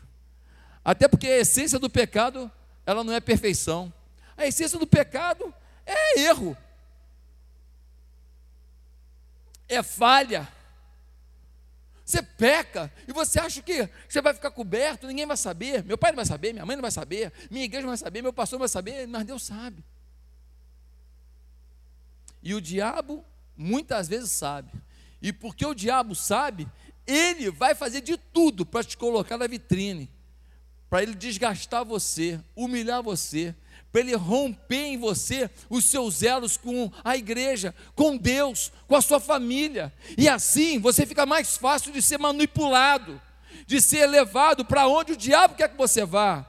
Até 0.84 1.09
porque 1.09 1.26
a 1.26 1.38
essência 1.38 1.78
do 1.78 1.91
pecado, 1.91 2.51
ela 2.86 3.03
não 3.03 3.12
é 3.12 3.20
perfeição. 3.20 3.93
A 4.36 4.47
essência 4.47 4.78
do 4.78 4.86
pecado 4.86 5.53
é 5.84 6.20
erro 6.20 6.57
é 9.68 9.82
falha. 9.82 10.49
Você 12.05 12.22
peca 12.22 12.93
e 13.07 13.12
você 13.12 13.38
acha 13.38 13.62
que 13.62 13.88
você 14.09 14.20
vai 14.20 14.34
ficar 14.34 14.51
coberto, 14.51 15.07
ninguém 15.07 15.26
vai 15.26 15.36
saber. 15.36 15.84
Meu 15.84 15.97
pai 15.97 16.11
não 16.11 16.16
vai 16.16 16.26
saber, 16.26 16.53
minha 16.53 16.66
mãe 16.66 16.74
não 16.74 16.82
vai 16.82 16.91
saber, 16.91 17.32
minha 17.49 17.64
igreja 17.64 17.82
não 17.82 17.91
vai 17.91 17.99
saber, 17.99 18.22
meu 18.22 18.32
pastor 18.32 18.59
não 18.59 18.61
vai 18.61 18.68
saber, 18.68 19.07
mas 19.07 19.24
Deus 19.24 19.45
sabe. 19.45 19.84
E 22.43 22.53
o 22.53 22.61
diabo 22.61 23.24
muitas 23.61 24.09
vezes 24.09 24.31
sabe. 24.31 24.71
E 25.21 25.33
porque 25.33 25.67
o 25.67 25.75
diabo 25.75 26.15
sabe, 26.15 26.67
ele 27.07 27.51
vai 27.51 27.75
fazer 27.75 28.01
de 28.01 28.17
tudo 28.17 28.65
para 28.65 28.83
te 28.83 28.97
colocar 28.97 29.37
na 29.37 29.47
vitrine, 29.47 30.11
para 30.89 31.03
ele 31.03 31.15
desgastar 31.15 31.85
você, 31.85 32.41
humilhar 32.57 33.03
você, 33.03 33.55
para 33.93 34.01
ele 34.01 34.15
romper 34.15 34.87
em 34.87 34.97
você 34.97 35.51
os 35.69 35.85
seus 35.85 36.23
elos 36.23 36.57
com 36.57 36.91
a 37.05 37.17
igreja, 37.17 37.75
com 37.95 38.17
Deus, 38.17 38.73
com 38.87 38.97
a 38.97 39.03
sua 39.03 39.21
família. 39.21 39.93
E 40.17 40.29
assim 40.29 40.79
você 40.79 41.05
fica 41.05 41.27
mais 41.27 41.57
fácil 41.57 41.93
de 41.93 42.01
ser 42.01 42.19
manipulado, 42.19 43.21
de 43.67 43.81
ser 43.81 44.07
levado 44.07 44.65
para 44.65 44.87
onde 44.87 45.13
o 45.13 45.17
diabo 45.17 45.55
quer 45.55 45.69
que 45.69 45.77
você 45.77 46.05
vá. 46.05 46.47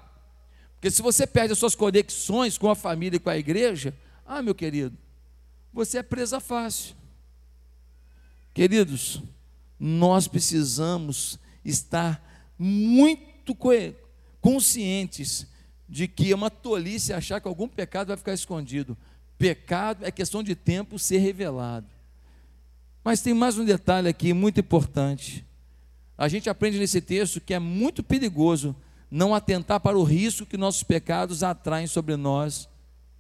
Porque 0.76 0.90
se 0.90 1.02
você 1.02 1.28
perde 1.28 1.54
as 1.54 1.60
suas 1.60 1.76
conexões 1.76 2.58
com 2.58 2.70
a 2.70 2.76
família 2.76 3.18
e 3.18 3.20
com 3.20 3.30
a 3.30 3.38
igreja, 3.38 3.94
ah, 4.26 4.42
meu 4.42 4.56
querido, 4.56 4.98
você 5.74 6.00
é 6.00 6.04
presa 6.04 6.40
fácil. 6.40 7.01
Queridos, 8.54 9.22
nós 9.80 10.28
precisamos 10.28 11.40
estar 11.64 12.54
muito 12.58 13.56
conscientes 14.42 15.48
de 15.88 16.08
que 16.08 16.32
é 16.32 16.36
uma 16.36 16.50
tolice 16.50 17.14
achar 17.14 17.42
que 17.42 17.48
algum 17.48 17.68
pecado 17.68 18.10
vai 18.10 18.18
ficar 18.18 18.34
escondido. 18.34 18.98
Pecado 19.38 20.06
é 20.06 20.12
questão 20.12 20.44
de 20.44 20.56
tempo 20.56 21.00
ser 21.00 21.18
revelado. 21.18 21.88
Mas 23.04 23.22
tem 23.22 23.34
mais 23.34 23.58
um 23.58 23.66
detalhe 23.66 24.08
aqui 24.08 24.34
muito 24.34 24.60
importante. 24.60 25.46
A 26.18 26.28
gente 26.28 26.50
aprende 26.50 26.78
nesse 26.78 27.02
texto 27.02 27.42
que 27.42 27.54
é 27.54 27.60
muito 27.60 28.04
perigoso 28.04 28.76
não 29.10 29.34
atentar 29.34 29.80
para 29.80 29.98
o 29.98 30.04
risco 30.04 30.46
que 30.46 30.56
nossos 30.56 30.84
pecados 30.84 31.42
atraem 31.42 31.88
sobre 31.88 32.16
nós 32.16 32.70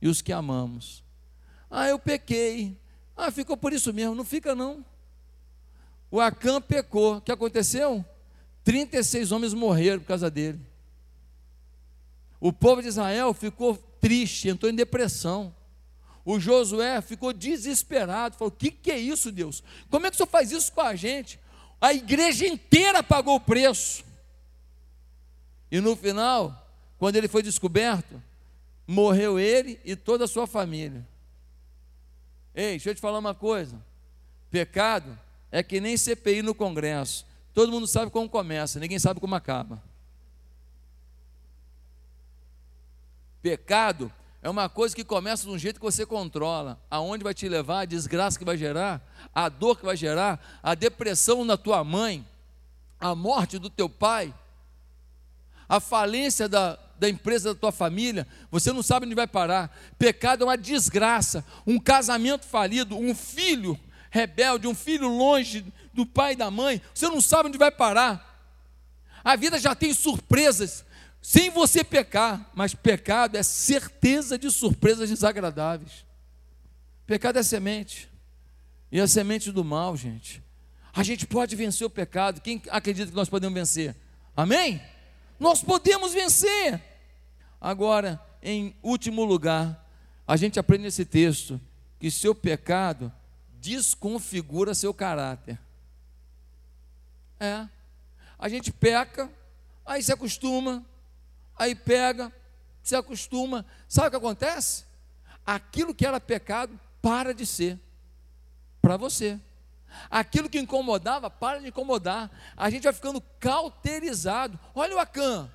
e 0.01 0.07
os 0.07 0.21
que 0.21 0.32
amamos. 0.32 1.03
Ah, 1.69 1.88
eu 1.88 1.97
pequei. 1.97 2.77
Ah, 3.17 3.32
ficou 3.32 3.57
por 3.57 3.73
isso 3.73 3.91
mesmo. 3.91 4.13
Não 4.13 4.23
fica, 4.23 4.53
não. 4.53 4.86
O 6.12 6.20
Acã 6.20 6.62
pecou. 6.62 7.18
O 7.18 7.22
que 7.22 7.32
aconteceu? 7.32 8.05
36 8.66 9.32
homens 9.32 9.53
morreram 9.53 10.01
por 10.01 10.07
causa 10.07 10.30
dele. 10.30 10.59
O 12.39 12.51
povo 12.51 12.82
de 12.82 12.89
Israel 12.89 13.34
ficou 13.34 13.78
triste, 13.99 14.49
entrou 14.49 14.70
em 14.70 14.76
depressão. 14.76 15.55
O 16.26 16.39
Josué 16.39 17.01
ficou 17.01 17.32
desesperado, 17.32 18.36
falou: 18.36 18.51
O 18.51 18.55
que, 18.55 18.70
que 18.70 18.91
é 18.91 18.99
isso, 18.99 19.32
Deus? 19.32 19.64
Como 19.89 20.05
é 20.05 20.09
que 20.09 20.16
o 20.16 20.18
senhor 20.18 20.28
faz 20.28 20.51
isso 20.51 20.72
com 20.74 20.82
a 20.82 20.95
gente? 20.95 21.39
A 21.80 21.93
igreja 21.93 22.45
inteira 22.45 23.01
pagou 23.01 23.36
o 23.36 23.39
preço. 23.39 24.03
E 25.72 25.80
no 25.80 25.95
final, 25.95 26.68
quando 26.99 27.16
ele 27.16 27.28
foi 27.28 27.41
descoberto, 27.41 28.22
morreu 28.86 29.39
ele 29.39 29.80
e 29.86 29.95
toda 29.95 30.26
a 30.26 30.28
sua 30.28 30.45
família. 30.45 31.07
Ei, 32.53 32.72
deixa 32.72 32.89
eu 32.89 32.95
te 32.95 33.01
falar 33.01 33.18
uma 33.18 33.34
coisa: 33.34 33.82
pecado 34.51 35.18
é 35.52 35.62
que 35.62 35.82
nem 35.82 35.97
CPI 35.97 36.41
no 36.41 36.56
Congresso. 36.56 37.26
Todo 37.54 37.72
mundo 37.72 37.86
sabe 37.86 38.10
como 38.10 38.30
começa, 38.30 38.80
ninguém 38.80 38.97
sabe 38.97 39.20
como 39.20 39.36
acaba. 39.36 39.84
Pecado 43.41 44.12
é 44.41 44.49
uma 44.49 44.70
coisa 44.70 44.95
que 44.95 45.04
começa 45.04 45.43
de 45.43 45.49
um 45.49 45.58
jeito 45.58 45.80
que 45.80 45.86
você 45.86 46.06
controla, 46.06 46.80
aonde 46.89 47.24
vai 47.24 47.34
te 47.34 47.49
levar, 47.49 47.82
a 47.82 47.86
desgraça 47.86 48.39
que 48.39 48.45
vai 48.45 48.58
gerar, 48.58 49.02
a 49.36 49.49
dor 49.49 49.78
que 49.78 49.86
vai 49.86 49.97
gerar, 49.97 50.60
a 50.64 50.74
depressão 50.74 51.43
na 51.43 51.58
tua 51.58 51.84
mãe, 51.84 52.26
a 52.99 53.14
morte 53.14 53.60
do 53.60 53.70
teu 53.70 53.89
pai, 53.89 54.34
a 55.68 55.80
falência 55.80 56.47
da, 56.47 56.78
da 56.99 57.10
empresa 57.10 57.54
da 57.54 57.60
tua 57.60 57.72
família, 57.72 58.28
você 58.49 58.72
não 58.72 58.84
sabe 58.84 59.06
onde 59.06 59.16
vai 59.16 59.28
parar. 59.28 59.76
Pecado 59.97 60.43
é 60.43 60.45
uma 60.47 60.58
desgraça, 60.58 61.43
um 61.66 61.80
casamento 61.80 62.45
falido, 62.45 62.97
um 62.97 63.14
filho 63.14 63.78
rebelde, 64.12 64.68
um 64.68 64.76
filho 64.76 65.07
longe 65.07 65.66
do 65.93 66.05
pai 66.05 66.34
e 66.34 66.36
da 66.36 66.51
mãe, 66.51 66.82
você 66.93 67.07
não 67.07 67.22
sabe 67.22 67.49
onde 67.49 67.57
vai 67.57 67.72
parar. 67.72 68.28
A 69.24 69.36
vida 69.36 69.57
já 69.57 69.74
tem 69.74 69.93
surpresas, 69.93 70.86
sem 71.22 71.49
você 71.49 71.84
pecar, 71.84 72.51
mas 72.53 72.76
pecado 72.76 73.38
é 73.38 73.43
certeza 73.43 74.38
de 74.38 74.51
surpresas 74.51 75.09
desagradáveis. 75.09 76.05
Pecado 77.05 77.39
é 77.39 77.43
semente, 77.43 78.09
e 78.91 78.99
a 78.99 79.07
semente 79.07 79.51
do 79.51 79.64
mal, 79.64 79.95
gente. 79.95 80.43
A 80.93 81.03
gente 81.03 81.26
pode 81.26 81.55
vencer 81.55 81.88
o 81.88 81.89
pecado, 81.89 82.41
quem 82.41 82.62
acredita 82.70 83.09
que 83.09 83.16
nós 83.16 83.30
podemos 83.30 83.53
vencer? 83.57 83.95
Amém? 84.36 84.82
Nós 85.39 85.64
podemos 85.64 86.14
vencer. 86.14 86.82
Agora, 87.59 88.20
em 88.43 88.76
último 88.84 89.24
lugar, 89.24 89.88
a 90.28 90.36
gente 90.36 90.59
aprende 90.59 90.84
nesse 90.84 91.05
texto 91.05 91.62
que 91.99 92.12
seu 92.12 92.36
pecado 92.36 93.12
desconfigura 93.62 94.74
seu 94.74 94.91
caráter. 94.93 95.59
É. 97.39 97.68
A 98.38 98.49
gente 98.49 98.72
peca, 98.74 99.30
aí 99.86 100.01
se 100.01 100.12
acostuma, 100.12 100.84
aí 101.55 101.76
pega, 101.76 102.34
se 102.82 102.95
acostuma. 102.95 103.64
Sabe 103.88 104.07
o 104.07 104.12
que 104.12 104.18
acontece? 104.18 104.86
Aquilo 105.45 105.93
que 105.93 106.05
era 106.05 106.20
pecado 106.20 106.78
para 107.01 107.34
de 107.34 107.45
ser 107.45 107.80
para 108.82 108.97
você. 108.97 109.39
Aquilo 110.09 110.49
que 110.49 110.59
incomodava 110.59 111.30
para 111.30 111.59
de 111.59 111.68
incomodar. 111.68 112.32
A 112.57 112.70
gente 112.70 112.84
vai 112.84 112.93
ficando 112.93 113.22
cauterizado. 113.39 114.59
Olha 114.74 114.95
o 114.95 114.99
Acã, 114.99 115.51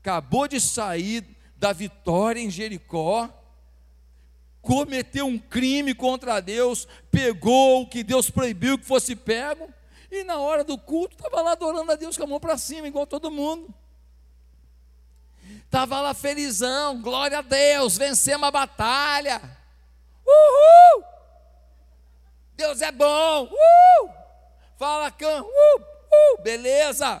acabou 0.00 0.46
de 0.46 0.60
sair 0.60 1.26
da 1.56 1.72
vitória 1.72 2.40
em 2.40 2.50
Jericó, 2.50 3.28
cometeu 4.64 5.26
um 5.26 5.38
crime 5.38 5.94
contra 5.94 6.40
Deus, 6.40 6.88
pegou 7.10 7.82
o 7.82 7.88
que 7.88 8.02
Deus 8.02 8.30
proibiu 8.30 8.78
que 8.78 8.84
fosse 8.84 9.14
pego, 9.14 9.72
e 10.10 10.24
na 10.24 10.38
hora 10.38 10.64
do 10.64 10.78
culto 10.78 11.14
estava 11.14 11.42
lá 11.42 11.52
adorando 11.52 11.92
a 11.92 11.96
Deus 11.96 12.16
com 12.16 12.24
a 12.24 12.26
mão 12.26 12.40
para 12.40 12.56
cima, 12.56 12.88
igual 12.88 13.06
todo 13.06 13.30
mundo. 13.30 13.72
Estava 15.64 16.00
lá 16.00 16.14
felizão, 16.14 17.00
glória 17.02 17.38
a 17.38 17.42
Deus, 17.42 17.98
vencemos 17.98 18.48
a 18.48 18.50
batalha. 18.50 19.40
Uhul! 20.26 21.04
Deus 22.56 22.80
é 22.80 22.92
bom. 22.92 23.44
Uh! 23.44 24.10
Fala, 24.78 25.10
Cã. 25.10 25.42
Uh! 25.42 25.46
Uh! 25.46 26.42
Beleza. 26.42 27.20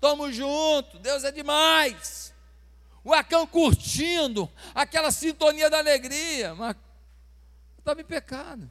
Tamo 0.00 0.32
junto. 0.32 0.98
Deus 0.98 1.24
é 1.24 1.30
demais. 1.30 2.34
O 3.02 3.14
Acão 3.14 3.46
curtindo 3.46 4.50
aquela 4.74 5.10
sintonia 5.10 5.70
da 5.70 5.78
alegria, 5.78 6.54
mas 6.54 6.76
estava 7.78 8.00
em 8.00 8.04
pecado. 8.04 8.70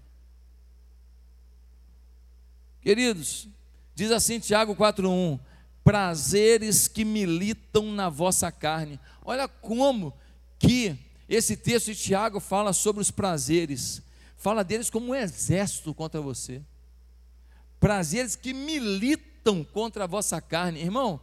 Queridos, 2.82 3.48
diz 3.96 4.12
assim 4.12 4.40
Tiago 4.40 4.76
4:1, 4.76 5.40
prazeres 5.84 6.88
que 6.88 7.04
militam 7.04 7.92
na 7.92 8.10
vossa 8.10 8.52
carne. 8.52 9.00
Olha 9.24 9.48
como 9.48 10.14
que 10.58 10.98
esse 11.28 11.58
texto 11.58 11.88
de 11.88 11.96
Tiago 11.96 12.40
fala 12.40 12.74
sobre 12.74 13.02
os 13.02 13.12
prazeres. 13.12 14.02
Fala 14.38 14.64
deles 14.64 14.90
como 14.90 15.12
um 15.12 15.16
exército 15.16 15.94
contra 15.94 16.22
você. 16.22 16.62
Prazeres 17.80 18.36
que 18.36 18.54
militam 18.54 19.64
contra 19.64 20.06
a 20.06 20.08
vossa 20.08 20.40
carne. 20.42 20.80
Irmão, 20.80 21.20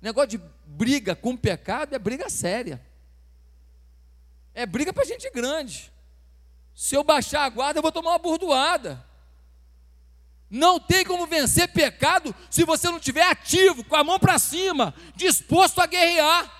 negócio 0.00 0.38
de 0.38 0.40
briga 0.68 1.16
com 1.16 1.36
pecado 1.36 1.94
é 1.94 1.98
briga 1.98 2.28
séria. 2.28 2.80
É 4.54 4.66
briga 4.66 4.92
para 4.92 5.04
gente 5.04 5.30
grande. 5.30 5.92
Se 6.74 6.94
eu 6.94 7.02
baixar 7.02 7.44
a 7.44 7.48
guarda, 7.48 7.78
eu 7.78 7.82
vou 7.82 7.90
tomar 7.90 8.10
uma 8.10 8.18
burdoada. 8.18 9.04
Não 10.50 10.78
tem 10.78 11.04
como 11.04 11.26
vencer 11.26 11.68
pecado 11.68 12.34
se 12.50 12.64
você 12.64 12.88
não 12.88 12.98
estiver 12.98 13.22
ativo, 13.22 13.84
com 13.84 13.96
a 13.96 14.04
mão 14.04 14.18
para 14.18 14.38
cima, 14.38 14.94
disposto 15.14 15.80
a 15.80 15.86
guerrear. 15.86 16.50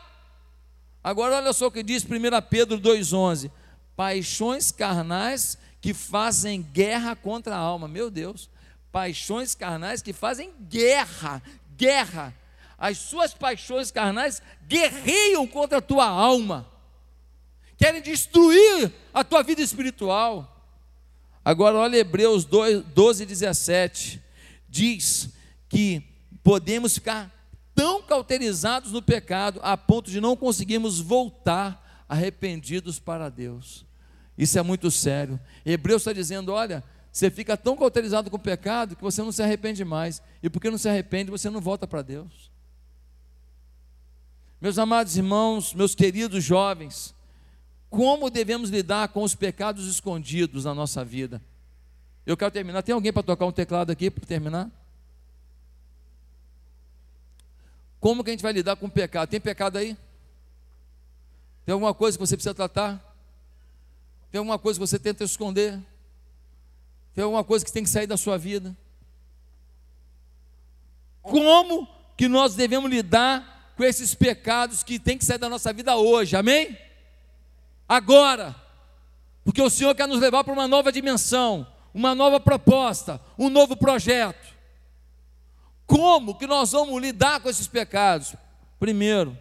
Agora 1.03 1.37
olha 1.37 1.53
só 1.53 1.69
o 1.69 1.71
que 1.71 1.83
diz 1.83 2.05
1 2.05 2.09
Pedro 2.51 2.79
2,11: 2.81 3.51
paixões 3.97 4.71
carnais 4.71 5.57
que 5.81 5.95
fazem 5.95 6.63
guerra 6.63 7.15
contra 7.17 7.55
a 7.55 7.59
alma. 7.59 7.89
Meu 7.89 8.11
Deus, 8.11 8.51
paixões 8.91 9.55
carnais 9.55 10.03
que 10.03 10.13
fazem 10.13 10.53
guerra, 10.69 11.43
guerra. 11.77 12.35
As 12.79 12.99
suas 12.99 13.35
paixões 13.35 13.91
carnais 13.91 14.41
guerreiam 14.68 15.47
contra 15.47 15.79
a 15.79 15.83
tua 15.83 16.07
alma, 16.07 16.68
querem 17.76 18.01
destruir 18.01 18.93
a 19.12 19.24
tua 19.24 19.43
vida 19.43 19.61
espiritual. 19.61 20.55
Agora, 21.45 21.79
olha 21.79 21.97
Hebreus 21.97 22.45
2, 22.45 22.85
12, 22.85 23.26
17. 23.26 24.22
Diz 24.68 25.31
que 25.68 26.03
podemos 26.45 26.95
ficar 26.95 27.35
tão 27.74 28.03
cauterizados 28.03 28.93
no 28.93 29.03
pecado 29.03 29.59
a 29.62 29.76
ponto 29.76 30.11
de 30.11 30.20
não 30.20 30.37
conseguirmos 30.37 31.01
voltar 31.01 32.05
arrependidos 32.09 32.99
para 32.99 33.29
Deus. 33.29 33.85
Isso 34.37 34.59
é 34.59 34.62
muito 34.62 34.91
sério. 34.91 35.41
Hebreus 35.66 36.03
está 36.03 36.12
dizendo: 36.12 36.53
olha, 36.53 36.85
você 37.11 37.31
fica 37.31 37.57
tão 37.57 37.76
cauterizado 37.76 38.31
com 38.31 38.37
o 38.37 38.41
pecado 38.41 38.95
que 38.95 39.03
você 39.03 39.20
não 39.22 39.33
se 39.33 39.43
arrepende 39.43 39.85
mais. 39.85 40.22
E 40.43 40.49
porque 40.49 40.70
não 40.70 40.79
se 40.79 40.89
arrepende, 40.89 41.31
você 41.31 41.51
não 41.51 41.61
volta 41.61 41.87
para 41.87 42.03
Deus. 42.03 42.51
Meus 44.61 44.77
amados 44.77 45.17
irmãos, 45.17 45.73
meus 45.73 45.95
queridos 45.95 46.43
jovens, 46.43 47.15
como 47.89 48.29
devemos 48.29 48.71
lidar 48.71 49.09
com 49.09 49.23
os 49.23 49.35
pecados 49.35 49.87
escondidos 49.87 50.65
na 50.65 50.75
nossa 50.75 51.05
vida? 51.05 51.41
Eu 52.27 52.37
quero 52.37 52.51
terminar. 52.51 52.83
Tem 52.83 52.93
alguém 52.93 53.13
para 53.13 53.23
tocar 53.23 53.47
um 53.47 53.53
teclado 53.53 53.91
aqui 53.91 54.11
para 54.11 54.27
terminar? 54.27 54.71
Como 58.01 58.23
que 58.23 58.31
a 58.31 58.33
gente 58.33 58.43
vai 58.43 58.53
lidar 58.53 58.77
com 58.77 58.87
o 58.87 58.91
pecado? 58.91 59.29
Tem 59.29 59.41
pecado 59.41 59.79
aí? 59.79 59.97
Tem 61.65 61.73
alguma 61.73 61.95
coisa 61.95 62.19
que 62.19 62.27
você 62.27 62.37
precisa 62.37 62.55
tratar? 62.55 63.03
Tem 64.31 64.39
alguma 64.41 64.59
coisa 64.59 64.79
que 64.79 64.87
você 64.87 64.99
tenta 64.99 65.25
esconder? 65.25 65.81
Tem 67.15 67.25
alguma 67.25 67.45
coisa 67.45 67.65
que 67.65 67.73
tem 67.73 67.85
que 67.85 67.91
sair 67.91 68.07
da 68.07 68.17
sua 68.17 68.37
vida? 68.37 68.77
Como 71.23 71.89
que 72.17 72.29
nós 72.29 72.55
devemos 72.55 72.91
lidar 72.91 73.58
com 73.79 73.85
esses 73.85 74.12
pecados 74.12 74.83
que 74.83 74.99
tem 74.99 75.16
que 75.16 75.24
sair 75.24 75.39
da 75.39 75.49
nossa 75.49 75.72
vida 75.72 75.97
hoje? 75.97 76.35
Amém? 76.35 76.76
Agora. 77.89 78.55
Porque 79.45 79.62
o 79.62 79.70
Senhor 79.70 79.95
quer 79.95 80.07
nos 80.07 80.20
levar 80.20 80.45
para 80.45 80.53
uma 80.53 80.68
nova 80.68 80.93
dimensão, 80.93 81.66
uma 81.95 82.14
nova 82.14 82.39
proposta, 82.39 83.18
um 83.39 83.49
novo 83.49 83.76
projeto. 83.76 84.55
Como 85.87 86.37
que 86.37 86.47
nós 86.47 86.72
vamos 86.72 87.01
lidar 87.01 87.41
com 87.41 87.49
esses 87.49 87.66
pecados? 87.66 88.35
Primeiro, 88.79 89.39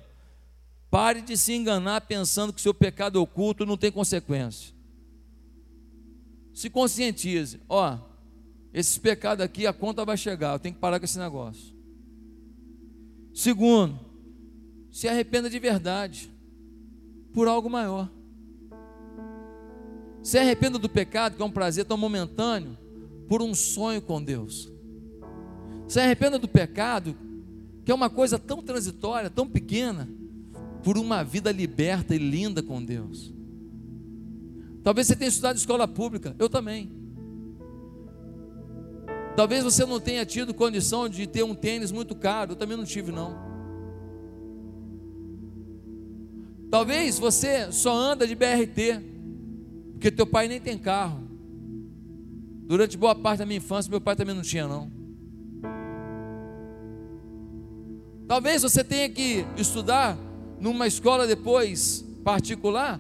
pare 0.90 1.20
de 1.22 1.36
se 1.36 1.54
enganar 1.54 2.02
pensando 2.02 2.54
que 2.54 2.62
seu 2.62 2.74
pecado 2.74 3.22
oculto 3.22 3.66
não 3.66 3.76
tem 3.76 3.92
consequência. 3.92 4.74
Se 6.54 6.70
conscientize, 6.70 7.60
ó, 7.68 7.98
esses 8.74 8.98
pecados 8.98 9.44
aqui 9.44 9.68
a 9.68 9.74
conta 9.74 10.06
vai 10.06 10.16
chegar, 10.16 10.54
eu 10.54 10.60
tenho 10.60 10.76
que 10.76 10.80
parar 10.80 11.00
com 11.00 11.06
esse 11.06 11.20
negócio. 11.20 11.76
Segundo, 13.34 14.07
se 14.98 15.08
arrependa 15.08 15.48
de 15.48 15.60
verdade 15.60 16.28
por 17.32 17.48
algo 17.48 17.70
maior. 17.70 18.10
Se 20.24 20.40
arrependa 20.40 20.80
do 20.80 20.90
pecado, 20.90 21.36
que 21.36 21.42
é 21.44 21.46
um 21.46 21.52
prazer 21.52 21.86
tão 21.86 21.96
momentâneo, 21.96 22.76
por 23.30 23.40
um 23.40 23.54
sonho 23.54 24.02
com 24.02 24.20
Deus. 24.20 24.72
Se 25.88 26.00
arrependa 26.00 26.40
do 26.40 26.48
pecado, 26.48 27.16
que 27.86 27.92
é 27.92 27.94
uma 27.94 28.10
coisa 28.10 28.40
tão 28.40 28.60
transitória, 28.64 29.30
tão 29.30 29.48
pequena, 29.48 30.10
por 30.84 30.98
uma 30.98 31.24
vida 31.24 31.52
liberta 31.52 32.16
e 32.16 32.18
linda 32.18 32.64
com 32.64 32.84
Deus. 32.84 33.32
Talvez 34.84 35.06
você 35.06 35.16
tenha 35.16 35.30
estudado 35.30 35.58
escola 35.58 35.88
pública, 35.88 36.36
eu 36.40 36.50
também. 36.50 36.92
Talvez 39.36 39.64
você 39.64 39.86
não 39.86 40.00
tenha 40.00 40.26
tido 40.26 40.56
condição 40.56 41.08
de 41.08 41.28
ter 41.28 41.44
um 41.44 41.54
tênis 41.54 41.92
muito 41.92 42.16
caro, 42.16 42.54
eu 42.54 42.56
também 42.56 42.76
não 42.76 42.84
tive 42.84 43.12
não. 43.12 43.47
Talvez 46.70 47.18
você 47.18 47.72
só 47.72 47.96
anda 47.96 48.28
de 48.28 48.36
BRT, 48.36 49.02
porque 49.94 50.12
teu 50.12 50.28
pai 50.28 50.48
nem 50.48 50.60
tem 50.60 50.78
carro. 50.78 51.28
Durante 52.66 52.98
boa 52.98 53.16
parte 53.16 53.40
da 53.40 53.46
minha 53.46 53.58
infância, 53.58 53.90
meu 53.90 54.02
pai 54.02 54.16
também 54.16 54.36
não 54.36 54.42
tinha 54.42 54.68
não. 54.68 54.92
Talvez 58.28 58.62
você 58.62 58.84
tenha 58.84 59.10
que 59.10 59.46
estudar 59.56 60.18
numa 60.60 60.86
escola 60.86 61.26
depois 61.26 62.04
particular, 62.26 63.00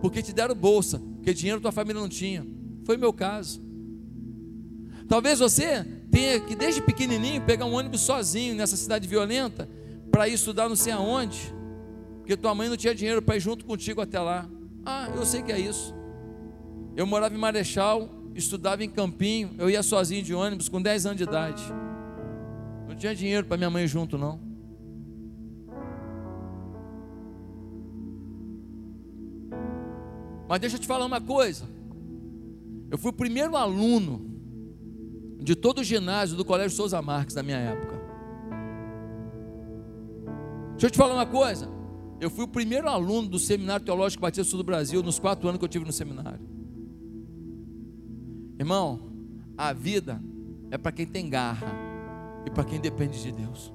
porque 0.00 0.22
te 0.22 0.32
deram 0.32 0.54
bolsa, 0.54 0.98
porque 1.16 1.34
dinheiro 1.34 1.60
tua 1.60 1.70
família 1.70 2.00
não 2.00 2.08
tinha. 2.08 2.46
Foi 2.84 2.96
meu 2.96 3.12
caso. 3.12 3.60
Talvez 5.06 5.38
você 5.40 5.84
tenha 6.10 6.40
que 6.40 6.56
desde 6.56 6.80
pequenininho 6.80 7.42
pegar 7.42 7.66
um 7.66 7.74
ônibus 7.74 8.00
sozinho 8.00 8.54
nessa 8.54 8.76
cidade 8.76 9.06
violenta 9.06 9.68
para 10.10 10.26
ir 10.26 10.34
estudar 10.34 10.68
não 10.68 10.76
sei 10.76 10.92
aonde, 10.94 11.52
porque 12.30 12.42
tua 12.42 12.54
mãe 12.54 12.68
não 12.68 12.76
tinha 12.76 12.94
dinheiro 12.94 13.20
para 13.20 13.36
ir 13.36 13.40
junto 13.40 13.64
contigo 13.64 14.00
até 14.00 14.20
lá. 14.20 14.48
Ah, 14.86 15.08
eu 15.14 15.26
sei 15.26 15.42
que 15.42 15.50
é 15.50 15.58
isso. 15.58 15.94
Eu 16.96 17.04
morava 17.06 17.34
em 17.34 17.38
Marechal, 17.38 18.08
estudava 18.36 18.84
em 18.84 18.88
Campinho, 18.88 19.50
eu 19.58 19.68
ia 19.68 19.82
sozinho 19.82 20.22
de 20.22 20.32
ônibus 20.32 20.68
com 20.68 20.80
10 20.80 21.06
anos 21.06 21.18
de 21.18 21.24
idade 21.24 21.62
tinha 23.00 23.14
dinheiro 23.14 23.46
para 23.46 23.56
minha 23.56 23.70
mãe 23.70 23.86
junto, 23.86 24.18
não. 24.18 24.38
Mas 30.46 30.60
deixa 30.60 30.76
eu 30.76 30.80
te 30.80 30.86
falar 30.86 31.06
uma 31.06 31.20
coisa. 31.20 31.64
Eu 32.90 32.98
fui 32.98 33.10
o 33.10 33.14
primeiro 33.14 33.56
aluno 33.56 34.28
de 35.40 35.54
todo 35.54 35.78
o 35.78 35.84
ginásio 35.84 36.36
do 36.36 36.44
Colégio 36.44 36.76
Souza 36.76 37.00
Marques 37.00 37.34
da 37.34 37.42
minha 37.42 37.56
época. 37.56 37.98
Deixa 40.72 40.86
eu 40.86 40.90
te 40.90 40.98
falar 40.98 41.14
uma 41.14 41.26
coisa. 41.26 41.79
Eu 42.20 42.28
fui 42.28 42.44
o 42.44 42.48
primeiro 42.48 42.86
aluno 42.86 43.28
do 43.28 43.38
Seminário 43.38 43.84
Teológico 43.84 44.20
Batista 44.20 44.54
do 44.54 44.62
Brasil 44.62 45.02
nos 45.02 45.18
quatro 45.18 45.48
anos 45.48 45.58
que 45.58 45.64
eu 45.64 45.68
tive 45.68 45.86
no 45.86 45.92
seminário. 45.92 46.40
Irmão, 48.58 49.00
a 49.56 49.72
vida 49.72 50.22
é 50.70 50.76
para 50.76 50.92
quem 50.92 51.06
tem 51.06 51.30
garra 51.30 51.66
e 52.44 52.50
para 52.50 52.62
quem 52.62 52.78
depende 52.78 53.22
de 53.22 53.32
Deus. 53.32 53.72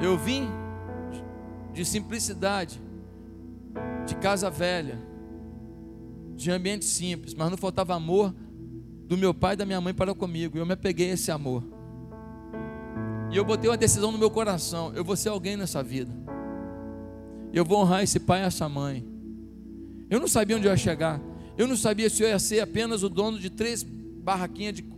Eu 0.00 0.16
vim 0.16 0.48
de 1.72 1.84
simplicidade, 1.84 2.80
de 4.06 4.14
casa 4.16 4.48
velha, 4.48 5.02
de 6.36 6.52
ambiente 6.52 6.84
simples, 6.84 7.34
mas 7.34 7.50
não 7.50 7.56
faltava 7.56 7.94
amor 7.94 8.32
do 9.08 9.16
meu 9.16 9.34
pai 9.34 9.54
e 9.54 9.56
da 9.56 9.66
minha 9.66 9.80
mãe 9.80 9.92
para 9.92 10.14
comigo. 10.14 10.56
Eu 10.56 10.64
me 10.64 10.74
apeguei 10.74 11.10
a 11.10 11.14
esse 11.14 11.32
amor. 11.32 11.75
E 13.36 13.38
eu 13.38 13.44
botei 13.44 13.68
uma 13.68 13.76
decisão 13.76 14.10
no 14.10 14.16
meu 14.16 14.30
coração: 14.30 14.92
eu 14.94 15.04
vou 15.04 15.14
ser 15.14 15.28
alguém 15.28 15.58
nessa 15.58 15.82
vida. 15.82 16.10
Eu 17.52 17.66
vou 17.66 17.78
honrar 17.82 18.02
esse 18.02 18.18
pai 18.18 18.40
e 18.40 18.46
essa 18.46 18.66
mãe. 18.66 19.06
Eu 20.08 20.18
não 20.18 20.26
sabia 20.26 20.56
onde 20.56 20.66
eu 20.66 20.70
ia 20.70 20.76
chegar. 20.76 21.20
Eu 21.58 21.66
não 21.66 21.76
sabia 21.76 22.08
se 22.08 22.22
eu 22.22 22.28
ia 22.30 22.38
ser 22.38 22.60
apenas 22.60 23.02
o 23.02 23.10
dono 23.10 23.38
de 23.38 23.50
três 23.50 23.82
barraquinhas 23.82 24.76
de 24.76 24.96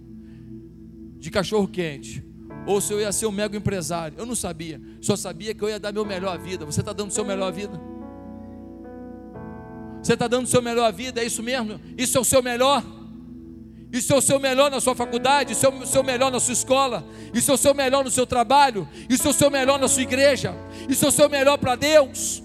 de 1.19 1.33
cachorro 1.33 1.67
quente, 1.67 2.25
ou 2.65 2.81
se 2.81 2.93
eu 2.93 3.01
ia 3.01 3.11
ser 3.11 3.27
um 3.27 3.33
mega 3.33 3.57
empresário. 3.57 4.17
Eu 4.17 4.25
não 4.25 4.37
sabia, 4.37 4.81
só 5.01 5.17
sabia 5.17 5.53
que 5.53 5.65
eu 5.65 5.69
ia 5.69 5.81
dar 5.81 5.93
meu 5.93 6.05
melhor 6.05 6.39
vida. 6.39 6.65
Você 6.65 6.79
está 6.79 6.93
dando 6.93 7.11
seu 7.11 7.25
melhor 7.25 7.53
vida? 7.53 7.81
Você 10.01 10.15
está 10.15 10.29
dando 10.29 10.47
seu 10.47 10.63
melhor 10.63 10.93
vida? 10.93 11.21
É 11.21 11.25
isso 11.25 11.43
mesmo? 11.43 11.81
Isso 11.97 12.17
é 12.17 12.21
o 12.21 12.25
seu 12.25 12.41
melhor? 12.41 12.85
Isso 13.91 14.13
é 14.13 14.17
o 14.17 14.21
seu 14.21 14.39
melhor 14.39 14.71
na 14.71 14.81
sua 14.81 14.95
faculdade, 14.95 15.53
isso 15.53 15.65
é 15.65 15.69
o 15.69 15.87
seu 15.87 16.03
melhor 16.03 16.31
na 16.31 16.39
sua 16.39 16.53
escola, 16.53 17.05
isso 17.33 17.51
é 17.51 17.55
o 17.55 17.57
seu 17.57 17.75
melhor 17.75 18.05
no 18.05 18.11
seu 18.11 18.27
trabalho, 18.27 18.87
isso 19.09 19.27
é 19.27 19.31
o 19.31 19.35
seu 19.35 19.51
melhor 19.51 19.79
na 19.79 19.89
sua 19.89 20.03
igreja, 20.03 20.55
isso 20.89 21.07
é 21.07 21.09
o 21.09 21.13
seu 21.13 21.29
melhor 21.29 21.57
para 21.57 21.75
Deus. 21.75 22.43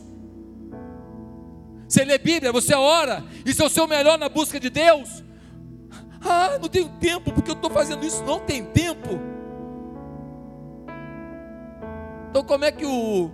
Você 1.88 2.06
lê 2.06 2.18
Bíblia, 2.18 2.52
você 2.52 2.74
ora, 2.74 3.24
isso 3.46 3.62
é 3.62 3.66
o 3.66 3.70
seu 3.70 3.88
melhor 3.88 4.18
na 4.18 4.30
busca 4.30 4.60
de 4.60 4.70
Deus. 4.70 5.24
Ah, 6.26 6.58
não 6.60 6.70
tenho 6.70 6.88
tempo 7.00 7.34
porque 7.34 7.52
eu 7.52 7.56
estou 7.56 7.70
fazendo 7.70 8.06
isso. 8.06 8.24
Não 8.24 8.40
tem 8.40 8.64
tempo. 8.64 9.20
Então, 12.30 12.44
como 12.44 12.66
é 12.66 12.72
que 12.72 12.86
o 12.86 13.30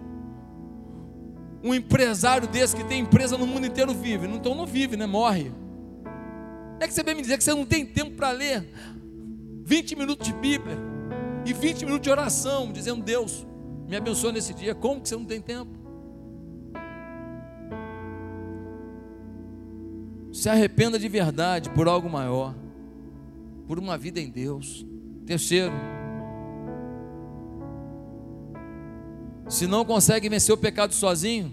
um 1.64 1.74
empresário 1.74 2.48
desse 2.48 2.76
que 2.76 2.84
tem 2.84 3.00
empresa 3.00 3.38
no 3.38 3.46
mundo 3.46 3.66
inteiro 3.66 3.94
vive? 3.94 4.28
Então, 4.28 4.56
não 4.56 4.66
vive, 4.66 4.98
né? 4.98 5.06
Morre. 5.06 5.52
É 6.80 6.88
que 6.88 6.94
você 6.94 7.04
vem 7.04 7.16
me 7.16 7.22
dizer 7.22 7.38
que 7.38 7.44
você 7.44 7.54
não 7.54 7.66
tem 7.66 7.86
tempo 7.86 8.12
para 8.12 8.32
ler 8.32 8.66
20 9.66 9.96
minutos 9.98 10.26
de 10.26 10.34
Bíblia 10.34 10.78
e 11.46 11.52
20 11.52 11.86
minutos 11.86 12.04
de 12.04 12.10
oração, 12.10 12.72
dizendo: 12.72 13.04
Deus, 13.04 13.46
me 13.88 13.96
abençoa 13.96 14.32
nesse 14.32 14.54
dia. 14.54 14.74
Como 14.74 15.02
que 15.02 15.10
você 15.10 15.16
não 15.16 15.26
tem 15.26 15.42
tempo? 15.42 15.78
Se 20.32 20.48
arrependa 20.48 20.98
de 20.98 21.10
verdade 21.10 21.70
por 21.72 21.88
algo 21.88 22.10
maior 22.10 22.56
por 23.68 23.78
uma 23.78 23.98
vida 23.98 24.20
em 24.20 24.30
Deus. 24.30 24.86
Terceiro, 25.26 25.74
se 29.50 29.68
não 29.68 29.84
consegue 29.84 30.30
vencer 30.30 30.54
o 30.56 30.58
pecado 30.58 30.94
sozinho, 30.94 31.52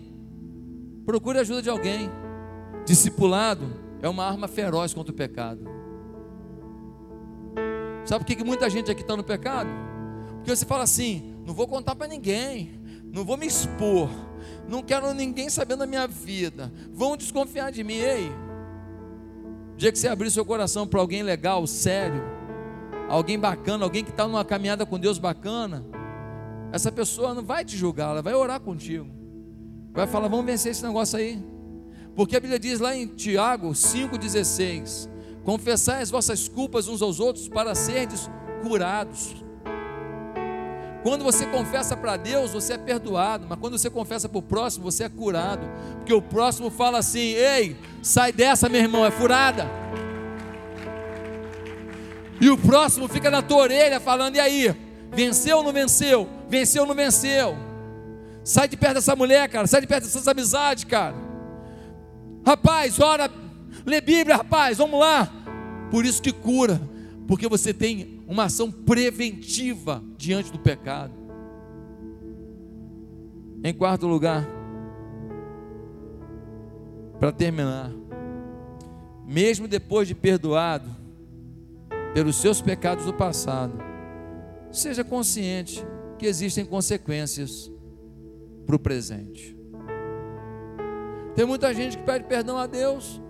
procure 1.04 1.38
a 1.38 1.40
ajuda 1.40 1.62
de 1.62 1.68
alguém. 1.68 2.08
Discipulado 2.86 3.85
é 4.02 4.08
uma 4.08 4.24
arma 4.24 4.48
feroz 4.48 4.92
contra 4.92 5.12
o 5.12 5.16
pecado. 5.16 5.60
Sabe 8.04 8.24
por 8.24 8.36
que 8.36 8.44
muita 8.44 8.70
gente 8.70 8.90
aqui 8.90 9.02
está 9.02 9.16
no 9.16 9.24
pecado? 9.24 9.68
Porque 10.36 10.54
você 10.54 10.64
fala 10.64 10.84
assim: 10.84 11.36
não 11.44 11.52
vou 11.52 11.66
contar 11.66 11.96
para 11.96 12.06
ninguém, 12.06 12.80
não 13.12 13.24
vou 13.24 13.36
me 13.36 13.46
expor, 13.46 14.08
não 14.68 14.82
quero 14.82 15.12
ninguém 15.12 15.50
sabendo 15.50 15.80
da 15.80 15.86
minha 15.86 16.06
vida, 16.06 16.72
vão 16.92 17.16
desconfiar 17.16 17.72
de 17.72 17.82
mim. 17.82 17.94
Ei, 17.94 18.30
o 19.74 19.76
dia 19.76 19.90
que 19.90 19.98
você 19.98 20.08
abrir 20.08 20.30
seu 20.30 20.44
coração 20.44 20.86
para 20.86 21.00
alguém 21.00 21.22
legal, 21.22 21.66
sério, 21.66 22.22
alguém 23.08 23.38
bacana, 23.38 23.84
alguém 23.84 24.04
que 24.04 24.10
está 24.10 24.26
numa 24.26 24.44
caminhada 24.44 24.86
com 24.86 24.98
Deus 24.98 25.18
bacana, 25.18 25.84
essa 26.72 26.92
pessoa 26.92 27.34
não 27.34 27.42
vai 27.42 27.64
te 27.64 27.76
julgar, 27.76 28.10
ela 28.10 28.22
vai 28.22 28.34
orar 28.34 28.60
contigo. 28.60 29.08
Vai 29.92 30.06
falar, 30.06 30.28
vamos 30.28 30.46
vencer 30.46 30.72
esse 30.72 30.84
negócio 30.84 31.18
aí. 31.18 31.42
Porque 32.16 32.36
a 32.36 32.40
Bíblia 32.40 32.58
diz 32.58 32.80
lá 32.80 32.96
em 32.96 33.06
Tiago 33.06 33.70
5,16: 33.70 35.08
Confessai 35.44 36.02
as 36.02 36.10
vossas 36.10 36.48
culpas 36.48 36.88
uns 36.88 37.02
aos 37.02 37.20
outros 37.20 37.48
para 37.48 37.74
serdes 37.74 38.28
curados. 38.62 39.36
Quando 41.02 41.22
você 41.22 41.46
confessa 41.46 41.96
para 41.96 42.16
Deus, 42.16 42.50
você 42.50 42.72
é 42.72 42.78
perdoado, 42.78 43.46
mas 43.48 43.58
quando 43.60 43.78
você 43.78 43.88
confessa 43.88 44.28
para 44.28 44.38
o 44.38 44.42
próximo, 44.42 44.90
você 44.90 45.04
é 45.04 45.08
curado, 45.08 45.62
porque 45.98 46.12
o 46.12 46.22
próximo 46.22 46.70
fala 46.70 46.98
assim: 46.98 47.20
ei, 47.20 47.76
sai 48.02 48.32
dessa, 48.32 48.68
meu 48.68 48.80
irmão, 48.80 49.06
é 49.06 49.10
furada. 49.10 49.70
E 52.40 52.50
o 52.50 52.58
próximo 52.58 53.06
fica 53.06 53.30
na 53.30 53.42
tua 53.42 53.58
orelha 53.58 54.00
falando: 54.00 54.34
e 54.34 54.40
aí, 54.40 54.74
Venceu 55.12 55.58
ou 55.58 55.62
não 55.62 55.72
venceu? 55.72 56.28
Venceu 56.48 56.82
ou 56.82 56.88
não 56.88 56.94
venceu? 56.94 57.56
Sai 58.44 58.68
de 58.68 58.76
perto 58.76 58.94
dessa 58.94 59.16
mulher, 59.16 59.48
cara. 59.48 59.66
Sai 59.66 59.80
de 59.80 59.86
perto 59.86 60.04
dessas 60.04 60.28
amizades, 60.28 60.84
cara. 60.84 61.14
Rapaz, 62.46 63.00
ora, 63.00 63.28
lê 63.84 64.00
Bíblia, 64.00 64.36
rapaz, 64.36 64.78
vamos 64.78 65.00
lá. 65.00 65.28
Por 65.90 66.04
isso 66.04 66.22
que 66.22 66.30
cura, 66.30 66.80
porque 67.26 67.48
você 67.48 67.74
tem 67.74 68.22
uma 68.24 68.44
ação 68.44 68.70
preventiva 68.70 70.00
diante 70.16 70.52
do 70.52 70.58
pecado. 70.60 71.12
Em 73.64 73.74
quarto 73.74 74.06
lugar, 74.06 74.46
para 77.18 77.32
terminar, 77.32 77.90
mesmo 79.26 79.66
depois 79.66 80.06
de 80.06 80.14
perdoado 80.14 80.88
pelos 82.14 82.36
seus 82.36 82.62
pecados 82.62 83.06
do 83.06 83.12
passado, 83.12 83.76
seja 84.70 85.02
consciente 85.02 85.84
que 86.16 86.26
existem 86.26 86.64
consequências 86.64 87.68
para 88.64 88.76
o 88.76 88.78
presente. 88.78 89.55
Tem 91.36 91.44
muita 91.44 91.72
gente 91.72 91.98
que 91.98 92.02
pede 92.02 92.24
perdão 92.24 92.56
a 92.56 92.66
Deus, 92.66 93.20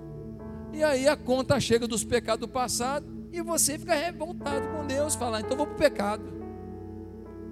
e 0.73 0.83
aí 0.83 1.09
a 1.09 1.17
conta 1.17 1.59
chega 1.61 1.87
dos 1.87 2.05
pecados 2.05 2.47
do 2.47 2.51
passado, 2.51 3.05
e 3.33 3.43
você 3.43 3.79
fica 3.79 3.95
revoltado 3.95 4.69
com 4.69 4.87
Deus, 4.87 5.15
falar, 5.15 5.41
então 5.41 5.57
vou 5.57 5.67
para 5.67 5.75
o 5.75 5.79
pecado. 5.79 6.25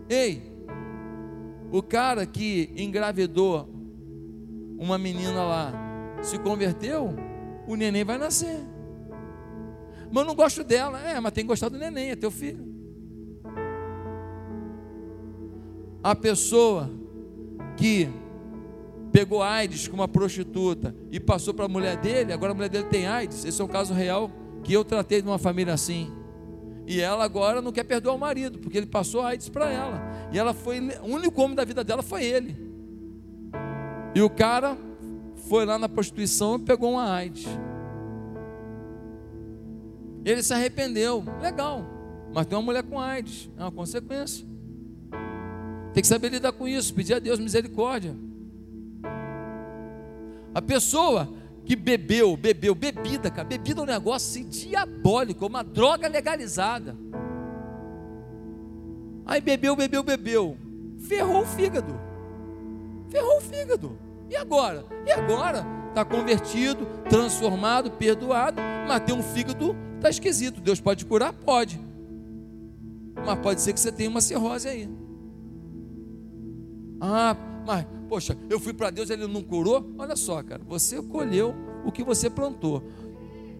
Ei, 0.09 0.55
o 1.73 1.83
cara 1.83 2.25
que 2.25 2.73
engravidou 2.77 3.69
uma 4.79 4.97
menina 4.97 5.43
lá, 5.43 5.73
se 6.23 6.39
converteu, 6.39 7.15
o 7.67 7.75
neném 7.75 8.05
vai 8.05 8.17
nascer. 8.17 8.61
Mas 10.11 10.23
eu 10.23 10.29
não 10.29 10.35
gosto 10.37 10.63
dela. 10.63 11.01
É, 11.01 11.19
mas 11.19 11.33
tem 11.33 11.43
que 11.43 11.49
gostar 11.49 11.69
do 11.69 11.77
neném, 11.77 12.11
é 12.11 12.17
teu 12.17 12.31
filho. 12.31 12.65
A 16.01 16.15
pessoa 16.15 16.89
que 17.77 18.09
pegou 19.15 19.41
AIDS 19.41 19.87
com 19.87 19.95
uma 19.95 20.09
prostituta 20.09 20.93
e 21.09 21.21
passou 21.21 21.55
para 21.55 21.67
a 21.67 21.69
mulher 21.69 21.97
dele, 21.97 22.33
agora 22.33 22.51
a 22.51 22.55
mulher 22.55 22.69
dele 22.69 22.87
tem 22.91 23.07
AIDS. 23.07 23.45
Esse 23.45 23.63
é 23.63 23.65
um 23.65 23.69
caso 23.69 23.95
real 23.95 24.29
que 24.65 24.73
eu 24.73 24.85
tratei 24.85 25.23
de 25.23 25.29
uma 25.29 25.39
família 25.39 25.73
assim. 25.73 26.11
E 26.85 27.01
ela 27.01 27.23
agora 27.23 27.63
não 27.63 27.71
quer 27.71 27.85
perdoar 27.85 28.17
o 28.17 28.19
marido, 28.19 28.59
porque 28.59 28.77
ele 28.77 28.89
passou 28.89 29.23
AIDS 29.23 29.49
para 29.49 29.71
ela. 29.71 30.03
E 30.33 30.39
ela 30.39 30.53
foi, 30.53 30.81
o 31.01 31.07
único 31.07 31.41
homem 31.41 31.55
da 31.55 31.65
vida 31.65 31.85
dela 31.85 32.03
foi 32.03 32.25
ele. 32.25 32.57
E 34.17 34.21
o 34.21 34.29
cara 34.29 34.77
foi 35.49 35.65
lá 35.65 35.79
na 35.79 35.89
prostituição 35.89 36.57
e 36.57 36.63
pegou 36.63 36.91
uma 36.91 37.09
AIDS. 37.09 37.47
Ele 40.25 40.43
se 40.43 40.53
arrependeu, 40.53 41.23
legal, 41.41 41.87
mas 42.35 42.47
tem 42.47 42.59
uma 42.59 42.65
mulher 42.65 42.83
com 42.83 42.99
AIDS, 42.99 43.49
é 43.57 43.63
uma 43.63 43.71
consequência. 43.71 44.45
Tem 45.93 46.01
que 46.01 46.09
saber 46.09 46.31
lidar 46.31 46.51
com 46.51 46.67
isso, 46.67 46.93
pedir 46.93 47.15
a 47.15 47.21
Deus 47.21 47.39
misericórdia. 47.39 48.17
A 50.55 50.63
pessoa 50.63 51.29
que 51.65 51.75
bebeu, 51.75 52.37
bebeu, 52.37 52.75
bebida, 52.75 53.31
cara, 53.31 53.49
bebida 53.49 53.81
é 53.81 53.83
um 53.83 53.87
negócio 53.87 54.29
assim, 54.29 54.49
diabólico, 54.49 55.47
uma 55.47 55.65
droga 55.65 56.07
legalizada. 56.07 56.97
Aí 59.27 59.41
bebeu, 59.41 59.75
bebeu, 59.75 60.03
bebeu, 60.03 60.57
ferrou 61.01 61.43
o 61.43 61.47
fígado, 61.47 61.99
ferrou 63.09 63.39
o 63.39 63.41
fígado. 63.41 63.99
E 64.31 64.37
agora? 64.37 64.85
E 65.07 65.13
agora? 65.13 65.67
Está 65.89 66.05
convertido, 66.05 66.87
transformado, 67.09 67.91
perdoado, 67.93 68.61
mas 68.87 69.01
tem 69.01 69.15
um 69.15 69.23
fígado, 69.23 69.77
está 69.97 70.11
esquisito. 70.11 70.61
Deus 70.61 70.81
pode 70.81 71.07
curar? 71.07 71.33
Pode. 71.33 71.81
Mas 73.25 73.39
pode 73.39 73.61
ser 73.61 73.73
que 73.73 73.81
você 73.81 73.93
tenha 73.93 74.11
uma 74.11 74.21
cirrose 74.21 74.69
aí. 74.69 74.89
Ah, 77.01 77.37
mas, 77.67 77.87
poxa, 78.09 78.37
eu 78.49 78.61
fui 78.61 78.73
para 78.73 78.91
Deus, 78.91 79.11
ele 79.11 79.27
não 79.27 79.43
curou? 79.43 79.95
Olha 79.99 80.17
só, 80.17 80.43
cara, 80.43 80.63
você 80.67 81.03
colheu 81.03 81.55
o 81.85 81.93
que 81.93 82.03
você 82.03 82.31
plantou. 82.31 82.83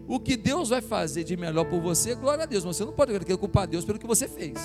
O 0.07 0.19
que 0.19 0.37
Deus 0.37 0.69
vai 0.69 0.81
fazer 0.81 1.23
de 1.23 1.35
melhor 1.35 1.65
por 1.65 1.81
você, 1.81 2.13
glória 2.13 2.43
a 2.43 2.45
Deus. 2.45 2.63
Você 2.63 2.85
não 2.85 2.93
pode 2.93 3.11
querer 3.17 3.37
culpar 3.37 3.67
Deus 3.67 3.83
pelo 3.83 3.97
que 3.97 4.05
você 4.05 4.27
fez. 4.27 4.59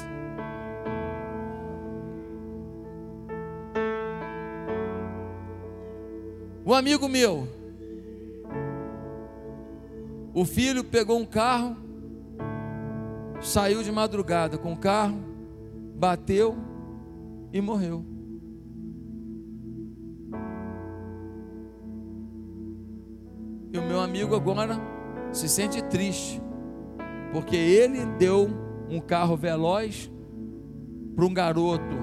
Um 6.65 6.75
amigo 6.75 7.09
meu, 7.09 7.49
o 10.33 10.45
filho 10.45 10.85
pegou 10.85 11.19
um 11.19 11.25
carro, 11.25 11.77
saiu 13.41 13.83
de 13.83 13.91
madrugada 13.91 14.57
com 14.57 14.75
o 14.75 14.77
carro, 14.77 15.19
bateu 15.97 16.57
e 17.53 17.61
morreu. 17.61 18.10
E 23.73 23.79
o 23.79 23.83
meu 23.83 24.01
amigo 24.01 24.35
agora 24.35 24.79
se 25.33 25.49
sente 25.49 25.83
triste, 25.85 26.43
porque 27.33 27.57
ele 27.57 28.05
deu 28.19 28.49
um 28.89 29.01
carro 29.01 29.37
veloz 29.37 30.11
para 31.15 31.25
um 31.25 31.33
garoto 31.33 31.97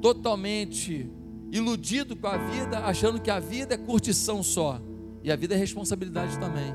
totalmente 0.00 1.08
iludido 1.52 2.16
com 2.16 2.26
a 2.26 2.36
vida, 2.36 2.78
achando 2.80 3.20
que 3.20 3.30
a 3.30 3.38
vida 3.38 3.74
é 3.74 3.78
curtição 3.78 4.42
só, 4.42 4.80
e 5.22 5.30
a 5.30 5.36
vida 5.36 5.54
é 5.54 5.56
responsabilidade 5.56 6.38
também. 6.38 6.74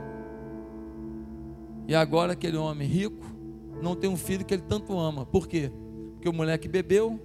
E 1.87 1.95
agora 1.95 2.33
aquele 2.33 2.57
homem 2.57 2.87
rico 2.87 3.25
não 3.81 3.95
tem 3.95 4.09
um 4.09 4.17
filho 4.17 4.45
que 4.45 4.53
ele 4.53 4.63
tanto 4.63 4.97
ama. 4.97 5.25
Por 5.25 5.47
quê? 5.47 5.71
Porque 6.13 6.29
o 6.29 6.33
moleque 6.33 6.67
bebeu 6.67 7.19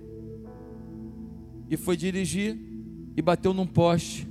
e 1.68 1.76
foi 1.76 1.96
dirigir 1.96 2.58
e 3.16 3.22
bateu 3.22 3.54
num 3.54 3.66
poste 3.66 4.28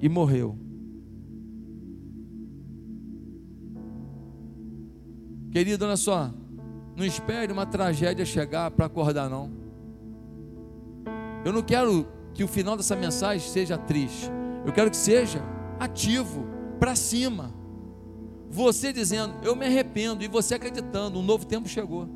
e 0.00 0.08
morreu. 0.08 0.69
Querido, 5.50 5.84
olha 5.84 5.96
só, 5.96 6.30
não 6.96 7.04
espere 7.04 7.52
uma 7.52 7.66
tragédia 7.66 8.24
chegar 8.24 8.70
para 8.70 8.86
acordar, 8.86 9.28
não. 9.28 9.50
Eu 11.44 11.52
não 11.52 11.62
quero 11.62 12.06
que 12.34 12.44
o 12.44 12.48
final 12.48 12.76
dessa 12.76 12.94
mensagem 12.94 13.46
seja 13.48 13.76
triste. 13.76 14.30
Eu 14.64 14.72
quero 14.72 14.90
que 14.90 14.96
seja 14.96 15.42
ativo, 15.78 16.46
para 16.78 16.94
cima. 16.94 17.52
Você 18.50 18.92
dizendo, 18.92 19.34
eu 19.42 19.54
me 19.54 19.66
arrependo, 19.66 20.24
e 20.24 20.28
você 20.28 20.54
acreditando, 20.54 21.18
um 21.18 21.22
novo 21.22 21.44
tempo 21.44 21.68
chegou. 21.68 22.08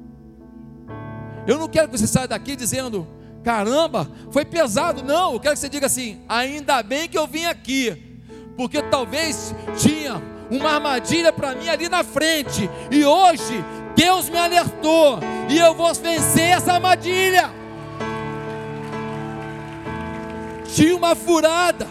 Eu 1.46 1.58
não 1.58 1.68
quero 1.68 1.88
que 1.88 1.98
você 1.98 2.06
saia 2.06 2.26
daqui 2.26 2.56
dizendo, 2.56 3.06
caramba, 3.42 4.10
foi 4.30 4.44
pesado. 4.44 5.02
Não, 5.02 5.34
eu 5.34 5.40
quero 5.40 5.54
que 5.54 5.60
você 5.60 5.68
diga 5.68 5.86
assim: 5.86 6.20
ainda 6.28 6.82
bem 6.82 7.08
que 7.08 7.18
eu 7.18 7.26
vim 7.26 7.44
aqui, 7.44 8.13
porque 8.56 8.82
talvez 8.82 9.54
tinha 9.76 10.22
uma 10.50 10.70
armadilha 10.70 11.32
para 11.32 11.54
mim 11.54 11.68
ali 11.68 11.88
na 11.88 12.04
frente, 12.04 12.68
e 12.90 13.04
hoje 13.04 13.64
Deus 13.96 14.28
me 14.28 14.38
alertou, 14.38 15.18
e 15.48 15.58
eu 15.58 15.74
vou 15.74 15.92
vencer 15.94 16.50
essa 16.50 16.74
armadilha. 16.74 17.50
Tinha 20.74 20.96
uma 20.96 21.14
furada. 21.14 21.86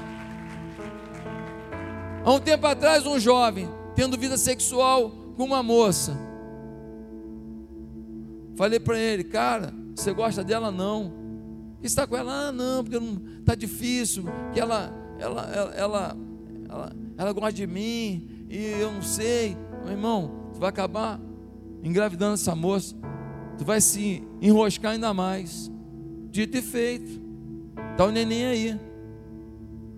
Há 2.25 2.31
um 2.31 2.39
tempo 2.39 2.65
atrás, 2.67 3.05
um 3.05 3.19
jovem 3.19 3.69
tendo 3.95 4.17
vida 4.17 4.37
sexual 4.37 5.11
com 5.35 5.43
uma 5.43 5.63
moça. 5.63 6.17
Falei 8.55 8.79
para 8.79 8.97
ele, 8.97 9.23
cara, 9.23 9.73
você 9.95 10.13
gosta 10.13 10.43
dela 10.43 10.71
não? 10.71 11.13
Está 11.81 12.07
com 12.07 12.15
ela? 12.15 12.47
Ah, 12.47 12.51
não, 12.51 12.83
porque 12.83 12.97
está 13.39 13.55
difícil, 13.55 14.25
que 14.53 14.59
ela, 14.59 14.93
ela, 15.19 15.49
ela, 15.53 15.75
ela, 15.75 16.17
ela, 16.73 16.91
ela 17.17 17.31
gosta 17.31 17.53
de 17.53 17.67
mim, 17.67 18.45
e 18.49 18.65
eu 18.79 18.91
não 18.91 19.01
sei, 19.01 19.55
meu 19.83 19.91
irmão, 19.91 20.49
tu 20.53 20.59
vai 20.59 20.69
acabar 20.69 21.19
engravidando 21.83 22.33
essa 22.33 22.55
moça, 22.55 22.95
tu 23.57 23.63
vai 23.63 23.79
se 23.79 24.23
enroscar 24.41 24.93
ainda 24.93 25.13
mais. 25.13 25.71
Dito 26.31 26.57
e 26.57 26.61
feito, 26.61 27.21
está 27.91 28.05
o 28.05 28.11
neném 28.11 28.45
aí. 28.45 28.79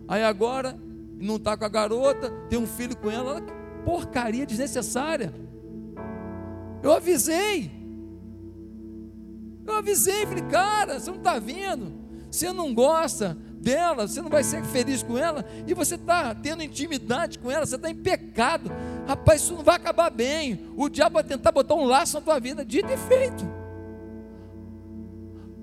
Aí 0.07 0.23
agora, 0.23 0.77
não 1.17 1.37
está 1.37 1.55
com 1.55 1.63
a 1.63 1.69
garota, 1.69 2.29
tem 2.49 2.59
um 2.59 2.67
filho 2.67 2.97
com 2.97 3.09
ela, 3.09 3.39
que 3.39 3.53
porcaria 3.85 4.45
desnecessária. 4.45 5.33
Eu 6.83 6.91
avisei. 6.91 7.71
Eu 9.65 9.75
avisei, 9.75 10.25
falei, 10.25 10.43
cara, 10.43 10.99
você 10.99 11.09
não 11.09 11.17
está 11.17 11.39
vendo, 11.39 11.93
você 12.29 12.51
não 12.51 12.73
gosta, 12.73 13.37
dela, 13.65 14.07
você 14.07 14.21
não 14.21 14.29
vai 14.29 14.43
ser 14.43 14.63
feliz 14.63 15.01
com 15.01 15.17
ela, 15.17 15.43
e 15.65 15.73
você 15.73 15.95
está 15.95 16.35
tendo 16.35 16.61
intimidade 16.61 17.39
com 17.39 17.49
ela, 17.49 17.65
você 17.65 17.75
está 17.75 17.89
em 17.89 17.95
pecado. 17.95 18.71
Rapaz, 19.07 19.41
isso 19.41 19.55
não 19.55 19.63
vai 19.63 19.75
acabar 19.75 20.11
bem. 20.11 20.59
O 20.77 20.87
diabo 20.87 21.15
vai 21.15 21.23
tentar 21.23 21.51
botar 21.51 21.73
um 21.73 21.85
laço 21.85 22.13
na 22.13 22.21
tua 22.21 22.39
vida, 22.39 22.63
dito 22.63 22.87
e 22.93 22.95
feito. 22.95 23.43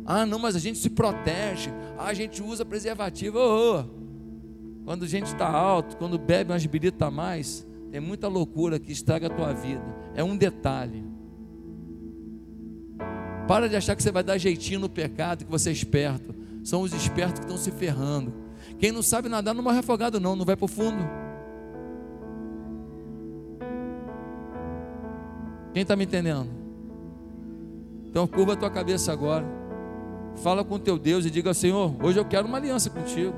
Ah, 0.05 0.27
não, 0.27 0.41
mas 0.41 0.57
a 0.57 0.59
gente 0.59 0.81
se 0.81 0.91
protege, 0.91 1.71
ah, 1.97 2.09
a 2.09 2.15
gente 2.15 2.43
usa 2.43 2.65
preservativo. 2.65 3.39
Oh, 3.39 3.79
oh. 3.79 3.85
Quando 4.85 5.05
a 5.05 5.09
gente 5.09 5.27
está 5.27 5.49
alto, 5.49 5.97
quando 5.97 6.19
bebe 6.19 6.51
umas 6.51 6.67
birita 6.67 7.07
a 7.07 7.11
mais, 7.11 7.65
tem 7.93 8.01
muita 8.01 8.27
loucura 8.27 8.81
que 8.81 8.91
estraga 8.91 9.29
a 9.29 9.31
tua 9.31 9.53
vida. 9.53 9.85
É 10.17 10.25
um 10.25 10.37
detalhe. 10.37 11.05
Para 13.47 13.69
de 13.69 13.77
achar 13.77 13.95
que 13.95 14.03
você 14.03 14.11
vai 14.11 14.25
dar 14.25 14.39
jeitinho 14.39 14.81
no 14.81 14.89
pecado, 14.89 15.45
que 15.45 15.51
você 15.51 15.69
é 15.69 15.73
esperto. 15.73 16.42
São 16.63 16.83
os 16.83 16.93
espertos 16.93 17.41
que 17.41 17.47
estão 17.47 17.57
se 17.57 17.71
ferrando. 17.71 18.33
Quem 18.79 18.93
não 18.93 19.03
sabe 19.03 19.29
nadar 19.29 19.55
não 19.55 19.63
morre 19.63 19.79
afogado, 19.79 20.21
não, 20.21 20.37
não 20.37 20.45
vai 20.45 20.57
para 20.57 20.65
o 20.65 20.69
fundo. 20.69 21.03
Quem 25.73 25.83
está 25.83 25.97
me 25.97 26.05
entendendo? 26.05 26.49
Então 28.09 28.27
curva 28.27 28.53
a 28.53 28.57
tua 28.57 28.71
cabeça 28.71 29.13
agora. 29.13 29.45
Fala 30.37 30.65
com 30.65 30.79
teu 30.79 30.99
Deus 30.99 31.25
e 31.25 31.31
diga: 31.31 31.55
Senhor, 31.55 31.95
hoje 32.03 32.19
eu 32.19 32.25
quero 32.25 32.47
uma 32.47 32.59
aliança 32.59 32.91
contigo. 32.91 33.35